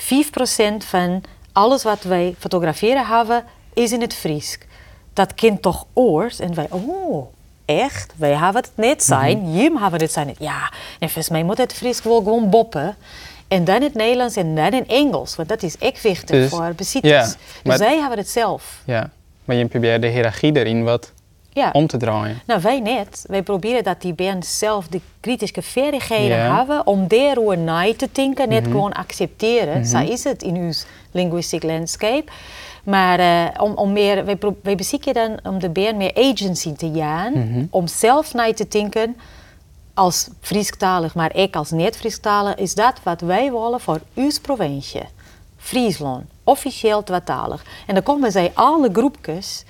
van 0.79 1.22
alles 1.57 1.82
wat 1.82 2.02
wij 2.02 2.34
fotograferen 2.38 3.07
hebben, 3.07 3.44
is 3.74 3.92
in 3.92 4.00
het 4.00 4.14
Fries. 4.14 4.59
Dat 5.12 5.34
kind 5.34 5.62
toch 5.62 5.86
oors 5.92 6.38
en 6.38 6.54
wij, 6.54 6.66
oh, 6.70 7.26
echt? 7.64 8.12
Wij 8.16 8.34
hebben 8.34 8.62
het 8.62 8.70
niet 8.74 9.02
zijn, 9.02 9.38
mm 9.38 9.44
-hmm. 9.44 9.57
Jim 9.57 9.76
hebben 9.76 10.00
het 10.00 10.12
zijn. 10.12 10.34
Ja, 10.38 10.72
en 10.98 11.09
volgens 11.09 11.28
mij 11.28 11.42
moet 11.42 11.59
het 11.59 11.72
Fries 11.72 12.02
wel 12.02 12.16
gewoon 12.16 12.50
boppen. 12.50 12.96
En 13.48 13.64
dan 13.64 13.76
in 13.76 13.82
het 13.82 13.94
Nederlands 13.94 14.36
en 14.36 14.54
dan 14.54 14.70
in 14.72 14.88
Engels, 14.88 15.36
want 15.36 15.48
dat 15.48 15.62
is 15.62 15.78
echt 15.78 16.02
wichtig 16.02 16.36
Dus, 16.36 16.50
voor 16.50 16.72
bezitters. 16.76 17.12
ja, 17.62 17.70
dus 17.70 17.78
wij 17.78 17.98
hebben 17.98 18.18
het 18.18 18.28
zelf. 18.28 18.80
Ja, 18.84 19.11
maar 19.44 19.57
je 19.57 19.66
probeert 19.66 20.02
de 20.02 20.09
hiërarchie 20.09 20.57
erin 20.57 20.84
wat 20.84 21.12
Ja. 21.57 21.70
om 21.72 21.86
te 21.86 21.96
draaien. 21.96 22.40
Nou, 22.46 22.61
wij 22.61 22.80
net. 22.80 23.24
Wij 23.28 23.42
proberen 23.42 23.84
dat 23.84 24.00
die 24.00 24.12
band 24.14 24.46
zelf 24.46 24.86
de 24.88 25.00
kritische 25.20 25.62
vaardigheden 25.62 26.54
hebben 26.57 26.86
om 26.86 27.09
daarover 27.09 27.59
na 27.59 27.94
te 27.96 28.09
denken, 28.12 28.48
net 28.48 28.62
Mhm. 28.62 28.70
gewoon 28.70 28.92
accepteren. 28.92 29.86
Zo 29.86 29.98
is 29.98 30.24
het 30.24 30.42
in 30.42 30.57
uw 30.57 30.72
linguistic 31.11 31.62
landscape. 31.62 32.24
Maar 32.84 33.18
eh, 33.18 33.62
om, 33.62 33.72
om 33.74 33.92
meer, 33.92 34.24
wij, 34.24 34.38
wij 34.62 34.74
bezieken 34.76 35.14
dan 35.14 35.38
om 35.42 35.59
de 35.59 35.68
band 35.70 35.96
meer 35.96 36.14
agency 36.14 36.72
te 36.72 36.90
gaan, 36.94 37.32
Mhm. 37.32 37.64
om 37.70 37.86
zelf 37.86 38.34
na 38.34 38.52
te 38.54 38.68
denken 38.68 39.16
als 39.94 40.28
Friesktalig, 40.40 41.14
maar 41.14 41.36
ik 41.36 41.57
als 41.57 41.70
niet-Friesktalig, 41.70 42.54
is 42.54 42.74
dat 42.74 42.94
wat 43.02 43.20
wij 43.20 43.52
willen 43.52 43.80
voor 43.80 44.00
uw 44.14 44.30
provincie. 44.42 45.02
Friesland, 45.59 46.24
officieel 46.44 47.02
tweetalig. 47.02 47.64
En 47.86 47.94
dan 47.94 48.02
komen 48.02 48.32
zij 48.32 48.50
alle 48.54 48.88
groepjes, 48.92 49.64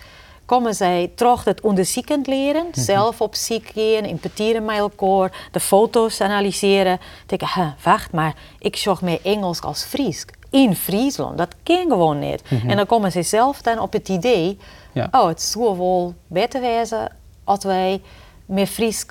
komen 0.47 0.75
zij 0.75 1.11
terug 1.15 1.45
het 1.45 1.61
onderzoekend 1.61 2.27
leren, 2.27 2.67
zelf 2.73 3.21
op 3.21 3.35
ziek 3.35 3.71
gaan, 3.75 4.05
impeteren 4.05 4.65
met 4.65 4.77
elkaar, 4.77 5.49
de 5.53 5.61
foto's 5.61 6.21
analyseren. 6.21 6.99
Denken, 7.27 7.49
huh, 7.55 7.69
wacht 7.83 8.13
maar, 8.13 8.35
ik 8.59 8.77
zorg 8.77 9.03
meer 9.03 9.21
Engels 9.23 9.61
als 9.61 9.85
Fries. 9.85 10.25
In 10.51 10.77
Friesland, 10.77 11.39
dat 11.39 11.55
kan 11.63 11.85
gewoon 11.89 12.19
niet. 12.19 12.43
En 12.67 12.77
dan 12.77 12.87
komen 12.87 13.13
ze 13.13 13.23
zelf 13.23 13.63
dan 13.63 13.79
op 13.79 13.93
het 13.93 14.09
idee, 14.09 14.59
Ja. 14.93 15.09
oh, 15.11 15.27
het 15.27 15.43
zou 15.43 15.79
wel 15.79 16.15
beter 16.27 16.61
wezen 16.61 17.13
als 17.45 17.65
wij 17.65 18.03
meer 18.47 18.67
Fries 18.67 19.07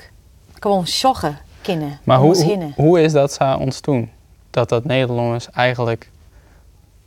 gewoon 0.60 0.84
joggen 0.84 1.38
kunnen. 1.62 2.00
Maar 2.04 2.20
hoe, 2.20 2.28
ons 2.28 2.44
hoe, 2.76 3.02
is 3.02 3.12
dat 3.12 3.34
zo 3.34 3.58
ontstaan? 3.58 4.12
Dat 4.52 4.70
dat 4.70 4.84
Nederlands 4.86 5.50
eigenlijk 5.52 6.10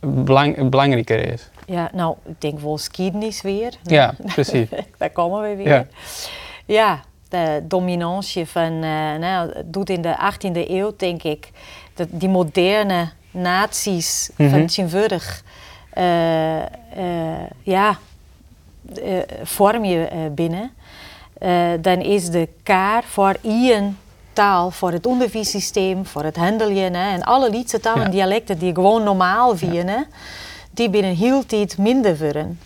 belang, 0.01 0.69
belangrijker 0.71 1.33
is. 1.33 1.49
Ja, 1.69 1.91
nou, 1.93 2.17
ik 2.27 2.41
denk 2.41 2.59
wel 2.61 2.73
geschiedenis 2.77 3.43
weer. 3.43 3.75
Ja, 3.83 4.15
precies. 4.35 4.69
Daar 4.99 5.11
komen 5.11 5.43
we 5.51 5.57
weer. 5.57 5.69
Ja. 5.69 5.87
Ja, 6.67 7.01
de 7.29 7.63
dominantie 7.69 8.47
van, 8.47 8.73
eh, 8.83 9.15
nou, 9.21 9.53
het 9.55 9.73
doet 9.73 9.91
in 9.91 10.03
de 10.03 10.17
18e 10.19 10.71
eeuw, 10.71 10.93
denk 10.97 11.23
ik, 11.23 11.51
dat 11.95 12.09
die 12.11 12.29
moderne 12.29 13.09
naties 13.31 14.31
Mhm. 14.37 14.51
van 14.51 14.67
tegenwoordig, 14.67 15.43
eh, 15.91 16.59
eh, 16.63 16.67
ja, 17.63 17.99
vorm 19.43 19.85
je 19.85 20.31
binnen. 20.35 20.71
Dan 21.81 22.01
is 22.01 22.31
de 22.31 22.49
kaart 22.63 23.05
voor 23.05 23.37
één 23.43 23.99
taal, 24.33 24.71
voor 24.71 24.91
het 24.93 25.07
onderwijssysteem, 25.07 26.07
voor 26.07 26.25
het 26.25 26.37
handelen 26.37 26.95
en 26.95 27.23
alle 27.23 27.51
lietse 27.51 27.81
talen 27.81 28.01
en 28.01 28.07
Ja. 28.07 28.13
dialecten 28.13 28.59
die 28.59 28.75
gewoon 28.75 29.03
normaal 29.03 29.57
vinden, 29.57 30.07
die 30.79 30.91
binnen 30.91 31.15
heel 31.17 31.47
tijd 31.47 31.79
minder 31.79 32.19
worden. 32.19 32.59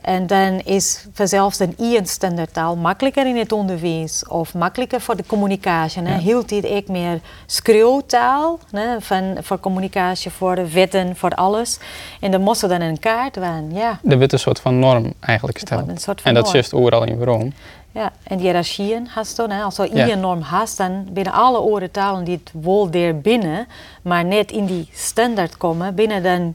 En 0.00 0.26
dan 0.26 0.60
is 0.60 1.06
vanzelfs 1.12 1.58
een 1.58 1.74
één 1.78 2.06
standaardtaal 2.06 2.76
makkelijker 2.76 3.26
in 3.26 3.36
het 3.36 3.52
onderwijs 3.52 4.26
of 4.28 4.54
makkelijker 4.54 5.00
voor 5.00 5.16
de 5.16 5.24
communicatie. 5.26 6.02
Ja. 6.02 6.08
Heel 6.18 6.44
tijd 6.44 6.66
ook 6.66 6.88
meer 6.88 7.20
schreeuwtaal 7.46 8.58
van, 8.98 9.36
voor 9.40 9.60
communicatie, 9.60 10.30
voor 10.30 10.54
de 10.54 10.70
wetten, 10.72 11.16
voor 11.16 11.30
alles. 11.30 11.78
En 12.20 12.30
dan 12.30 12.40
moesten 12.40 12.68
dan 12.68 12.80
een 12.80 12.98
kaart 12.98 13.36
waan. 13.36 13.70
Ja, 13.72 14.00
Er 14.04 14.18
wordt 14.18 14.32
een 14.32 14.38
soort 14.38 14.60
van 14.60 14.78
norm 14.78 15.12
eigenlijk 15.20 15.58
gesteld. 15.58 15.88
een 15.88 15.98
soort 15.98 16.20
van 16.20 16.28
En 16.30 16.34
dat 16.36 16.46
is 16.46 16.52
juist 16.52 16.74
overal 16.74 17.04
in 17.04 17.16
waarom. 17.18 17.52
ja. 17.92 18.12
en 18.22 18.36
die 18.36 18.46
hiërarchieën 18.46 19.06
hast 19.10 19.36
dan. 19.36 19.50
Als 19.50 19.76
je 19.76 19.90
Ja. 19.92 20.08
één 20.08 20.20
norm 20.20 20.40
hast, 20.40 20.76
dan 20.76 21.06
binnen 21.12 21.32
alle 21.32 21.60
oren 21.60 21.90
talen 21.90 22.24
die 22.24 22.40
het 22.44 22.52
wel 22.64 22.90
daar 22.90 23.16
binnen, 23.16 23.66
maar 24.02 24.24
net 24.24 24.52
in 24.52 24.64
die 24.66 24.88
standaard 24.92 25.56
komen, 25.56 25.94
binnen 25.94 26.22
dan 26.22 26.54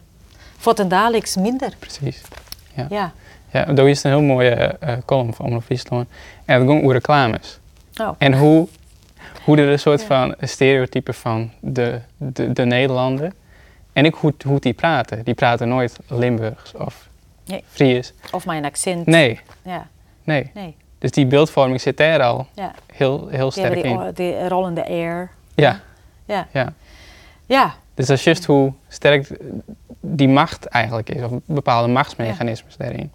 het 0.63 0.89
dadelijk 0.89 1.35
minder. 1.35 1.73
Precies. 1.79 2.21
Ja. 2.75 2.87
Ja. 2.89 3.11
Ja, 3.51 3.65
daar 3.65 3.89
is 3.89 4.03
een 4.03 4.11
heel 4.11 4.21
mooie 4.21 4.49
eh, 4.49 4.93
column 5.05 5.33
van 5.33 5.45
Omroep 5.45 5.63
Friesland. 5.63 6.07
En 6.45 6.59
dat 6.59 6.67
ging 6.69 6.81
over 6.81 6.93
reclames. 6.93 7.59
Oh. 8.01 8.09
En 8.17 8.33
hoe, 8.33 8.67
hoe 9.43 9.57
er 9.57 9.67
een 9.69 9.79
soort 9.79 10.03
van 10.03 10.35
stereotype 10.41 11.13
van 11.13 11.51
de, 11.59 11.99
de, 12.17 12.53
de 12.53 12.65
Nederlander. 12.65 13.31
En 13.93 14.05
ik 14.05 14.13
hoe, 14.13 14.33
hoe 14.45 14.59
die 14.59 14.73
praten. 14.73 15.23
Die 15.23 15.33
praten 15.33 15.67
nooit 15.67 15.97
Limburgs 16.07 16.73
of 16.73 17.07
Nee. 17.45 17.63
Fries. 17.67 18.13
Of 18.31 18.45
mijn 18.45 18.65
accent. 18.65 19.05
Nee, 19.05 19.39
Ja, 19.61 19.87
nee. 20.23 20.51
nee. 20.53 20.75
Dus 20.99 21.11
die 21.11 21.25
beeldvorming 21.25 21.81
zit 21.81 21.97
daar 21.97 22.21
al 22.21 22.47
Ja. 22.53 22.71
heel, 22.93 23.27
heel 23.27 23.51
sterk 23.51 23.73
die, 23.73 23.83
in. 23.83 24.11
die 24.13 24.47
rollende 24.47 24.85
air. 24.87 25.29
Ja, 25.55 25.79
Ja. 26.25 26.47
ja. 26.51 26.73
Ja. 27.45 27.75
Dus 27.93 28.05
dat 28.07 28.17
is 28.17 28.23
juist 28.23 28.45
hoe 28.45 28.73
sterk 28.87 29.27
die 30.07 30.27
macht 30.27 30.65
eigenlijk 30.65 31.09
is. 31.09 31.23
Of 31.23 31.31
bepaalde 31.45 31.87
machtsmechanismes 31.87 32.77
daarin. 32.77 33.11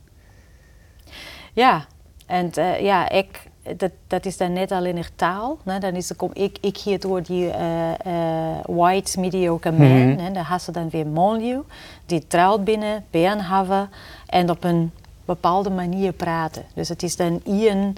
Ja, 1.52 1.84
en 2.26 2.52
eh, 2.52 2.80
ja, 2.80 3.08
ik, 3.08 3.40
dat, 3.76 3.90
dat 4.06 4.26
is 4.26 4.36
dan 4.36 4.52
net 4.52 4.72
alleen 4.72 4.94
nog 4.94 5.10
taal. 5.14 5.58
Dan 5.64 5.94
is 5.94 6.16
kom 6.16 6.30
ik, 6.32 6.58
ik 6.60 6.76
hier 6.76 7.00
door 7.00 7.22
die 7.22 7.44
uh, 7.44 7.88
uh, 8.06 8.58
white 8.66 9.20
mediocre 9.20 9.72
man. 9.72 10.08
Mhm. 10.08 10.18
hè. 10.18 10.32
Dan 10.32 10.42
had 10.42 10.62
ze 10.62 10.72
dan 10.72 10.90
weer 10.90 11.06
Monlieu, 11.06 11.60
die 12.06 12.26
trouwt 12.26 12.64
binnen, 12.64 13.04
been 13.10 13.40
hebben 13.40 13.90
en 14.26 14.50
op 14.50 14.64
een 14.64 14.92
bepaalde 15.24 15.70
manier 15.70 16.12
praten. 16.12 16.64
Dus 16.74 16.88
het 16.88 17.02
is 17.02 17.16
dan 17.16 17.40
een 17.44 17.96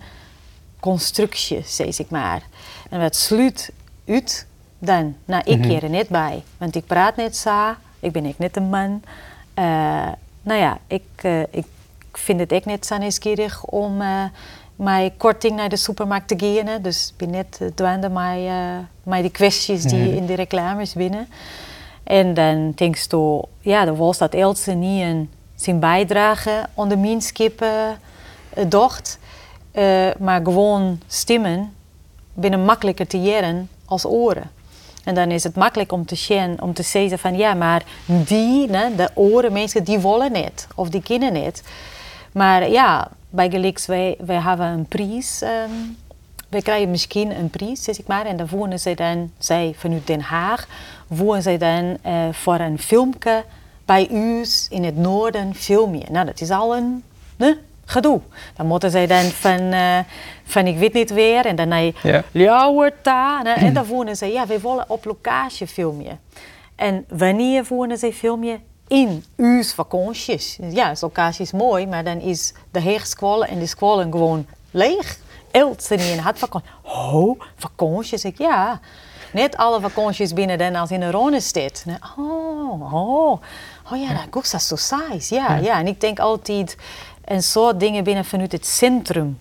constructie, 0.81 1.63
zeg 1.65 1.99
ik 1.99 2.11
maar. 2.11 2.43
En 2.91 3.01
wat 3.01 3.17
sluit 3.17 3.73
uit, 4.09 4.47
dan, 4.79 5.17
nou, 5.25 5.43
ik 5.45 5.59
Mhm. 5.59 5.69
keer 5.69 5.83
er 5.83 5.91
net 5.91 6.09
bij. 6.09 6.43
Want 6.59 6.75
ik 6.75 6.87
praat 6.87 7.17
net 7.17 7.37
zo, 7.37 7.75
ik 8.03 8.13
ben 8.13 8.25
ik 8.27 8.39
net 8.39 8.57
een 8.57 8.69
man. 8.69 9.03
Eh, 9.55 9.65
nou 10.43 10.61
ja, 10.61 10.79
ik, 10.87 11.03
eh, 11.17 11.41
ik 11.41 11.67
vind 12.13 12.41
het 12.41 12.53
ook 12.53 12.65
net 12.65 12.87
zo 12.87 12.97
nieuwsgierig 12.99 13.65
om 13.65 14.01
eh 14.01 14.25
mijn 14.77 15.17
korting 15.17 15.57
naar 15.57 15.69
de 15.69 15.77
supermarkt 15.77 16.29
te 16.29 16.35
gaan. 16.39 16.67
hè. 16.67 16.81
Dus 16.81 17.09
ik 17.09 17.17
ben 17.17 17.31
net 17.31 17.61
dwaande 17.75 18.09
eh, 18.47 18.79
met 19.03 19.21
die 19.21 19.31
kwesties 19.31 19.83
die 19.83 19.99
Mhm. 19.99 20.17
in 20.17 20.27
de 20.27 20.35
reclames 20.35 20.93
binnen. 20.93 21.29
En 22.05 22.35
dan 22.35 22.73
denk 22.75 22.97
je, 22.97 23.43
ja, 23.61 23.85
de 23.85 23.95
was 23.95 24.19
dat 24.19 24.35
Elsen 24.35 24.79
niet 24.79 25.03
een, 25.03 25.31
zijn 25.55 25.79
bijdrage 25.79 26.67
aan 26.77 26.89
de 26.89 26.97
minskip 26.97 27.63
uh, 27.63 27.69
docht. 28.69 29.19
Maar 30.19 30.41
gewoon 30.45 31.01
stemmen 31.07 31.75
binnen 32.33 32.65
makkelijker 32.65 33.07
te 33.07 33.21
jaren 33.21 33.69
als 33.85 34.05
oren. 34.07 34.51
En 35.05 35.15
dan 35.15 35.31
is 35.31 35.45
het 35.45 35.57
makkelijk 35.57 35.93
om 35.93 36.07
te 36.07 36.15
zien, 36.15 36.63
om 36.63 36.73
te 36.73 36.83
zeggen 36.83 37.19
van 37.19 37.37
ja, 37.37 37.55
maar 37.55 37.83
die, 38.07 38.67
né, 38.69 38.97
de 38.97 39.11
oren 39.15 39.53
mensen, 39.53 39.85
die 39.85 39.99
willen 39.99 40.33
niet 40.33 40.67
of 40.75 40.89
die 40.89 41.03
kunnen 41.03 41.33
niet. 41.33 41.63
Maar 42.33 42.71
ja, 42.71 43.11
bij 43.31 43.51
Gelix, 43.51 43.87
wij, 43.87 44.17
wij 44.25 44.41
hebben 44.41 44.67
een 44.67 44.87
prijs. 44.87 45.43
ehm, 45.43 45.71
wij 46.49 46.63
krijgen 46.63 46.91
misschien 46.91 47.31
een 47.39 47.51
prijs, 47.51 47.83
zeg 47.83 47.99
ik 47.99 48.07
maar. 48.07 48.27
En 48.27 48.37
dan 48.37 48.49
wonen 48.49 48.81
zij 48.81 48.95
dan, 48.95 49.31
zij 49.39 49.75
vanuit 49.77 50.07
Den 50.07 50.21
Haag, 50.21 50.67
wonen 51.07 51.43
zij 51.43 51.59
dan 51.59 51.99
eh, 52.03 52.29
voor 52.33 52.59
een 52.61 52.79
filmpje 52.79 53.45
bij 53.85 54.09
u 54.11 54.45
in 54.69 54.85
het 54.85 54.97
noorden 54.97 55.55
filmen. 55.55 56.03
Nou, 56.11 56.27
dat 56.27 56.41
is 56.41 56.51
al 56.51 56.77
een 56.77 57.05
gedoe. 57.93 58.21
Dan 58.57 58.67
moeten 58.67 58.91
zij 58.91 59.07
dan 59.07 59.23
van, 59.25 59.59
eh, 59.73 59.99
van 60.45 60.67
ik 60.67 60.79
weet 60.79 60.93
niet 60.93 61.11
weer 61.11 61.47
en 61.47 61.57
dan 61.57 61.69
naar 61.69 61.91
Ja. 62.03 62.23
Ljouwerta. 62.33 63.41
hè, 63.43 63.53
En 63.53 63.75
dan 63.75 63.85
wonen 63.85 64.17
zij, 64.17 64.33
ja, 64.33 64.47
wij 64.47 64.61
willen 64.61 64.85
op 64.89 65.05
locatie 65.05 65.67
filmen. 65.67 66.21
En 66.77 67.05
wanneer 67.09 67.65
wonen 67.69 67.99
zij 67.99 68.13
filmen? 68.13 68.63
In 68.89 69.25
uw 69.37 69.63
vakanties. 69.63 70.59
Ja, 70.71 70.93
de 70.93 70.99
locatie 71.01 71.45
is 71.45 71.53
mooi, 71.53 71.87
maar 71.87 72.05
dan 72.05 72.21
is 72.21 72.55
de 72.71 72.81
heerskwallen 72.81 73.49
en 73.49 73.59
de 73.59 73.67
skwallen 73.67 74.11
gewoon 74.13 74.47
leeg. 74.71 75.19
Eltsen 75.51 75.97
niet 75.97 76.07
in 76.07 76.19
had 76.19 76.39
vakantie. 76.39 76.71
Oh, 76.83 77.41
vakanties? 77.57 78.25
Ik, 78.25 78.39
ja. 78.39 78.81
Net 79.33 79.57
alle 79.57 79.81
vakanties 79.81 80.33
binnen 80.33 80.59
dan 80.59 80.75
als 80.75 80.91
in 80.91 81.03
een 81.03 81.11
Ronestad. 81.11 81.85
Oh, 82.19 82.95
oh. 82.95 83.43
Oh 83.93 83.99
ja, 84.01 84.09
dat 84.15 84.31
dat 84.51 84.63
zo 84.63 84.77
saai. 84.77 85.21
Ja, 85.29 85.57
ja. 85.57 85.79
En 85.79 85.87
ik 85.87 86.01
denk 86.01 86.19
altijd 86.19 86.77
een 87.25 87.43
soort 87.43 87.81
dingen 87.81 88.05
binnen 88.05 88.25
vanuit 88.25 88.53
het 88.53 88.67
centrum. 88.67 89.39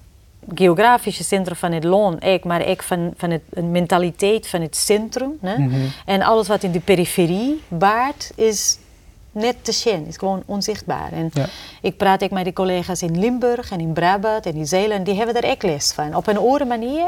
Geografische 0.55 1.23
centrum 1.23 1.55
van 1.55 1.71
het 1.71 1.84
land, 1.84 2.23
ik, 2.23 2.43
maar 2.43 2.65
ook 2.65 2.84
van, 2.84 3.13
van 3.17 3.29
het, 3.32 3.41
een 3.49 3.71
mentaliteit 3.71 4.47
van 4.47 4.61
het 4.61 4.75
centrum. 4.75 5.38
Hè? 5.41 5.55
En 6.05 6.21
alles 6.21 6.47
wat 6.47 6.63
in 6.63 6.71
de 6.71 6.79
periferie 6.79 7.61
baart, 7.67 8.32
is 8.36 8.77
net 9.32 9.55
te 9.61 9.71
zien, 9.71 10.07
is 10.07 10.17
gewoon 10.17 10.43
onzichtbaar. 10.45 11.11
En 11.11 11.29
Ja. 11.34 11.45
ik 11.82 11.97
praat 11.97 12.23
ook 12.23 12.29
met 12.32 12.43
die 12.43 12.53
collega's 12.53 13.01
in 13.01 13.19
Limburg 13.19 13.71
en 13.71 13.79
in 13.79 13.93
Brabant 13.93 14.45
en 14.45 14.55
in 14.55 14.67
Zeeland, 14.67 15.05
die 15.05 15.15
hebben 15.15 15.36
er 15.41 15.49
ook 15.49 15.63
les 15.63 15.91
van. 15.91 16.15
Op 16.15 16.27
een 16.27 16.39
oren 16.39 16.67
manier, 16.67 17.07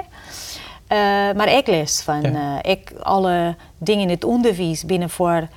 eh, 0.87 0.97
maar 1.35 1.53
ik 1.53 1.67
les 1.67 2.01
van. 2.01 2.21
Ja. 2.21 2.59
Eh, 2.61 2.71
ik 2.71 2.91
alle 3.01 3.55
dingen 3.77 4.03
in 4.03 4.09
het 4.09 4.23
onderwijs 4.23 4.85
binnen 4.85 5.09
voor 5.09 5.47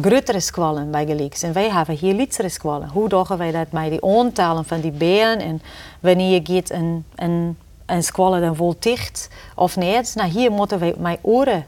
grotere 0.00 0.40
squallen 0.40 0.90
bij 0.90 1.06
Gelieks. 1.06 1.42
En 1.42 1.52
wij 1.52 1.70
hebben 1.70 1.96
hier 1.96 2.14
lietsere 2.14 2.48
squallen. 2.48 2.88
Hoe 2.88 3.08
doen 3.08 3.26
wij 3.36 3.50
dat 3.50 3.72
met 3.72 3.90
die 3.90 4.02
ontalen 4.02 4.64
van 4.64 4.80
die 4.80 4.90
been 4.90 5.40
en 5.40 5.62
wanneer 6.00 6.30
je 6.30 6.54
gaat 6.54 6.70
een, 6.70 7.04
een, 7.14 7.56
een 7.86 8.02
squallen 8.02 8.40
dan 8.40 8.56
vol 8.56 8.74
dicht 8.78 9.28
of 9.54 9.76
niet? 9.76 10.12
Nou, 10.14 10.30
hier 10.30 10.50
moeten 10.50 10.78
wij 10.78 10.94
met 10.98 11.18
oren 11.22 11.66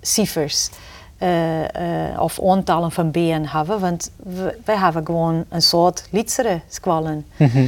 cijfers 0.00 0.70
eh, 1.18 2.10
eh, 2.10 2.20
of 2.20 2.40
aantallen 2.42 2.92
van 2.92 3.10
been 3.10 3.48
hebben, 3.48 3.80
want 3.80 4.10
wij 4.64 4.76
hebben 4.76 5.06
gewoon 5.06 5.44
een 5.48 5.62
soort 5.62 6.06
lietsere 6.10 6.60
squallen. 6.68 7.26
Mhm. 7.36 7.66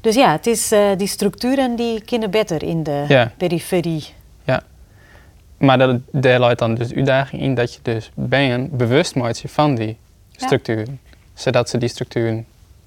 Dus 0.00 0.14
ja, 0.14 0.32
het 0.32 0.46
is, 0.46 0.72
eh, 0.72 0.80
die 0.96 1.06
structuren 1.06 1.76
die 1.76 2.00
kunnen 2.00 2.30
beter 2.30 2.62
in 2.62 2.82
de 2.82 3.28
periferie. 3.36 4.16
Maar 5.58 5.78
dat, 5.78 6.00
daar 6.10 6.38
luidt 6.38 6.58
dan 6.58 6.74
dus 6.74 6.94
uitdaging 6.94 7.42
in 7.42 7.54
dat 7.54 7.74
je 7.74 7.80
dus 7.82 8.10
ben 8.14 8.76
bewust 8.76 9.14
maakt 9.14 9.42
van 9.46 9.74
die 9.74 9.96
Ja. 10.30 10.46
structuren. 10.46 11.00
Zodat 11.34 11.68
ze 11.68 11.78
die 11.78 11.88
structuren 11.88 12.46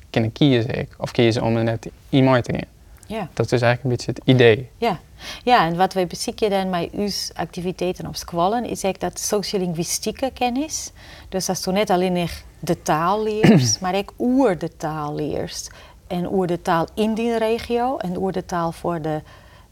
kunnen 0.10 0.32
kiezen 0.32 0.88
of 0.98 1.12
kiezen 1.12 1.44
om 1.44 1.56
er 1.58 1.64
net 1.64 1.90
in 2.10 2.42
te 2.42 2.54
gaan. 2.54 2.80
Ja. 3.08 3.30
Dat 3.34 3.52
is 3.52 3.62
eigenlijk 3.62 3.84
een 3.84 3.90
beetje 3.90 4.12
het 4.12 4.22
idee. 4.36 4.70
Ja. 4.78 5.00
ja, 5.44 5.66
en 5.66 5.76
wat 5.76 5.94
wij 5.94 6.08
bezieken 6.08 6.50
dan 6.50 6.70
met 6.70 6.90
uw 6.92 7.10
activiteiten 7.34 8.08
op 8.08 8.16
squallen 8.16 8.64
is 8.64 8.84
eigenlijk 8.84 9.00
dat 9.00 9.20
sociolinguïstieke 9.20 10.32
kennis. 10.34 10.92
Dus 11.30 11.46
dat 11.46 11.56
is 11.56 11.62
toen 11.62 11.74
net 11.74 11.90
alleen 11.90 12.14
nog 12.14 12.32
de 12.60 12.82
taal 12.82 13.24
leert, 13.24 13.78
maar 13.82 13.96
ook 13.96 14.14
oer 14.20 14.58
de 14.58 14.78
taal 14.78 15.16
leert. 15.16 15.70
En 16.08 16.34
oer 16.34 16.48
de 16.48 16.62
taal 16.62 16.88
in 16.94 17.14
die 17.14 17.38
regio 17.38 17.98
en 17.98 18.18
oer 18.18 18.32
de 18.32 18.46
taal 18.46 18.72
voor 18.72 19.02
de 19.02 19.22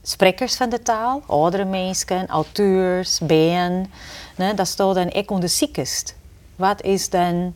sprekers 0.09 0.55
van 0.55 0.69
de 0.69 0.81
taal, 0.81 1.21
oudere 1.27 1.65
mensen, 1.65 2.27
auteurs, 2.27 3.19
ben. 3.19 3.91
Nee, 4.35 4.53
dat 4.53 4.67
staat 4.67 4.95
dan 4.95 5.13
ook 5.13 5.31
onder 5.31 5.49
ziekest. 5.49 6.15
Wat 6.55 6.81
is 6.81 7.09
dan 7.09 7.53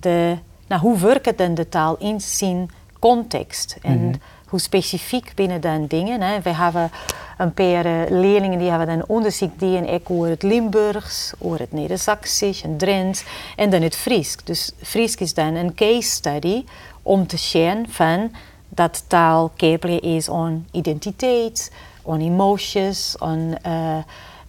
de, 0.00 0.36
nou, 0.66 0.80
hoe 0.80 0.98
werkt 0.98 1.38
dan 1.38 1.54
de 1.54 1.68
taal 1.68 1.96
in 1.98 2.20
zijn 2.20 2.70
context? 2.98 3.76
En 3.82 4.20
hoe 4.46 4.60
specifiek 4.60 5.32
binnen 5.34 5.60
dan 5.60 5.86
dingen. 5.86 6.20
Hè. 6.20 6.40
We 6.40 6.54
hebben 6.54 6.90
een 7.38 7.54
paar 7.54 7.84
eh, 7.84 8.10
leerlingen 8.10 8.58
die 8.58 8.68
hebben 8.68 8.86
dan 8.86 9.06
onderzoek 9.06 9.58
die 9.58 9.76
en 9.76 9.88
ik 9.88 10.10
over 10.10 10.28
het 10.28 10.42
Limburgs, 10.42 11.32
over 11.38 11.58
het 11.58 11.72
Neder-Saxisch 11.72 12.62
en 12.62 12.76
Drents 12.76 13.24
en 13.56 13.70
dan 13.70 13.82
het 13.82 13.96
Fries. 13.96 14.36
Dus 14.44 14.72
Fries 14.82 15.14
is 15.14 15.34
dan 15.34 15.54
een 15.54 15.74
case 15.74 16.10
study 16.10 16.64
om 17.02 17.26
te 17.26 17.36
zien 17.36 17.86
van 17.88 18.32
dat 18.68 19.04
taal 19.06 19.52
capable 19.56 20.00
is 20.00 20.30
aan 20.30 20.66
identiteit, 20.70 21.70
aan 22.06 22.20
emoties, 22.20 23.14
aan 23.18 23.56
eh, 23.62 23.96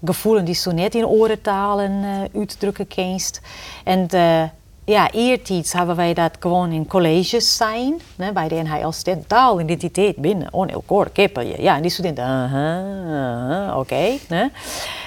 gevoelens 0.05 0.45
die 0.45 0.55
zo 0.55 0.71
net 0.71 0.95
in 0.95 1.05
orentalen 1.05 2.03
eh 2.03 2.39
uitdrukken 2.39 2.87
kenst. 2.87 3.41
En 3.83 4.07
eh, 4.07 4.43
ja, 4.85 5.11
eertijds 5.11 5.73
hebben 5.73 5.95
wij 5.95 6.13
dat 6.13 6.31
gewoon 6.39 6.71
in 6.71 6.87
colleges 6.87 7.55
zijn, 7.55 8.01
né, 8.15 8.31
bij 8.33 8.47
de 8.47 8.55
NHL 8.55 8.91
Stent, 8.91 9.29
taal, 9.29 9.59
identiteit 9.59 10.15
binnen, 10.15 10.53
on 10.53 10.69
elkaar, 10.69 11.09
kippelje. 11.09 11.61
Ja, 11.61 11.75
en 11.75 11.81
die 11.81 11.91
studenten, 11.91 12.23
aha, 12.23 13.79
oké. 13.79 14.17
né. 14.27 14.45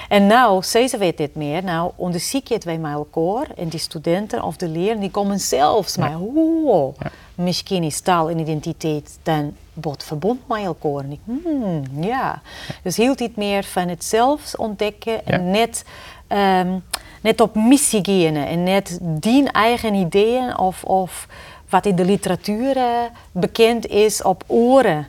En 0.09 0.27
nou, 0.27 0.63
ze 0.63 0.95
weet 0.97 1.17
dit 1.17 1.35
meer, 1.35 1.63
nou 1.63 1.91
onderzoek 1.95 2.47
je 2.47 2.53
het 2.53 2.63
wij 2.63 2.77
met 2.77 2.93
elkaar 2.93 3.47
en 3.55 3.69
die 3.69 3.79
studenten 3.79 4.43
of 4.43 4.57
de 4.57 4.67
leerlingen, 4.67 4.99
die 4.99 5.11
komen 5.11 5.39
zelfs 5.39 5.97
maar, 5.97 6.17
wow, 6.17 6.95
misschien 7.35 7.83
is 7.83 7.99
taal 7.99 8.29
en 8.29 8.39
identiteit 8.39 9.19
dan 9.23 9.55
bot 9.75 10.03
verbond 10.03 10.47
met 10.47 10.63
elkaar. 10.63 11.03
En 11.03 11.11
ik, 11.11 11.19
hmm, 11.25 11.83
ja. 12.03 12.41
Dus 12.83 12.97
hield 12.97 13.19
iets 13.19 13.35
meer 13.35 13.63
van 13.63 13.87
het 13.87 14.03
zelf 14.03 14.53
ontdekken 14.55 15.25
en 15.25 15.43
Ja. 15.45 15.49
net, 15.51 15.83
ehm, 16.27 16.77
net 17.21 17.41
op 17.41 17.55
missie 17.55 17.99
gaan 18.03 18.35
en 18.35 18.63
net 18.63 18.99
die 19.01 19.51
eigen 19.51 19.93
ideeën 19.93 20.57
of, 20.57 20.83
of 20.83 21.27
wat 21.69 21.85
in 21.85 21.95
de 21.95 22.05
literatuur 22.05 22.77
eh, 22.77 22.83
bekend 23.31 23.87
is 23.87 24.21
op 24.21 24.43
oren, 24.47 25.07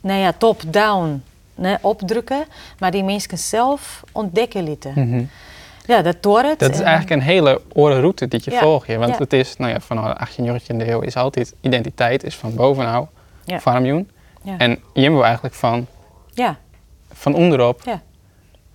nou 0.00 0.20
ja, 0.20 0.32
top-down 0.38 1.22
nee, 1.54 1.76
opdrukken, 1.80 2.44
maar 2.78 2.90
die 2.90 3.04
mensen 3.04 3.38
zelf 3.38 4.02
ontdekken 4.12 4.62
lieten. 4.64 4.92
Mhm. 4.94 5.24
Ja, 5.86 6.02
dat 6.02 6.22
door 6.22 6.42
het. 6.42 6.58
Dat 6.58 6.70
is 6.70 6.78
en- 6.78 6.84
eigenlijk 6.84 7.20
een 7.20 7.26
hele 7.26 7.60
orenroute 7.72 8.28
die 8.28 8.40
je 8.44 8.50
Ja. 8.50 8.60
volgt. 8.60 8.86
Want 8.94 9.08
Ja. 9.12 9.18
het 9.18 9.32
is, 9.32 9.56
nou 9.56 9.72
ja, 9.72 9.80
vanaf 9.80 10.04
de 10.06 10.18
18e 10.18 10.88
eeuw 10.90 11.00
is 11.00 11.16
altijd 11.16 11.54
identiteit 11.60 12.24
is 12.24 12.34
van 12.36 12.54
bovenaan, 12.54 13.08
Ja. 13.46 13.60
farmjoen. 13.60 14.10
Ja. 14.42 14.58
En 14.58 14.82
moet 15.10 15.22
eigenlijk 15.22 15.54
van, 15.54 15.86
ja. 16.32 16.58
van 17.12 17.34
onderop 17.34 17.82
Ja. 17.84 18.00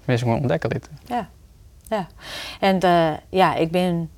mensen 0.05 0.25
gewoon 0.27 0.41
ontdekken 0.41 0.69
dit. 0.69 0.89
Ja, 1.05 1.29
ja. 1.89 2.07
En 2.59 2.79
eh, 2.79 3.11
ja, 3.29 3.55
ik 3.55 3.71
ben 3.71 4.09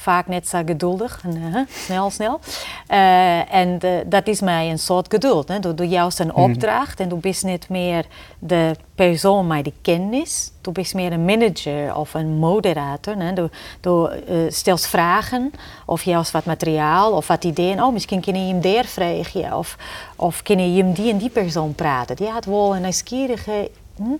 vaak 0.00 0.26
net 0.26 0.48
zo 0.48 0.62
geduldig. 0.66 1.20
En, 1.24 1.54
eh, 1.54 1.60
snel, 1.84 2.10
snel. 2.10 2.40
Eh, 2.86 3.54
en 3.54 3.80
eh, 3.80 3.90
dat 4.06 4.26
is 4.26 4.40
mij 4.40 4.70
een 4.70 4.78
soort 4.78 5.06
geduld. 5.10 5.48
Hè. 5.48 5.60
Du, 5.60 5.74
du 5.74 5.84
juist 5.84 6.18
een 6.18 6.34
opdracht 6.34 7.00
en 7.00 7.08
du 7.08 7.14
bent 7.14 7.42
niet 7.42 7.68
meer 7.68 8.06
de 8.38 8.76
persoon 8.94 9.46
met 9.46 9.64
de 9.64 9.72
kennis. 9.82 10.52
Du 10.60 10.70
bent 10.70 10.94
meer 10.94 11.12
een 11.12 11.24
manager 11.24 11.96
of 11.96 12.14
een 12.14 12.28
moderator. 12.38 13.14
Hè. 13.16 13.32
Du, 13.32 13.48
du 13.80 14.06
eh, 14.06 14.36
stelt 14.48 14.86
vragen 14.86 15.52
of 15.86 16.02
juist 16.02 16.30
wat 16.30 16.44
materiaal 16.44 17.12
of 17.12 17.26
wat 17.26 17.44
ideeën. 17.44 17.82
Oh, 17.82 17.92
misschien 17.92 18.20
kun 18.20 18.46
je 18.46 18.52
hem 18.52 18.60
daar 18.60 18.84
vragen. 18.84 19.56
Of, 19.56 19.76
of 20.16 20.42
kun 20.42 20.74
je 20.74 20.82
hem 20.82 20.92
die 20.92 21.10
en 21.10 21.18
die 21.18 21.30
persoon 21.30 21.74
praten. 21.74 22.16
Die 22.16 22.28
had 22.28 22.44
wel 22.44 22.76
een 22.76 22.82
nieuwsgierige 22.82 23.70
hm, 23.96 24.16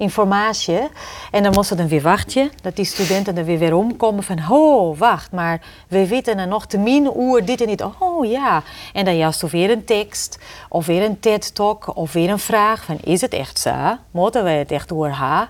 informatie. 0.00 0.88
En 1.30 1.42
dan 1.42 1.52
we 1.68 1.74
dan 1.74 1.88
weer 1.88 2.02
wachten, 2.02 2.50
dat 2.62 2.76
die 2.76 2.84
studenten 2.84 3.36
er 3.36 3.44
weer 3.44 3.58
weer 3.58 3.74
omkomen 3.74 4.22
van, 4.22 4.38
oh, 4.50 4.98
wacht, 4.98 5.32
maar 5.32 5.60
we 5.88 6.06
weten 6.06 6.38
er 6.38 6.46
nog 6.48 6.66
te 6.66 6.78
min 6.78 7.16
oer 7.16 7.44
dit 7.44 7.60
en 7.60 7.66
dit. 7.66 7.82
Oh 7.98 8.24
ja. 8.26 8.62
En 8.92 9.04
dan 9.04 9.16
juist 9.16 9.44
of 9.44 9.50
weer 9.50 9.70
een 9.70 9.84
tekst, 9.84 10.38
of 10.68 10.86
weer 10.86 11.02
een 11.02 11.20
TED-talk, 11.20 11.96
of 11.96 12.12
weer 12.12 12.30
een 12.30 12.38
vraag 12.38 12.84
van, 12.84 12.98
is 13.04 13.20
het 13.20 13.32
echt 13.32 13.58
zo? 13.58 13.96
Moeten 14.10 14.44
we 14.44 14.50
het 14.50 14.72
echt 14.72 14.88
door 14.88 15.08
ha? 15.08 15.48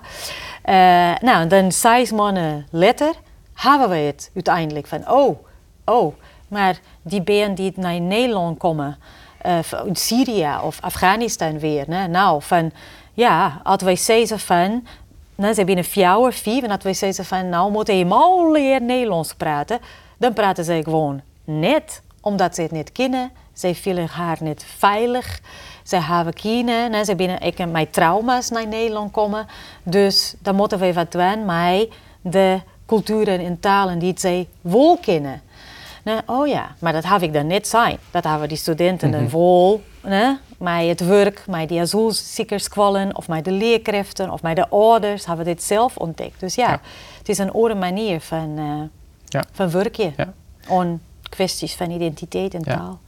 Eh, 0.61 1.21
nou, 1.21 1.47
dan 1.47 1.71
zes 1.71 2.11
maanden 2.11 2.67
later 2.69 3.13
hebben 3.53 3.89
we 3.89 3.95
het 3.95 4.31
uiteindelijk 4.33 4.87
van, 4.87 5.11
oh, 5.11 5.37
oh, 5.85 6.15
maar 6.47 6.79
die 7.01 7.21
ben 7.21 7.55
die 7.55 7.73
naar 7.75 7.99
Nederland 7.99 8.57
komen, 8.57 8.97
uh, 9.45 9.59
uit 9.71 9.99
Syrië 9.99 10.49
of 10.63 10.77
Afghanistan 10.81 11.59
weer, 11.59 11.85
né? 11.85 12.07
nou, 12.09 12.41
van 12.41 12.71
ja, 13.13 13.61
als 13.63 13.83
wij 13.83 13.95
nou, 15.35 15.53
ze 15.53 15.59
hebben 15.59 15.77
een 15.77 15.83
vier 15.83 16.33
vier, 16.33 16.63
en 16.63 16.71
als 16.71 16.83
wij 16.83 16.93
zeggen 16.93 17.25
van, 17.25 17.49
nou 17.49 17.71
moeten 17.71 17.93
helemaal 17.93 18.51
leren 18.51 18.85
Nederlands 18.85 19.33
praten, 19.33 19.79
dan 20.17 20.33
praten 20.33 20.63
ze 20.63 20.81
gewoon 20.83 21.21
net, 21.43 22.01
omdat 22.21 22.55
ze 22.55 22.61
het 22.61 22.71
niet 22.71 22.91
kennen. 22.91 23.31
Ze 23.53 23.75
voelen 23.75 24.07
haar 24.07 24.37
niet 24.39 24.65
veilig. 24.77 25.39
Ze 25.83 25.95
hebben 25.95 26.33
kinderen, 26.33 27.05
ze 27.05 27.13
hebben 27.15 27.41
ik 27.41 27.67
met 27.67 27.93
trauma's 27.93 28.49
naar 28.49 28.67
Nederland 28.67 29.11
komen. 29.11 29.47
Dus 29.83 30.35
dan 30.39 30.55
moeten 30.55 30.79
we 30.79 30.93
wat 30.93 31.11
doen 31.11 31.45
met 31.45 31.89
de 32.21 32.59
culturen 32.85 33.39
en 33.39 33.59
talen 33.59 33.99
die 33.99 34.13
zij 34.17 34.47
wel 34.61 34.97
kennen. 35.01 35.41
Nee, 36.03 36.19
oh 36.25 36.47
ja, 36.47 36.75
maar 36.79 36.93
dat 36.93 37.03
heb 37.03 37.21
ik 37.21 37.33
dan 37.33 37.47
net 37.47 37.67
zijn. 37.67 37.97
Dat 38.11 38.23
hebben 38.23 38.47
die 38.47 38.57
studenten 38.57 39.11
dan 39.11 39.29
vol. 39.29 39.83
Met 40.01 40.87
het 40.87 41.05
werk, 41.05 41.43
met 41.47 41.69
die 41.69 41.79
asielziekerskwallen, 41.79 43.15
of 43.17 43.27
met 43.27 43.45
de 43.45 43.51
leerkrachten, 43.51 44.29
of 44.31 44.41
met 44.41 44.55
de 44.55 44.69
ouders, 44.69 45.25
hebben 45.25 45.45
we 45.45 45.51
dit 45.51 45.63
zelf 45.63 45.97
ontdekt. 45.97 46.39
Dus 46.39 46.55
ja, 46.55 46.69
Ja. 46.69 46.79
het 47.17 47.29
is 47.29 47.37
een 47.37 47.51
andere 47.51 47.75
manier 47.75 48.21
van, 48.21 48.53
eh 48.57 48.99
Ja. 49.25 49.43
van 49.51 49.71
werken. 49.71 50.13
Ja. 50.17 50.33
On 50.67 51.01
kwesties 51.29 51.75
van 51.75 51.91
identiteit 51.91 52.53
en 52.53 52.61
taal. 52.63 52.99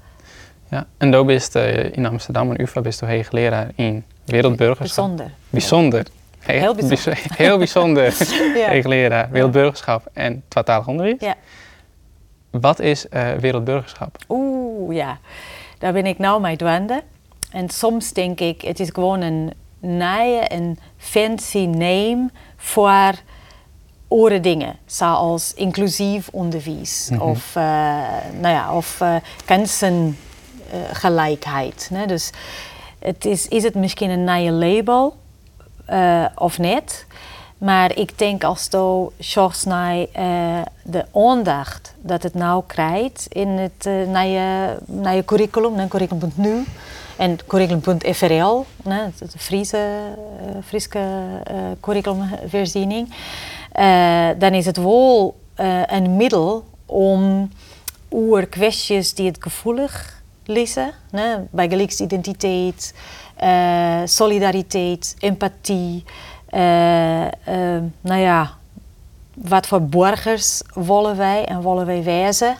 Ja. 0.70 0.86
En 0.98 1.12
dan 1.12 1.26
bist 1.26 1.56
eh, 1.56 1.84
in 1.98 2.06
Amsterdam 2.06 2.52
en 2.52 2.62
UvA 2.62 2.82
bist 2.82 3.00
je 3.00 3.06
hoogleraar 3.06 3.72
in 3.76 4.04
wereldburgerschap. 4.26 5.06
Bijzonder. 5.06 5.32
Bijzonder. 5.50 6.06
He- 6.40 6.58
Heel 6.60 6.76
bijzonder. 6.76 7.14
bijz- 7.14 7.38
Heel 7.46 7.58
bijzonder. 7.58 8.04
Ja. 8.58 8.70
Hoogleraar 8.72 9.30
wereldburgerschap 9.32 10.08
en 10.14 10.44
tweetalig 10.48 10.88
onderwijs. 10.88 11.20
Ja. 11.20 11.36
Wat 12.50 12.80
is 12.80 13.10
eh, 13.10 13.32
wereldburgerschap? 13.32 14.18
Oeh, 14.30 14.96
ja. 14.96 15.18
Daar 15.84 15.94
ben 15.94 16.06
ik 16.06 16.18
nou 16.18 16.42
mee 16.42 16.56
dwande. 16.56 17.04
En 17.52 17.70
soms 17.70 18.12
denk 18.12 18.40
ik, 18.40 18.62
het 18.62 18.80
is 18.80 18.90
gewoon 18.94 19.22
een 19.22 19.54
nieuwe 19.80 20.40
en 20.40 20.80
fancy 20.98 21.66
name 21.66 22.30
voor 22.58 23.14
andere 24.08 24.40
dingen. 24.40 24.76
Zoals 24.86 25.54
inclusief 25.54 26.30
onderwijs. 26.32 27.12
Of, 27.20 27.56
eh, 27.56 27.64
nou 28.40 28.54
ja, 28.54 28.76
of 28.76 29.02
eh, 29.02 29.16
kansengelijkheid. 29.46 31.90
né? 31.94 32.06
Dus 32.06 32.32
het 33.00 33.26
is, 33.26 33.48
is 33.48 33.64
het 33.64 33.76
misschien 33.76 34.10
een 34.10 34.24
nieuwe 34.24 34.52
label 34.52 35.16
eh, 35.86 36.26
of 36.36 36.60
niet? 36.60 37.06
Maar 37.64 37.98
ik 37.98 38.18
denk 38.18 38.44
als 38.44 38.70
je 39.18 39.50
naar 39.66 40.06
eh, 40.12 40.62
de 40.84 41.06
aandacht 41.14 41.94
dat 42.02 42.24
het 42.24 42.34
nou 42.34 42.64
krijgt 42.68 43.26
in 43.30 43.48
het 43.48 43.86
uh, 43.88 44.08
naar, 44.08 44.26
je, 44.26 44.78
naar 44.86 45.16
je 45.16 45.26
curriculum, 45.26 45.76
naar 45.76 45.88
curriculum.nu 45.88 46.64
en 47.18 47.38
curriculum.frl, 47.48 48.66
de 49.32 49.38
Friese, 49.38 49.78
uh, 49.78 50.58
Friese 50.66 51.00
uh, 51.00 51.58
curriculumvoorziening, 51.80 53.08
uh, 53.80 54.30
dan 54.38 54.54
is 54.54 54.66
het 54.66 54.78
wel 54.78 55.36
uh, 55.60 55.82
een 55.86 56.16
middel 56.16 56.64
om 56.86 57.50
over 58.10 58.48
kwesties 58.48 59.14
die 59.14 59.28
het 59.28 59.38
gevoelig 59.40 60.22
né, 61.12 61.48
bij 61.52 61.70
gelijksidentiteit, 61.70 62.94
uh, 63.44 64.02
solidariteit, 64.06 65.16
empathie. 65.20 66.04
Uh, 66.54 67.22
uh, 67.22 67.30
nou 68.02 68.20
ja, 68.20 68.52
wat 69.34 69.68
voor 69.68 69.82
burgers 69.82 70.62
willen 70.74 71.18
wij 71.18 71.46
en 71.46 71.64
willen 71.64 71.86
wij 71.86 72.04
wijzen 72.04 72.56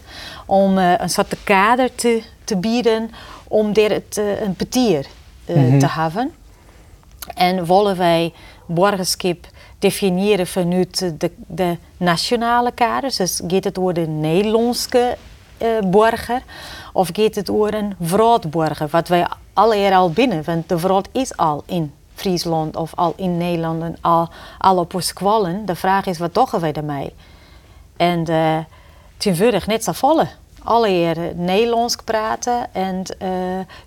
om 0.46 0.78
uh, 0.78 0.94
een 0.98 1.10
soort 1.10 1.36
kader 1.44 1.96
te, 1.96 2.24
te 2.44 2.58
bieden 2.58 3.12
om 3.48 3.74
daar 3.74 3.90
het, 3.90 4.22
een 4.42 4.56
petier 4.56 5.06
mm 5.48 5.56
-hmm. 5.56 5.80
te 5.80 5.88
hebben. 5.90 6.32
En 7.36 7.66
willen 7.66 7.98
wij 7.98 8.34
burgerschap 8.66 9.38
definiëren 9.80 10.48
vanuit 10.48 11.20
de, 11.20 11.32
de 11.48 11.78
nationale 11.98 12.72
kaders, 12.72 13.16
dus 13.16 13.42
gaat 13.48 13.64
het 13.64 13.78
over 13.78 13.94
de 13.94 14.08
Nederlandse 14.08 15.18
burger 15.86 16.42
of 16.94 17.10
gaat 17.14 17.36
het 17.36 17.50
over 17.50 17.74
een 17.74 17.96
vroodburger, 18.02 18.88
wat 18.88 19.08
wij 19.08 19.28
alle 19.54 19.96
al 19.96 20.10
binnen, 20.12 20.44
want 20.44 20.70
de 20.70 20.78
vrood 20.78 21.08
is 21.12 21.38
al 21.38 21.64
in 21.66 21.94
Friesland 22.16 22.76
of 22.76 22.92
al 22.96 23.14
in 23.16 23.38
Nederland 23.38 23.84
en 23.84 23.98
al, 24.02 24.30
al 24.58 24.78
op 24.78 24.94
ons 24.94 25.14
kwallen. 25.14 25.66
De 25.66 25.76
vraag 25.76 26.06
is, 26.06 26.18
wat 26.18 26.34
doen 26.34 26.60
wij 26.60 26.74
ermee? 26.74 27.14
En 27.98 28.30
uh, 28.30 28.58
tegenwoordig 29.18 29.68
net 29.68 29.84
zo 29.84 29.92
volle. 29.92 30.28
Alle 30.64 30.88
hier 30.90 31.18
Nederlands 31.36 31.96
praten 31.96 32.74
en 32.74 33.04
uh, 33.22 33.30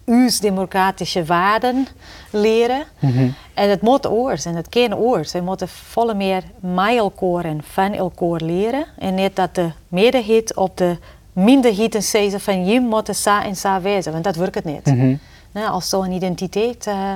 uw 0.04 0.30
democratische 0.40 1.24
waarden 1.24 1.86
leren. 2.30 2.84
Mm 2.98 3.12
-hmm. 3.12 3.34
En 3.54 3.70
het 3.70 3.80
moet 3.80 4.06
oors 4.06 4.44
en 4.44 4.54
het 4.54 4.68
kan 4.68 4.96
oors. 4.96 5.32
We 5.32 5.40
moeten 5.40 5.68
volle 5.68 6.14
meer 6.14 6.42
elkaar 6.76 7.44
en 7.44 7.60
van 7.62 7.92
elkaar 7.92 8.40
leren. 8.40 8.84
En 8.98 9.14
niet 9.14 9.36
dat 9.36 9.54
de 9.54 9.70
meerderheid 9.88 10.56
op 10.56 10.76
de 10.76 10.96
minderheid 11.32 11.94
en 11.94 12.02
zeggen 12.02 12.40
van 12.40 12.66
je 12.66 12.80
moet 12.80 13.08
sa 13.10 13.44
en 13.44 13.56
sa 13.56 13.80
wezen, 13.80 14.12
want 14.12 14.24
dat 14.24 14.36
werkt 14.36 14.64
niet. 14.64 14.86
Mm 14.86 15.00
-hmm. 15.00 15.18
nou, 15.52 15.68
als 15.70 15.88
zo'n 15.88 16.12
identiteit... 16.12 16.86
Uh, 16.86 17.12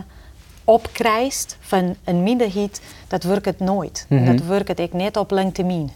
opkrijgt 0.71 1.57
van 1.61 1.97
een 2.05 2.23
minderheid, 2.23 2.81
dat 3.09 3.23
werkt 3.23 3.45
het 3.45 3.61
nooit. 3.61 4.07
Mm 4.09 4.19
-hmm. 4.19 4.37
Dat 4.37 4.47
werkt 4.47 4.81
ook 4.81 4.93
net 4.93 5.17
op 5.17 5.31
lange 5.31 5.53
termijn. 5.53 5.91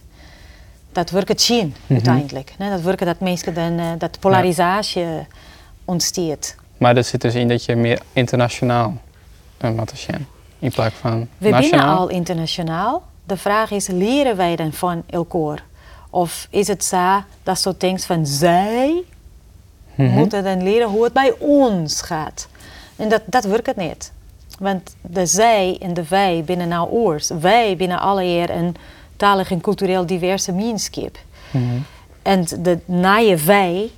Dat 0.91 1.09
werkt 1.09 1.27
het 1.27 1.41
zien, 1.41 1.65
mm 1.65 1.73
-hmm. 1.87 1.95
uiteindelijk. 1.95 2.53
Nee, 2.57 2.69
dat 2.69 2.81
werkt 2.81 3.05
dat 3.05 3.19
mensen 3.19 3.53
dan, 3.53 3.79
uh, 3.79 3.85
dat 3.97 4.19
polarisatie 4.19 5.01
ja. 5.01 5.25
Maar 6.77 6.95
dat 6.95 7.05
zit 7.05 7.21
dus 7.21 7.35
in 7.35 7.47
dat 7.47 7.65
je 7.65 7.75
meer 7.75 8.01
internationaal 8.13 8.97
uh, 9.61 9.69
moet 9.69 9.91
zijn, 9.95 10.27
in 10.59 10.71
plaats 10.71 10.95
van 10.95 11.27
We 11.37 11.49
nationaal? 11.49 11.79
zijn 11.79 11.97
al 11.97 12.09
internationaal. 12.09 13.03
De 13.23 13.37
vraag 13.37 13.71
is, 13.71 13.87
leren 13.87 14.37
wij 14.37 14.55
dan 14.55 14.73
van 14.73 15.03
elkaar? 15.09 15.63
Of 16.09 16.47
is 16.49 16.67
het 16.67 16.83
zo 16.83 17.23
dat 17.43 17.59
zo 17.59 17.73
denkt 17.77 18.05
van 18.05 18.25
zij 18.25 19.03
mm 19.95 20.05
-hmm. 20.05 20.15
moeten 20.15 20.43
dan 20.43 20.63
leren 20.63 20.87
hoe 20.87 21.03
het 21.03 21.13
bij 21.13 21.33
ons 21.39 22.01
gaat? 22.01 22.47
En 22.95 23.09
dat, 23.09 23.21
dat 23.25 23.43
werkt 23.43 23.65
het 23.65 23.75
niet. 23.75 24.11
Want 24.59 24.95
de 25.01 25.25
zij 25.25 25.77
en 25.81 25.93
de 25.93 26.07
wij 26.07 26.43
binnen 26.45 26.67
nou 26.67 26.89
oors. 26.89 27.29
Wij 27.39 27.75
binnen 27.77 27.99
alle 27.99 28.23
eer 28.23 28.49
een 28.49 28.75
talig 29.15 29.51
en 29.51 29.61
cultureel 29.61 30.05
diverse. 30.05 30.51
Mm 31.51 31.69
-hmm. 31.69 31.85
En 32.21 32.45
de 32.59 32.79
naaie 32.85 33.37
wij, 33.37 33.91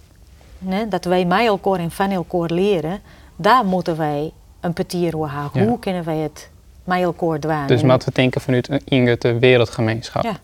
ne, 0.57 0.87
dat 0.87 1.05
wij 1.05 1.25
elkaar 1.45 1.79
en 1.79 1.91
van 1.91 2.11
elkaar 2.11 2.51
leren, 2.51 2.99
daar 3.35 3.65
moeten 3.65 3.97
wij 3.97 4.31
een 4.59 4.73
petier 4.73 5.17
over. 5.17 5.49
Ja. 5.53 5.65
Hoe 5.65 5.79
kunnen 5.79 6.03
wij 6.03 6.17
het 6.17 6.49
met 6.83 7.01
elkaar 7.01 7.39
doen? 7.39 7.67
Dus 7.67 7.81
moeten 7.81 8.07
we 8.07 8.13
denken 8.13 8.41
vanuit 8.41 8.69
een 8.85 9.17
de 9.19 9.39
wereldgemeenschap. 9.39 10.23
Ja. 10.23 10.37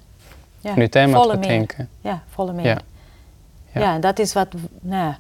ja. 0.60 0.72
Vanuit 0.72 0.92
daar 0.92 1.10
moeten 1.10 1.40
we 1.40 1.48
denken. 1.48 1.90
Ja, 2.02 2.24
volle 2.30 2.54
meer. 2.54 2.66
Ja. 2.66 2.78
Ja. 3.74 3.82
ja, 3.82 4.00
dat 4.00 4.20
is 4.20 4.34
wat... 4.34 4.48
Nou, 4.82 5.14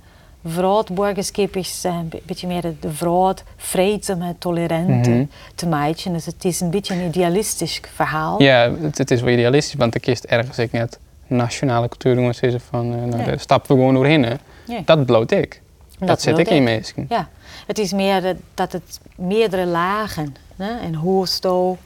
vroodburgerschap 0.45 1.55
is 1.55 1.83
een 1.83 2.11
beetje 2.25 2.47
meer 2.47 2.61
de 2.79 2.91
vrood, 2.91 3.43
vreedzame, 3.57 4.35
tolerante 4.39 4.91
mm 4.91 5.03
-hmm. 5.03 5.29
te. 5.55 6.11
Dus 6.11 6.25
het 6.25 6.45
is 6.45 6.59
een 6.59 6.69
beetje 6.69 6.93
een 6.93 7.07
idealistisch 7.07 7.81
verhaal. 7.93 8.41
Ja, 8.41 8.71
het, 8.81 8.97
het 8.97 9.11
is 9.11 9.21
wel 9.21 9.33
idealistisch, 9.33 9.73
want 9.73 9.93
de 9.93 9.99
kist 9.99 10.23
ergens 10.23 10.59
ik 10.59 10.71
net 10.71 10.99
nationale 11.27 11.87
cultuur 11.87 12.15
doen 12.15 12.33
zeggen 12.33 12.61
van 12.61 12.93
uh, 12.93 13.03
nou, 13.03 13.25
nee. 13.25 13.37
stappen 13.37 13.75
we 13.75 13.77
gewoon 13.77 13.93
doorheen. 13.93 14.19
Nee. 14.67 14.83
Dat 14.85 15.05
bloot 15.05 15.31
ik. 15.31 15.61
Dat, 15.99 16.07
dat 16.07 16.21
zit 16.21 16.37
ik 16.37 16.49
in 16.49 16.63
mensen. 16.63 17.05
Ja, 17.09 17.29
het 17.67 17.79
is 17.79 17.93
meer 17.93 18.25
uh, 18.25 18.29
dat 18.53 18.71
het 18.71 18.99
meerdere 19.15 19.65
lagen 19.65 20.35
en 20.57 20.95
hoe 20.95 21.27
sto, 21.27 21.77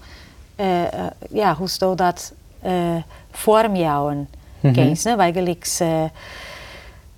uh, 0.60 0.84
ja, 1.30 1.56
hoe 1.56 1.70
sto 1.70 1.96
dat 1.96 2.34
vorm 3.32 3.76
jouwen 3.76 4.28
Mm 4.60 4.74
-hmm. 4.74 5.20
Eigenlijk, 5.20 5.78
uh, 5.82 6.04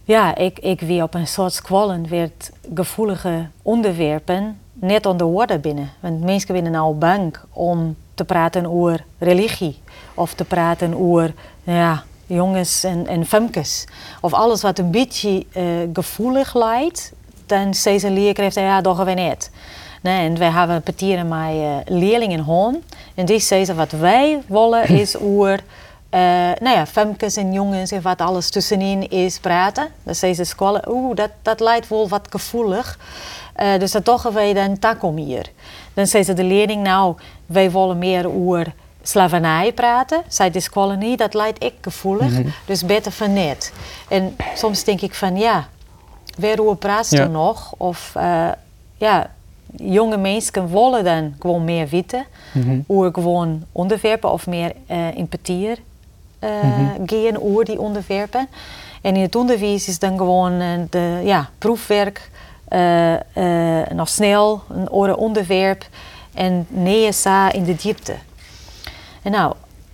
ja, 0.09 0.35
ik, 0.35 0.59
ik 0.59 0.81
wie 0.81 1.03
op 1.03 1.13
een 1.13 1.27
soort 1.27 1.53
squallen 1.53 2.09
werd 2.09 2.51
gevoelige 2.75 3.47
onderwerpen 3.61 4.59
net 4.73 5.03
de 5.03 5.23
woorden 5.23 5.61
binnen. 5.61 5.89
Want 5.99 6.23
mensen 6.23 6.53
binnen 6.53 6.71
nou 6.71 6.93
bang 6.93 7.35
om 7.49 7.95
te 8.13 8.23
praten 8.23 8.65
over 8.65 9.05
religie 9.17 9.79
of 10.13 10.33
te 10.33 10.43
praten 10.43 10.95
over 10.95 11.33
ja, 11.63 12.03
jongens 12.25 12.83
en, 12.83 13.07
en 13.07 13.25
femkes. 13.25 13.85
Of 14.21 14.33
alles 14.33 14.61
wat 14.61 14.79
een 14.79 14.91
beetje 14.91 15.45
uh, 15.55 15.63
gevoelig 15.93 16.55
lijkt, 16.55 17.13
dan 17.45 17.73
zei 17.73 17.99
ze 17.99 18.11
leerkracht, 18.11 18.55
ja, 18.55 18.81
dat 18.81 18.95
gaan 18.95 19.05
we 19.05 19.11
niet. 19.11 19.51
Nee, 20.01 20.29
en 20.29 20.37
wij 20.37 20.49
hebben 20.49 20.81
partieren 20.81 21.27
met 21.27 21.53
uh, 21.53 21.75
leerlingen 21.85 22.39
hoon. 22.39 22.81
En 23.15 23.25
die 23.25 23.39
zeggen 23.39 23.75
wat 23.75 23.91
wij 23.91 24.41
willen 24.47 24.87
is 24.87 25.17
over 25.17 25.59
uh, 26.11 26.19
nou 26.59 26.75
ja, 26.75 26.85
femkes 26.85 27.35
en 27.35 27.53
jongens 27.53 27.91
en 27.91 28.01
wat 28.01 28.21
alles 28.21 28.49
tussenin 28.49 29.09
is 29.09 29.39
praten. 29.39 29.87
Dan 30.03 30.15
zeggen 30.15 30.45
ze 30.45 30.51
scholen, 30.51 30.89
oeh, 30.89 31.15
dat, 31.15 31.29
dat 31.41 31.59
lijkt 31.59 31.87
wel 31.87 32.09
wat 32.09 32.27
gevoelig. 32.29 32.99
Uh, 33.61 33.79
dus 33.79 33.91
dat 33.91 34.05
toch 34.05 34.23
wij 34.23 34.53
dan 34.53 34.79
takom 34.79 35.17
hier. 35.17 35.51
Dan 35.93 36.07
zeggen 36.07 36.35
ze 36.35 36.41
de 36.41 36.47
leerling, 36.47 36.83
nou, 36.83 37.15
wij 37.45 37.71
willen 37.71 37.97
meer 37.97 38.29
over 38.29 38.73
slavernij 39.01 39.73
praten. 39.73 40.21
Zij 40.27 40.51
de 40.51 40.59
scholen 40.59 40.99
niet, 40.99 41.19
dat 41.19 41.33
lijkt 41.33 41.63
ik 41.63 41.73
gevoelig. 41.81 42.29
Mm 42.29 42.35
-hmm. 42.35 42.53
Dus 42.65 42.85
beter 42.85 43.11
van 43.11 43.33
net. 43.33 43.73
En 44.09 44.35
soms 44.55 44.83
denk 44.83 45.01
ik 45.01 45.13
van, 45.13 45.37
ja, 45.37 45.67
waarover 46.37 46.75
praat 46.75 47.09
je 47.09 47.17
ja. 47.17 47.27
nog? 47.27 47.73
Of 47.77 48.13
uh, 48.17 48.47
ja, 48.97 49.31
jonge 49.75 50.17
mensen 50.17 50.71
willen 50.71 51.03
dan 51.03 51.35
gewoon 51.39 51.63
meer 51.63 51.87
weten. 51.87 52.25
Mm 52.51 52.85
-hmm. 52.87 53.13
Gewoon 53.13 53.63
onderwerpen 53.71 54.31
of 54.31 54.47
meer 54.47 54.73
uh, 54.91 55.17
empathie 55.17 55.87
uh, 56.39 56.63
mm 56.63 56.71
-hmm. 56.71 57.03
gaan 57.05 57.41
over 57.41 57.65
die 57.65 57.79
onderwerpen. 57.79 58.47
En 59.01 59.15
in 59.15 59.21
het 59.21 59.35
onderwijs 59.35 59.87
is 59.87 59.99
dan 59.99 60.17
gewoon 60.17 60.87
de 60.89 61.21
ja, 61.23 61.49
proefwerk, 61.57 62.29
nog 63.93 64.09
snel, 64.09 64.61
een 64.69 64.91
oren 64.91 65.17
onderwerp 65.17 65.87
en 66.33 66.67
nee 66.69 67.11
sa 67.11 67.51
in 67.51 67.63
de 67.63 67.75
diepte. 67.75 68.15
En 69.21 69.31
nou, 69.31 69.53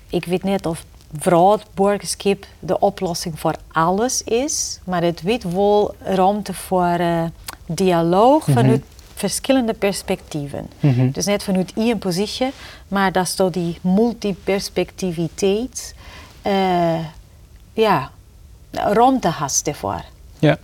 ik 0.09 0.25
weet 0.25 0.43
niet 0.43 0.65
of 0.65 0.83
broodburgerskip 1.19 2.45
de 2.59 2.79
oplossing 2.79 3.39
voor 3.39 3.55
alles 3.71 4.23
is, 4.23 4.79
maar 4.83 5.03
het 5.03 5.21
biedt 5.23 5.43
wel 5.43 5.95
ruimte 5.99 6.53
voor 6.53 6.99
uh, 6.99 7.23
dialoog 7.65 8.43
vanuit 8.43 8.81
-hmm. 8.81 9.13
verschillende 9.13 9.73
perspectieven. 9.73 10.69
-hmm. 10.79 11.11
Dus 11.11 11.25
net 11.25 11.43
vanuit 11.43 11.73
één 11.75 11.97
positie, 11.97 12.51
maar 12.87 13.11
dat 13.11 13.23
is 13.23 13.35
door 13.35 13.51
die 13.51 13.77
multiperspectiviteit, 13.81 15.95
uh, 16.47 17.05
ja, 17.73 18.11
ruimte 18.71 19.27
hast 19.27 19.67
ervoor. 19.67 20.01
Ja, 20.39 20.57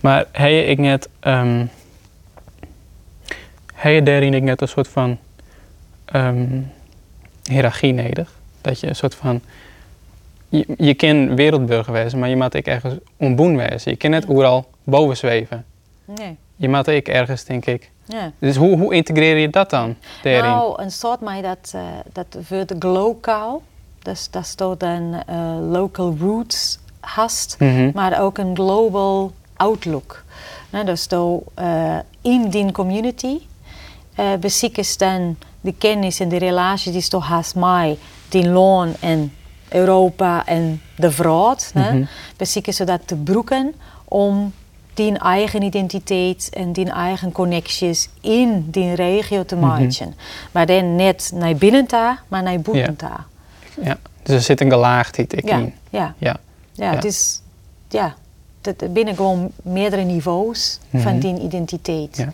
maar 0.00 0.26
heb 0.32 0.68
ik 0.68 0.78
net, 0.78 1.08
um, 1.20 1.70
heb 3.74 3.92
je 3.92 4.02
daarin 4.02 4.34
ik 4.34 4.42
net 4.42 4.60
een 4.60 4.68
soort 4.68 4.88
van 4.88 5.18
um, 6.14 6.72
hiërarchie 7.42 7.92
nodig? 7.92 8.32
Dat 8.60 8.80
je 8.80 8.86
een 8.86 8.96
soort 8.96 9.14
van. 9.14 9.40
Je, 10.48 10.66
je 10.76 10.94
kan 10.94 11.36
wereldburger 11.36 11.92
wezen, 11.92 12.18
maar 12.18 12.28
je 12.28 12.36
moet 12.36 12.54
ik 12.54 12.66
ergens 12.66 12.94
onboen 13.16 13.56
wezen. 13.56 13.90
Je 13.90 13.96
kan 13.96 14.10
net 14.10 14.28
overal 14.28 14.70
boven 14.84 15.16
zweven. 15.16 15.64
Nee. 16.04 16.36
Je 16.56 16.68
moet 16.68 16.86
ik 16.86 17.08
ergens, 17.08 17.44
denk 17.44 17.66
ik. 17.66 17.90
Ja. 18.04 18.32
Dus 18.38 18.56
hoe, 18.56 18.78
hoe 18.78 18.94
integreer 18.94 19.36
je 19.36 19.50
dat 19.50 19.70
dan? 19.70 19.96
Daarin? 20.22 20.50
Nou, 20.50 20.82
een 20.82 20.90
soort 20.90 21.20
mij 21.20 21.42
dat, 21.42 21.72
uh, 21.74 21.82
dat 22.12 22.36
wordt 22.48 22.84
lokaal. 22.84 23.62
Dus 24.08 24.30
dat 24.30 24.46
staat 24.46 24.80
dan 24.80 25.22
uh, 25.30 25.70
local 25.70 26.16
roots 26.20 26.78
hast, 27.00 27.56
Mhm. 27.58 27.70
mm 27.70 27.76
-hmm. 27.76 27.90
maar 27.94 28.20
ook 28.20 28.38
een 28.38 28.54
global 28.56 29.32
outlook. 29.56 30.24
Nou, 30.70 30.84
dus 30.84 31.06
to, 31.06 31.42
uh, 31.58 31.98
in 32.20 32.50
die 32.50 32.72
community 32.72 33.38
uh, 34.18 34.34
bezieken 34.40 34.84
dan 34.96 35.36
de 35.60 35.74
kennis 35.78 36.20
en 36.20 36.28
de 36.28 36.36
relaties 36.36 36.92
die 36.92 37.08
toch 37.08 37.26
haast 37.26 37.54
mij, 37.54 37.98
die 38.28 38.48
loon 38.48 38.94
en 39.00 39.32
Europa 39.68 40.46
en 40.46 40.80
de 40.96 41.10
vrouw, 41.10 41.56
mm 41.74 41.82
-hmm. 41.82 42.08
bezieken 42.36 42.74
ze 42.74 42.84
dat 42.84 43.00
te 43.04 43.16
broeken 43.16 43.74
om 44.04 44.52
die 44.94 45.18
eigen 45.18 45.62
identiteit 45.62 46.50
en 46.52 46.72
die 46.72 46.90
eigen 46.90 47.32
connecties 47.32 48.08
in 48.20 48.70
die 48.70 48.94
regio 48.94 49.44
te 49.44 49.56
maken. 49.56 49.84
Mm 49.84 49.90
-hmm. 49.98 50.14
Maar 50.52 50.66
dan 50.66 50.96
net 50.96 51.30
naar 51.34 51.56
binnen 51.56 51.86
ta, 51.86 52.18
maar 52.28 52.42
naar. 52.42 52.58
Ja. 52.72 53.26
Ja. 53.82 53.96
dus 54.22 54.34
er 54.34 54.42
zit 54.42 54.60
een 54.60 54.70
gelaagdheid 54.70 55.42
ja. 55.44 55.56
in. 55.56 55.74
Ja. 55.90 56.14
Ja. 56.18 56.36
Ja, 56.72 56.94
het 56.94 57.04
is 57.04 57.40
ja, 57.88 58.14
het 58.62 58.92
binnen 58.92 59.16
gewoon 59.16 59.50
meerdere 59.62 60.02
niveaus 60.02 60.78
mm 60.82 60.88
-hmm. 60.90 61.00
van 61.00 61.18
die 61.18 61.40
identiteit. 61.40 62.16
Ja. 62.16 62.32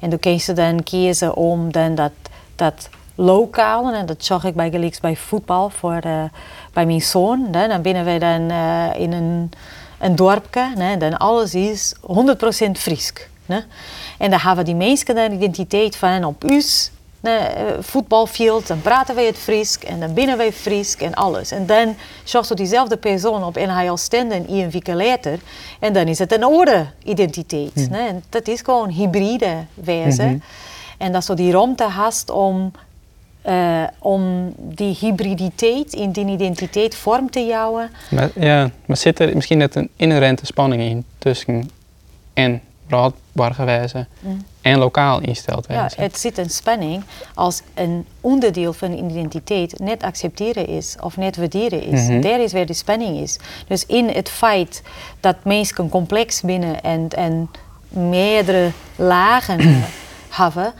En 0.00 0.10
dan 0.10 0.18
kun 0.18 0.32
je 0.32 0.52
dan 0.52 0.82
kiezen 0.82 1.34
om 1.34 1.72
dan 1.72 1.94
dat, 1.94 2.12
dat 2.56 2.88
lokaal, 3.14 3.92
en 3.92 4.06
dat 4.06 4.24
zag 4.24 4.44
ik 4.44 4.54
bij 4.54 4.70
gelijks 4.70 5.00
bij 5.00 5.16
voetbal 5.16 5.70
voor 5.70 6.00
uh, 6.06 6.22
bij 6.72 6.86
mijn 6.86 7.02
zoon. 7.02 7.48
Hè, 7.52 7.68
dan 7.68 7.82
binnen 7.82 8.04
wij 8.04 8.18
dan 8.18 8.50
uh, 8.50 8.86
in 8.96 9.12
een, 9.12 9.50
een 9.98 10.16
dorpje, 10.16 10.72
hè, 10.78 10.96
dan 10.96 11.16
alles 11.16 11.54
is 11.54 11.94
100% 12.66 12.70
Friesk. 12.72 13.28
Hè. 13.46 13.58
En 14.18 14.30
dan 14.30 14.40
hebben 14.40 14.64
die 14.64 14.74
mensen 14.74 15.14
dan 15.14 15.32
identiteit 15.32 15.96
van 15.96 16.24
op 16.24 16.44
us 16.44 16.90
voetbalveld, 17.80 18.66
dan 18.66 18.80
praten 18.80 19.14
wij 19.14 19.26
het 19.26 19.38
Friesk 19.38 19.82
en 19.82 20.00
dan 20.00 20.14
binnen 20.14 20.36
wij 20.36 20.52
Friesk 20.52 21.00
en 21.00 21.14
alles. 21.14 21.50
En 21.50 21.66
dan 21.66 21.94
er 22.50 22.56
diezelfde 22.56 22.96
persoon 22.96 23.44
op 23.44 23.56
al 23.88 23.96
stenden 23.96 24.52
een 24.62 24.70
week 24.70 24.86
later 24.86 25.38
en 25.80 25.92
dan 25.92 26.06
is 26.06 26.18
het 26.18 26.32
een 26.32 26.44
orde 26.44 26.86
identiteit. 27.04 27.88
Mm. 27.88 27.94
En 27.94 28.24
dat 28.28 28.48
is 28.48 28.60
gewoon 28.60 28.88
hybride 28.88 29.64
wezen. 29.74 30.24
Mm 30.24 30.30
-hmm. 30.30 30.42
En 30.98 31.12
dat 31.12 31.24
zo 31.24 31.34
die 31.34 31.52
ruimte 31.52 31.84
hast 31.84 32.30
om, 32.30 32.72
uh, 33.46 33.82
om 33.98 34.52
die 34.56 34.96
hybriditeit 35.00 35.92
in 35.92 36.10
die 36.10 36.26
identiteit 36.26 36.94
vorm 36.94 37.30
te 37.30 37.44
jouwen. 37.44 37.90
Maar, 38.10 38.30
ja, 38.34 38.70
maar 38.86 38.96
zit 38.96 39.18
er 39.18 39.34
misschien 39.34 39.58
net 39.58 39.74
een 39.74 39.88
inherente 39.96 40.46
spanning 40.46 40.82
in 40.82 41.04
tussen 41.18 41.70
en 42.32 42.60
broodbargewijze 42.86 44.06
mm. 44.20 44.44
En 44.66 44.78
lokaal 44.78 45.20
wezen? 45.20 45.96
Ja, 45.96 46.02
het 46.04 46.18
zit 46.18 46.38
een 46.38 46.50
spanning 46.50 47.02
als 47.34 47.62
een 47.74 48.06
onderdeel 48.20 48.72
van 48.72 48.90
de 48.90 48.96
identiteit 48.96 49.78
net 49.78 50.02
accepteren 50.02 50.66
is 50.66 50.96
of 51.00 51.16
net 51.16 51.36
waarderen 51.36 51.82
is. 51.82 52.00
Mm 52.00 52.06
-hmm. 52.08 52.20
Daar 52.20 52.40
is 52.40 52.52
waar 52.52 52.66
de 52.66 52.74
spanning 52.74 53.18
is. 53.18 53.38
Dus 53.68 53.86
in 53.86 54.08
het 54.08 54.28
feit 54.28 54.82
dat 55.20 55.36
mensen 55.42 55.88
complex 55.88 56.40
binnen 56.40 56.82
en, 56.82 57.08
en 57.08 57.50
meerdere 57.88 58.70
lagen 58.96 59.84
hebben, 60.28 60.72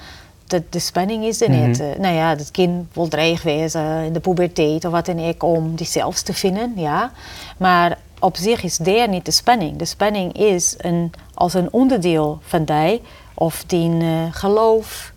de, 0.46 0.62
de 0.70 0.78
spanning 0.78 1.24
is 1.24 1.40
er 1.40 1.50
net. 1.50 1.78
Mhm. 1.78 1.88
Uh, 1.88 1.98
nou 1.98 2.14
ja, 2.14 2.28
het 2.28 2.50
kind 2.50 2.86
wil 2.92 3.08
dreig 3.08 3.42
wezen 3.42 4.04
in 4.04 4.12
de 4.12 4.20
puberteit 4.20 4.84
of 4.84 4.92
wat 4.92 5.06
dan 5.06 5.28
ook 5.28 5.42
om 5.42 5.74
die 5.74 5.86
zelfs 5.86 6.22
te 6.22 6.34
vinden, 6.34 6.72
ja. 6.76 7.12
Maar 7.56 7.98
op 8.18 8.36
zich 8.36 8.62
is 8.62 8.76
daar 8.76 9.08
niet 9.08 9.24
de 9.24 9.30
spanning. 9.30 9.76
De 9.76 9.84
spanning 9.84 10.32
is 10.32 10.74
een, 10.78 11.12
als 11.34 11.54
een 11.54 11.72
onderdeel 11.72 12.38
van 12.42 12.64
die, 12.64 13.02
of 13.38 13.64
die 13.66 13.90
uh, 13.90 14.22
geloof, 14.30 15.12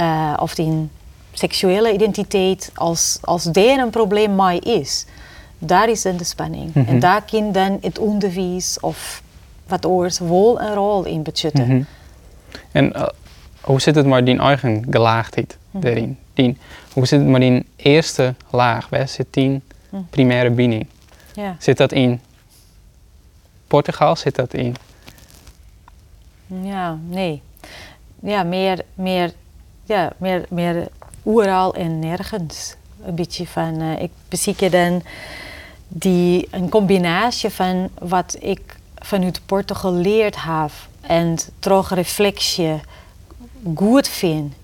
uh, 0.00 0.36
of 0.40 0.54
die 0.54 0.88
seksuele 1.32 1.92
identiteit, 1.92 2.70
als, 2.74 3.18
als 3.20 3.44
daar 3.44 3.78
een 3.78 3.90
probleem 3.90 4.34
mee 4.34 4.60
is. 4.60 5.06
Daar 5.58 5.88
is 5.88 6.02
dan 6.02 6.16
de 6.16 6.24
spanning. 6.24 6.74
Mhm. 6.74 6.88
En 6.88 7.00
daar 7.00 7.22
kan 7.22 7.52
dan 7.52 7.78
het 7.80 7.98
onderwijs 7.98 8.80
of 8.80 9.22
wat 9.66 9.86
oors 9.86 10.18
wel 10.18 10.60
een 10.60 10.74
rol 10.74 11.04
in 11.04 11.22
bechutten. 11.22 11.66
Mhm. 11.66 11.82
En 12.72 12.92
uh, 12.96 13.06
hoe 13.60 13.80
zit 13.80 13.94
het 13.94 14.06
maar 14.06 14.24
die 14.24 14.38
eigen 14.38 14.86
gelaagdheid 14.90 15.58
daarin? 15.70 16.18
Die, 16.34 16.56
hoe 16.92 17.06
zit 17.06 17.20
het 17.20 17.28
maar 17.28 17.40
die 17.40 17.66
eerste 17.76 18.34
laag? 18.50 18.88
Waar 18.88 19.08
zit 19.08 19.26
die 19.30 19.60
primaire 20.10 20.50
binding? 20.50 20.86
Zit 21.58 21.76
dat 21.76 21.92
in 21.92 22.20
Portugal? 23.66 24.16
Zit 24.16 24.34
dat 24.34 24.54
in? 24.54 24.74
Ja, 26.62 26.98
nee. 27.08 27.42
Ja, 28.20 28.42
meer, 28.42 28.84
meer, 28.94 29.32
ja, 29.84 30.12
meer, 30.16 30.44
meer 30.48 30.88
oeral 31.24 31.74
en 31.74 31.98
nergens. 31.98 32.74
Een 33.04 33.14
beetje 33.14 33.46
van, 33.46 33.82
uh, 33.82 34.02
ik 34.02 34.10
beziek 34.28 34.70
dan 34.72 35.02
die, 35.88 36.48
een 36.50 36.68
combinatie 36.68 37.50
van 37.50 37.88
wat 37.98 38.36
ik 38.40 38.76
vanuit 38.94 39.40
Portugal 39.46 39.92
leerd 39.92 40.36
heb 40.38 40.70
en 41.00 41.36
terug 41.58 41.94
reflectie 41.94 42.80
goed 43.74 44.08
vind. 44.08 44.54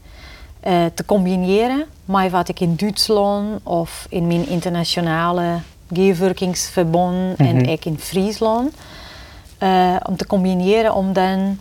Uh, 0.66 0.84
te 0.94 1.04
combineren 1.04 1.84
met 2.04 2.30
wat 2.30 2.48
ik 2.48 2.60
in 2.60 2.76
Duitsland 2.76 3.60
of 3.62 4.06
in 4.08 4.26
mijn 4.26 4.48
internationale 4.48 5.58
gewerkingsverbond 5.92 7.38
mm 7.38 7.46
-hmm. 7.46 7.46
en 7.46 7.68
ik 7.68 7.84
in 7.84 7.98
Friesland. 7.98 8.74
Uh, 9.62 9.96
om 10.02 10.16
te 10.16 10.26
combineren 10.26 10.94
om 10.94 11.12
dan 11.12 11.58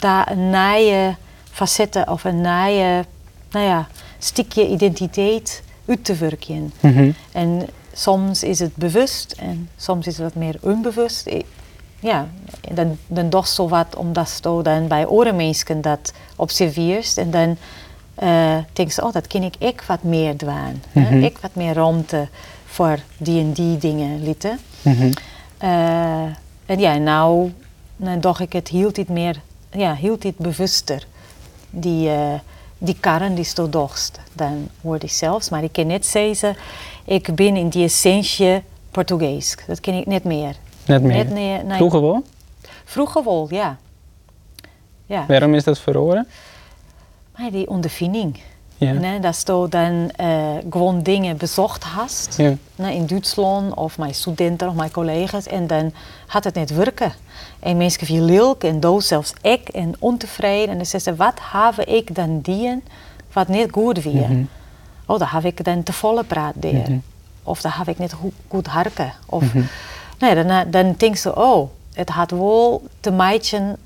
daar 0.00 0.30
een 0.30 0.50
nieuwe 0.50 1.14
facetten 1.50 2.08
of 2.10 2.24
een 2.24 2.40
nieuwe 2.40 3.04
nou 3.50 3.64
ja, 3.66 3.86
stukje 4.18 4.68
identiteit 4.68 5.62
uit 5.86 6.04
te 6.04 6.14
werken. 6.14 6.72
Mm 6.80 6.92
-hmm. 6.92 7.14
En 7.32 7.66
soms 7.92 8.42
is 8.42 8.58
het 8.58 8.76
bewust 8.76 9.32
en 9.38 9.68
soms 9.76 10.06
is 10.06 10.14
het 10.18 10.22
wat 10.22 10.34
meer 10.34 10.56
onbewust. 10.60 11.26
Ik- 11.26 11.46
ja, 12.00 12.26
dan, 12.74 12.98
dan 13.06 13.28
toch 13.28 13.46
zo 13.46 13.68
wat 13.68 13.96
omdat 13.96 14.38
je 14.42 14.62
dan 14.62 14.88
bij 14.88 15.06
andere 15.06 15.32
mensen 15.32 15.80
dat 15.80 16.12
observeert 16.36 17.16
en 17.16 17.30
dan 17.30 17.56
eh 18.14 18.56
denk 18.72 18.90
je, 18.92 19.02
oh, 19.04 19.12
dat 19.12 19.26
kan 19.26 19.42
ik 19.42 19.54
ik 19.58 19.82
wat 19.86 20.02
meer 20.02 20.36
doen. 20.36 20.82
hè? 20.92 21.00
Mhm. 21.00 21.22
Ik 21.22 21.38
wat 21.38 21.54
meer 21.54 21.74
ruimte 21.74 22.28
voor 22.66 22.98
die 23.16 23.40
en 23.40 23.52
die 23.52 23.78
dingen 23.78 24.22
lieten. 24.22 24.58
Mhm. 24.82 25.10
Eh, 25.58 26.22
en 26.66 26.78
ja, 26.78 26.96
nou, 26.96 27.52
nou 27.96 28.20
dacht 28.20 28.40
ik 28.40 28.52
het 28.52 28.68
hield 28.68 28.98
iets 28.98 29.10
meer, 29.10 29.40
ja, 29.70 29.94
hield 29.94 30.24
iets 30.24 30.36
bewuster. 30.36 31.06
Die, 31.70 32.10
eh, 32.10 32.38
die 32.78 32.96
karren 33.00 33.34
die 33.34 33.44
zo 33.44 33.68
dorst, 33.68 34.20
dan 34.32 34.68
hoorde 34.82 35.06
ik 35.06 35.12
zelfs. 35.12 35.48
Maar 35.48 35.62
ik 35.62 35.72
kan 35.72 35.86
net 35.86 36.06
zeggen, 36.06 36.56
ik 37.04 37.34
ben 37.34 37.56
in 37.56 37.68
die 37.68 37.84
essentie 37.84 38.62
Portugees. 38.90 39.56
Dat 39.66 39.80
ken 39.80 39.94
ik 39.94 40.06
net 40.06 40.24
meer. 40.24 40.56
Net 40.86 41.02
meer. 41.02 41.16
Net 41.16 41.30
meer 41.30 41.64
nee. 41.64 41.76
Vroeger 41.76 42.00
wel? 42.00 42.22
Vroeger 42.84 43.24
wel, 43.24 43.46
ja. 43.50 43.78
Ja, 45.06 45.24
Waarom 45.26 45.54
is 45.54 45.64
dat 45.64 45.78
verloren? 45.78 46.26
maar 47.38 47.50
die 47.50 47.68
ondervinding. 47.68 48.40
Ja. 48.78 48.92
Nee, 48.92 49.20
dat 49.20 49.42
je 49.46 49.66
dan 49.68 50.10
eh, 50.16 50.54
gewoon 50.70 51.02
dingen 51.02 51.36
bezocht 51.36 51.84
hast. 51.84 52.36
Ja. 52.36 52.54
nou, 52.76 52.94
in 52.94 53.06
Duitsland 53.06 53.74
of 53.74 53.98
mijn 53.98 54.14
studenten 54.14 54.68
of 54.68 54.74
mijn 54.74 54.90
collega's. 54.90 55.46
En 55.46 55.66
dan 55.66 55.92
had 56.26 56.44
het 56.44 56.54
net 56.54 56.70
werken. 56.70 57.12
En 57.58 57.76
mensen 57.76 58.06
viel 58.06 58.24
lilk 58.24 58.64
en 58.64 58.80
dood 58.80 59.04
zelfs 59.04 59.32
ik 59.42 59.68
en 59.68 59.94
ontevreden. 59.98 60.68
En 60.68 60.76
dan 60.76 60.86
zeggen 60.86 61.12
ze, 61.12 61.16
wat 61.16 61.38
heb 61.52 61.86
ik 61.86 62.14
dan 62.14 62.40
dien 62.40 62.82
wat 63.32 63.48
niet 63.48 63.70
goed 63.70 64.02
weer? 64.02 64.28
Mhm. 64.28 64.42
Oh, 65.06 65.18
dan 65.18 65.28
heb 65.28 65.44
ik 65.44 65.64
dan 65.64 65.82
te 65.82 65.92
volle 65.92 66.24
praat. 66.24 66.54
Mhm. 66.54 66.98
Of 67.42 67.60
dan 67.60 67.70
heb 67.74 67.88
ik 67.88 67.98
niet 67.98 68.12
goed, 68.12 68.32
goed 68.48 68.66
harken. 68.66 69.12
Of, 69.26 69.44
nee, 70.18 70.34
dan, 70.34 70.46
eh, 70.46 70.60
dan 70.66 70.94
denk 70.96 71.16
ze, 71.16 71.36
oh, 71.36 71.70
het 71.92 72.08
had 72.08 72.30
wel 72.30 72.82
te 73.00 73.10
maken 73.10 73.76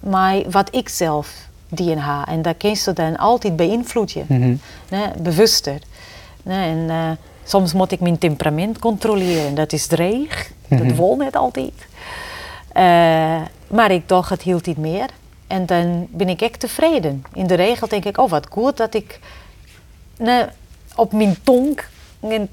met 0.00 0.46
wat 0.50 0.74
ik 0.74 0.88
zelf 0.88 1.48
dien 1.70 1.98
ha. 1.98 2.26
En 2.26 2.42
dat 2.42 2.56
kun 2.56 2.70
je 2.70 2.92
dan 2.92 3.16
altijd 3.16 3.56
beïnvloeden 3.56 4.24
Mhm. 4.28 4.54
nee, 4.90 5.06
bewuster. 5.22 5.78
Nee, 6.42 6.68
en 6.70 6.90
eh, 6.90 7.10
soms 7.44 7.72
moet 7.72 7.92
ik 7.92 8.00
mijn 8.00 8.18
temperament 8.18 8.78
controleren. 8.78 9.54
Dat 9.54 9.72
is 9.72 9.86
dreig, 9.86 10.50
dat 10.68 10.78
Mhm. 10.78 10.94
wil 10.94 11.16
net 11.16 11.36
altijd. 11.36 11.72
Eh, 12.72 13.40
maar 13.68 13.90
ik 13.90 14.08
dacht, 14.08 14.30
het 14.30 14.42
hield 14.42 14.66
niet 14.66 14.76
meer. 14.78 15.08
En 15.46 15.66
dan 15.66 16.06
ben 16.10 16.28
ik 16.28 16.40
echt 16.42 16.60
tevreden. 16.60 17.24
In 17.32 17.46
de 17.46 17.54
regel 17.54 17.88
denk 17.88 18.04
ik, 18.04 18.18
oh 18.18 18.30
wat 18.30 18.46
goed 18.50 18.76
dat 18.76 18.94
ik 18.94 19.18
nee, 20.18 20.44
op 20.96 21.12
mijn 21.12 21.36
tong 21.42 21.80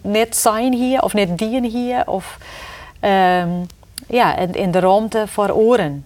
net- 0.01 0.35
zijn 0.35 0.73
hier 0.73 1.01
of 1.01 1.13
net 1.13 1.37
dien 1.37 1.63
hier. 1.63 2.07
Of 2.07 2.37
ehm, 2.99 3.49
ja, 4.07 4.37
en 4.37 4.53
in 4.53 4.71
de 4.71 4.79
ruimte 4.79 5.23
voor 5.27 5.49
oren 5.51 6.05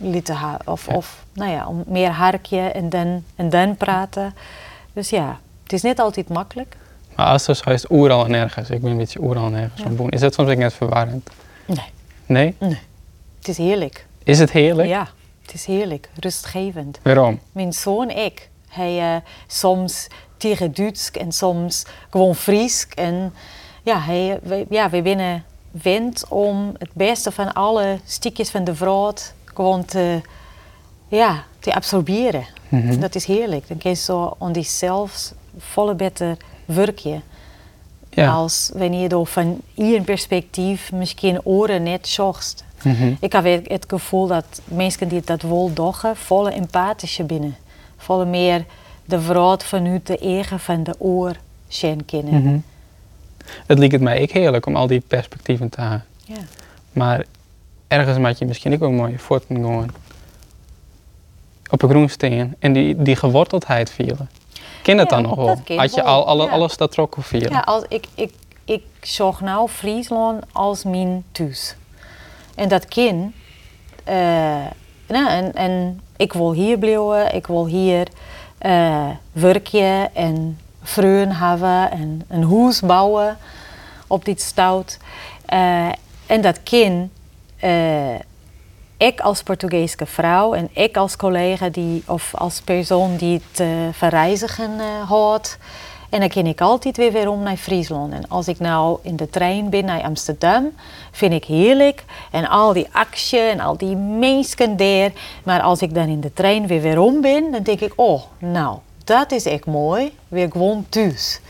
lieten 0.00 0.36
Of, 0.64 0.86
Ja. 0.86 0.94
of 0.94 1.24
nou 1.32 1.50
ja, 1.50 1.66
om 1.66 1.82
meer 1.86 2.10
harkje 2.10 2.60
en 2.60 2.88
dan, 2.88 3.24
en 3.36 3.50
dan 3.50 3.76
praten. 3.76 4.34
Dus 4.92 5.10
ja, 5.10 5.38
het 5.62 5.72
is 5.72 5.82
niet 5.82 6.00
altijd 6.00 6.28
makkelijk. 6.28 6.76
Maar 7.16 7.26
als 7.26 7.46
er 7.48 7.54
zo 7.56 7.70
is 7.70 7.90
oeral 7.90 8.24
en 8.24 8.34
ergens, 8.34 8.70
ik 8.70 8.80
ben 8.82 8.90
een 8.90 8.96
beetje 8.96 9.20
oeral 9.22 9.46
en 9.46 9.54
ergens 9.54 9.80
Ja. 9.80 9.86
van 9.86 9.96
boen, 9.96 10.08
is 10.10 10.20
dat 10.20 10.34
soms 10.34 10.50
ook 10.50 10.56
net 10.56 10.74
verwarrend? 10.74 11.30
Nee, 11.66 11.84
Nee? 12.26 12.54
het 13.38 13.48
is 13.48 13.58
heerlijk. 13.58 14.06
Is 14.24 14.38
het 14.38 14.50
heerlijk? 14.50 14.88
Ja, 14.88 15.08
het 15.42 15.54
is 15.54 15.64
heerlijk, 15.64 16.08
rustgevend. 16.20 16.98
Waarom? 17.02 17.40
Mijn 17.52 17.72
zoon 17.72 18.10
ik, 18.10 18.48
hij 18.68 19.14
eh, 19.14 19.20
soms 19.46 20.06
tegen 20.36 20.74
Duits 20.74 21.10
en 21.10 21.32
soms 21.32 21.84
gewoon 22.10 22.34
Fries. 22.34 22.86
En 22.94 23.34
ja, 23.82 24.00
hij, 24.00 24.38
we, 24.42 24.66
ja, 24.70 24.90
we 24.90 25.02
binnen 25.02 25.44
wend 25.70 26.24
om 26.28 26.74
het 26.78 26.90
beste 26.92 27.30
van 27.32 27.52
alle 27.52 27.98
stukjes 28.04 28.50
van 28.50 28.64
de 28.64 28.74
vrouw 28.74 29.12
gewoon 29.60 29.84
te, 29.84 30.20
ja, 31.08 31.44
te 31.58 31.74
absorberen. 31.74 32.44
Mhm. 32.68 33.00
Dat 33.00 33.14
is 33.14 33.24
heerlijk. 33.24 33.68
Dan 33.68 33.78
kun 33.78 33.90
je 33.90 33.96
zo 33.96 34.36
aan 34.38 34.52
die 34.52 34.62
zelfs 34.62 35.32
volle 35.58 35.94
beter 35.94 36.36
werken. 36.64 37.22
Ja. 38.10 38.32
Als 38.32 38.70
wanneer 38.74 39.02
je 39.02 39.08
door 39.08 39.26
van 39.26 39.60
hier 39.74 40.02
perspectief 40.02 40.92
misschien 40.92 41.40
oren 41.44 41.82
net 41.82 42.08
zocht. 42.08 42.64
Mhm. 42.82 43.14
Ik 43.20 43.32
heb 43.32 43.44
het 43.68 43.84
gevoel 43.88 44.26
dat 44.26 44.60
mensen 44.64 45.08
die 45.08 45.22
dat 45.24 45.42
wel 45.42 45.70
doen, 45.74 45.94
volle 46.14 46.50
empathische 46.50 47.24
binnen. 47.24 47.56
Volle 47.96 48.24
meer 48.24 48.64
de 49.04 49.20
vrouw 49.20 49.56
vanuit 49.56 50.06
de 50.06 50.18
eigen 50.18 50.60
van 50.60 50.82
de 50.82 50.94
oor 50.98 51.36
zien 51.68 52.04
kennen. 52.04 52.42
Mhm. 52.42 52.58
Het 53.66 53.78
liep 53.78 53.90
het 53.90 54.00
mij 54.00 54.20
ik 54.20 54.30
heerlijk 54.30 54.66
om 54.66 54.76
al 54.76 54.86
die 54.86 55.02
perspectieven 55.06 55.68
te 55.68 55.80
hebben. 55.80 56.04
Ja. 56.24 56.40
Maar 56.92 57.24
ergens 57.90 58.18
maak 58.18 58.36
je 58.36 58.44
misschien 58.46 58.72
ook 58.72 58.80
wel 58.80 58.90
mooi 58.90 59.18
voeten 59.18 59.56
gewoon 59.56 59.90
op 61.70 61.82
een 61.82 61.88
groen 61.88 62.08
steen 62.08 62.56
en 62.58 62.72
die, 62.72 63.02
die 63.02 63.16
geworteldheid 63.16 63.90
vielen. 63.90 64.30
Ken 64.82 64.96
dat 64.96 65.10
Ja, 65.10 65.16
dan 65.16 65.24
nog 65.24 65.36
wel? 65.36 65.78
Had 65.78 65.94
je 65.94 66.02
al, 66.02 66.26
alle, 66.26 66.44
ja. 66.44 66.50
alles 66.50 66.76
dat 66.76 66.92
trok 66.92 67.16
of 67.16 67.26
vielen? 67.26 67.50
Ja, 67.50 67.60
als 67.60 67.84
ik, 67.88 68.06
ik, 68.14 68.32
ik 68.64 68.82
zag 69.00 69.40
nou 69.40 69.68
Friesland 69.68 70.44
als 70.52 70.84
mijn 70.84 71.24
thuis. 71.32 71.74
En 72.54 72.68
dat 72.68 72.84
kind, 72.84 73.34
eh, 74.04 74.14
nou, 75.06 75.28
en, 75.28 75.54
en 75.54 76.00
ik 76.16 76.32
wil 76.32 76.52
hier 76.52 76.78
blijven, 76.78 77.34
ik 77.34 77.46
wil 77.46 77.66
hier 77.66 78.08
eh 78.58 79.08
werken 79.32 80.14
en 80.14 80.58
vreun 80.82 81.32
hebben 81.32 81.90
en 81.90 82.24
een 82.28 82.50
huis 82.50 82.80
bouwen 82.80 83.38
op 84.06 84.24
dit 84.24 84.40
stout. 84.40 84.98
Eh, 85.46 85.88
en 86.26 86.40
dat 86.40 86.62
kind, 86.62 87.10
eh, 87.60 88.14
ik 88.96 89.20
als 89.20 89.42
Portugese 89.42 90.06
vrouw 90.06 90.54
en 90.54 90.68
ik 90.72 90.96
als 90.96 91.16
collega 91.16 91.68
die, 91.68 92.02
of 92.06 92.34
als 92.34 92.60
persoon 92.60 93.16
die 93.16 93.42
het 93.52 93.68
verreizigen 93.96 94.80
eh 94.80 95.08
houdt. 95.08 95.58
En 96.10 96.20
dan 96.20 96.28
ken 96.28 96.46
ik 96.46 96.60
altijd 96.60 96.96
weer 96.96 97.12
weer 97.12 97.28
om 97.28 97.42
naar 97.42 97.56
Friesland. 97.56 98.12
En 98.12 98.28
als 98.28 98.48
ik 98.48 98.58
nou 98.58 98.98
in 99.02 99.16
de 99.16 99.30
trein 99.30 99.70
ben 99.70 99.84
naar 99.84 100.02
Amsterdam, 100.02 100.70
vind 101.10 101.32
ik 101.32 101.44
heerlijk. 101.44 102.04
En 102.30 102.48
al 102.48 102.72
die 102.72 102.88
actie 102.92 103.38
en 103.38 103.60
al 103.60 103.76
die 103.76 103.96
mensen 103.96 104.76
daar. 104.76 105.10
Maar 105.44 105.60
als 105.60 105.82
ik 105.82 105.94
dan 105.94 106.08
in 106.08 106.20
de 106.20 106.32
trein 106.32 106.66
weer 106.66 106.80
weer 106.80 106.98
om 106.98 107.20
ben, 107.20 107.52
dan 107.52 107.62
denk 107.62 107.80
ik, 107.80 107.92
oh, 107.96 108.22
nou, 108.38 108.78
dat 109.04 109.32
is 109.32 109.44
echt 109.44 109.66
mooi. 109.66 110.12
Weer 110.28 110.50
gewoon 110.50 110.86
thuis. 110.88 111.40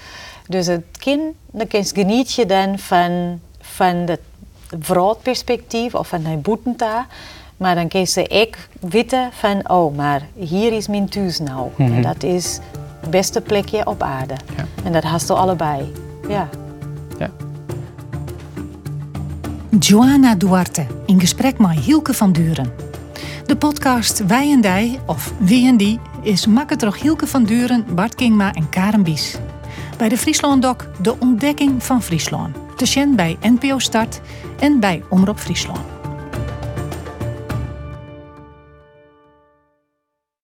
Dus 0.49 0.67
het 0.67 0.85
kind, 0.99 1.23
dan 1.47 1.67
geniet 1.71 2.33
je 2.33 2.47
dan 2.47 2.79
van, 2.79 3.41
van 3.61 3.97
het 3.97 4.21
vrouwperspectief 4.79 5.95
of 5.95 6.09
van 6.09 6.23
mijn 6.23 6.41
boetenta. 6.41 7.07
Maar 7.57 7.75
dan 7.75 7.89
kun 7.89 8.01
je 8.01 8.23
ik 8.23 8.69
weten 8.81 9.29
van, 9.33 9.71
oh, 9.71 9.97
maar 9.97 10.23
hier 10.35 10.73
is 10.73 10.89
mijn 10.89 11.09
thuis 11.09 11.39
nou. 11.39 11.69
Mhm. 11.77 11.93
En 11.93 12.03
dat 12.03 12.23
is 12.23 12.59
het 13.01 13.11
beste 13.11 13.41
plekje 13.41 13.87
op 13.87 14.03
aarde. 14.03 14.35
Ja. 14.57 14.65
En 14.85 14.93
dat 14.93 15.03
hast 15.03 15.29
je 15.29 15.35
allebei. 15.35 15.93
Ja. 16.29 16.49
Joana 19.79 20.35
Duarte 20.35 20.87
in 21.07 21.21
gesprek 21.21 21.59
met 21.59 21.71
Hielke 21.71 22.15
van 22.15 22.33
Duren. 22.33 22.73
De 23.47 23.57
podcast 23.57 24.27
Wij 24.27 24.53
en 24.53 24.61
Dij, 24.61 25.01
of 25.07 25.33
Wie 25.39 25.67
en 25.67 25.77
Die, 25.77 25.99
is 26.23 26.47
makkelijk 26.47 26.81
door 26.81 26.97
Hielke 26.97 27.27
van 27.27 27.45
Duren, 27.45 27.85
Bart 27.95 28.15
Kingma 28.15 28.53
en 28.53 28.69
Karen 28.69 29.03
Bies. 29.03 29.39
Bij 30.01 30.09
de 30.09 30.17
Friesland 30.19 30.63
De 31.01 31.15
Ontdekking 31.19 31.83
van 31.83 32.03
Friesland. 32.03 32.57
Te 32.77 32.87
zien 32.87 33.17
bij 33.17 33.37
NPO 33.41 33.79
Start 33.79 34.21
en 34.61 34.81
bij 34.81 35.03
Omroep 35.09 35.39
Friesland. 35.39 36.00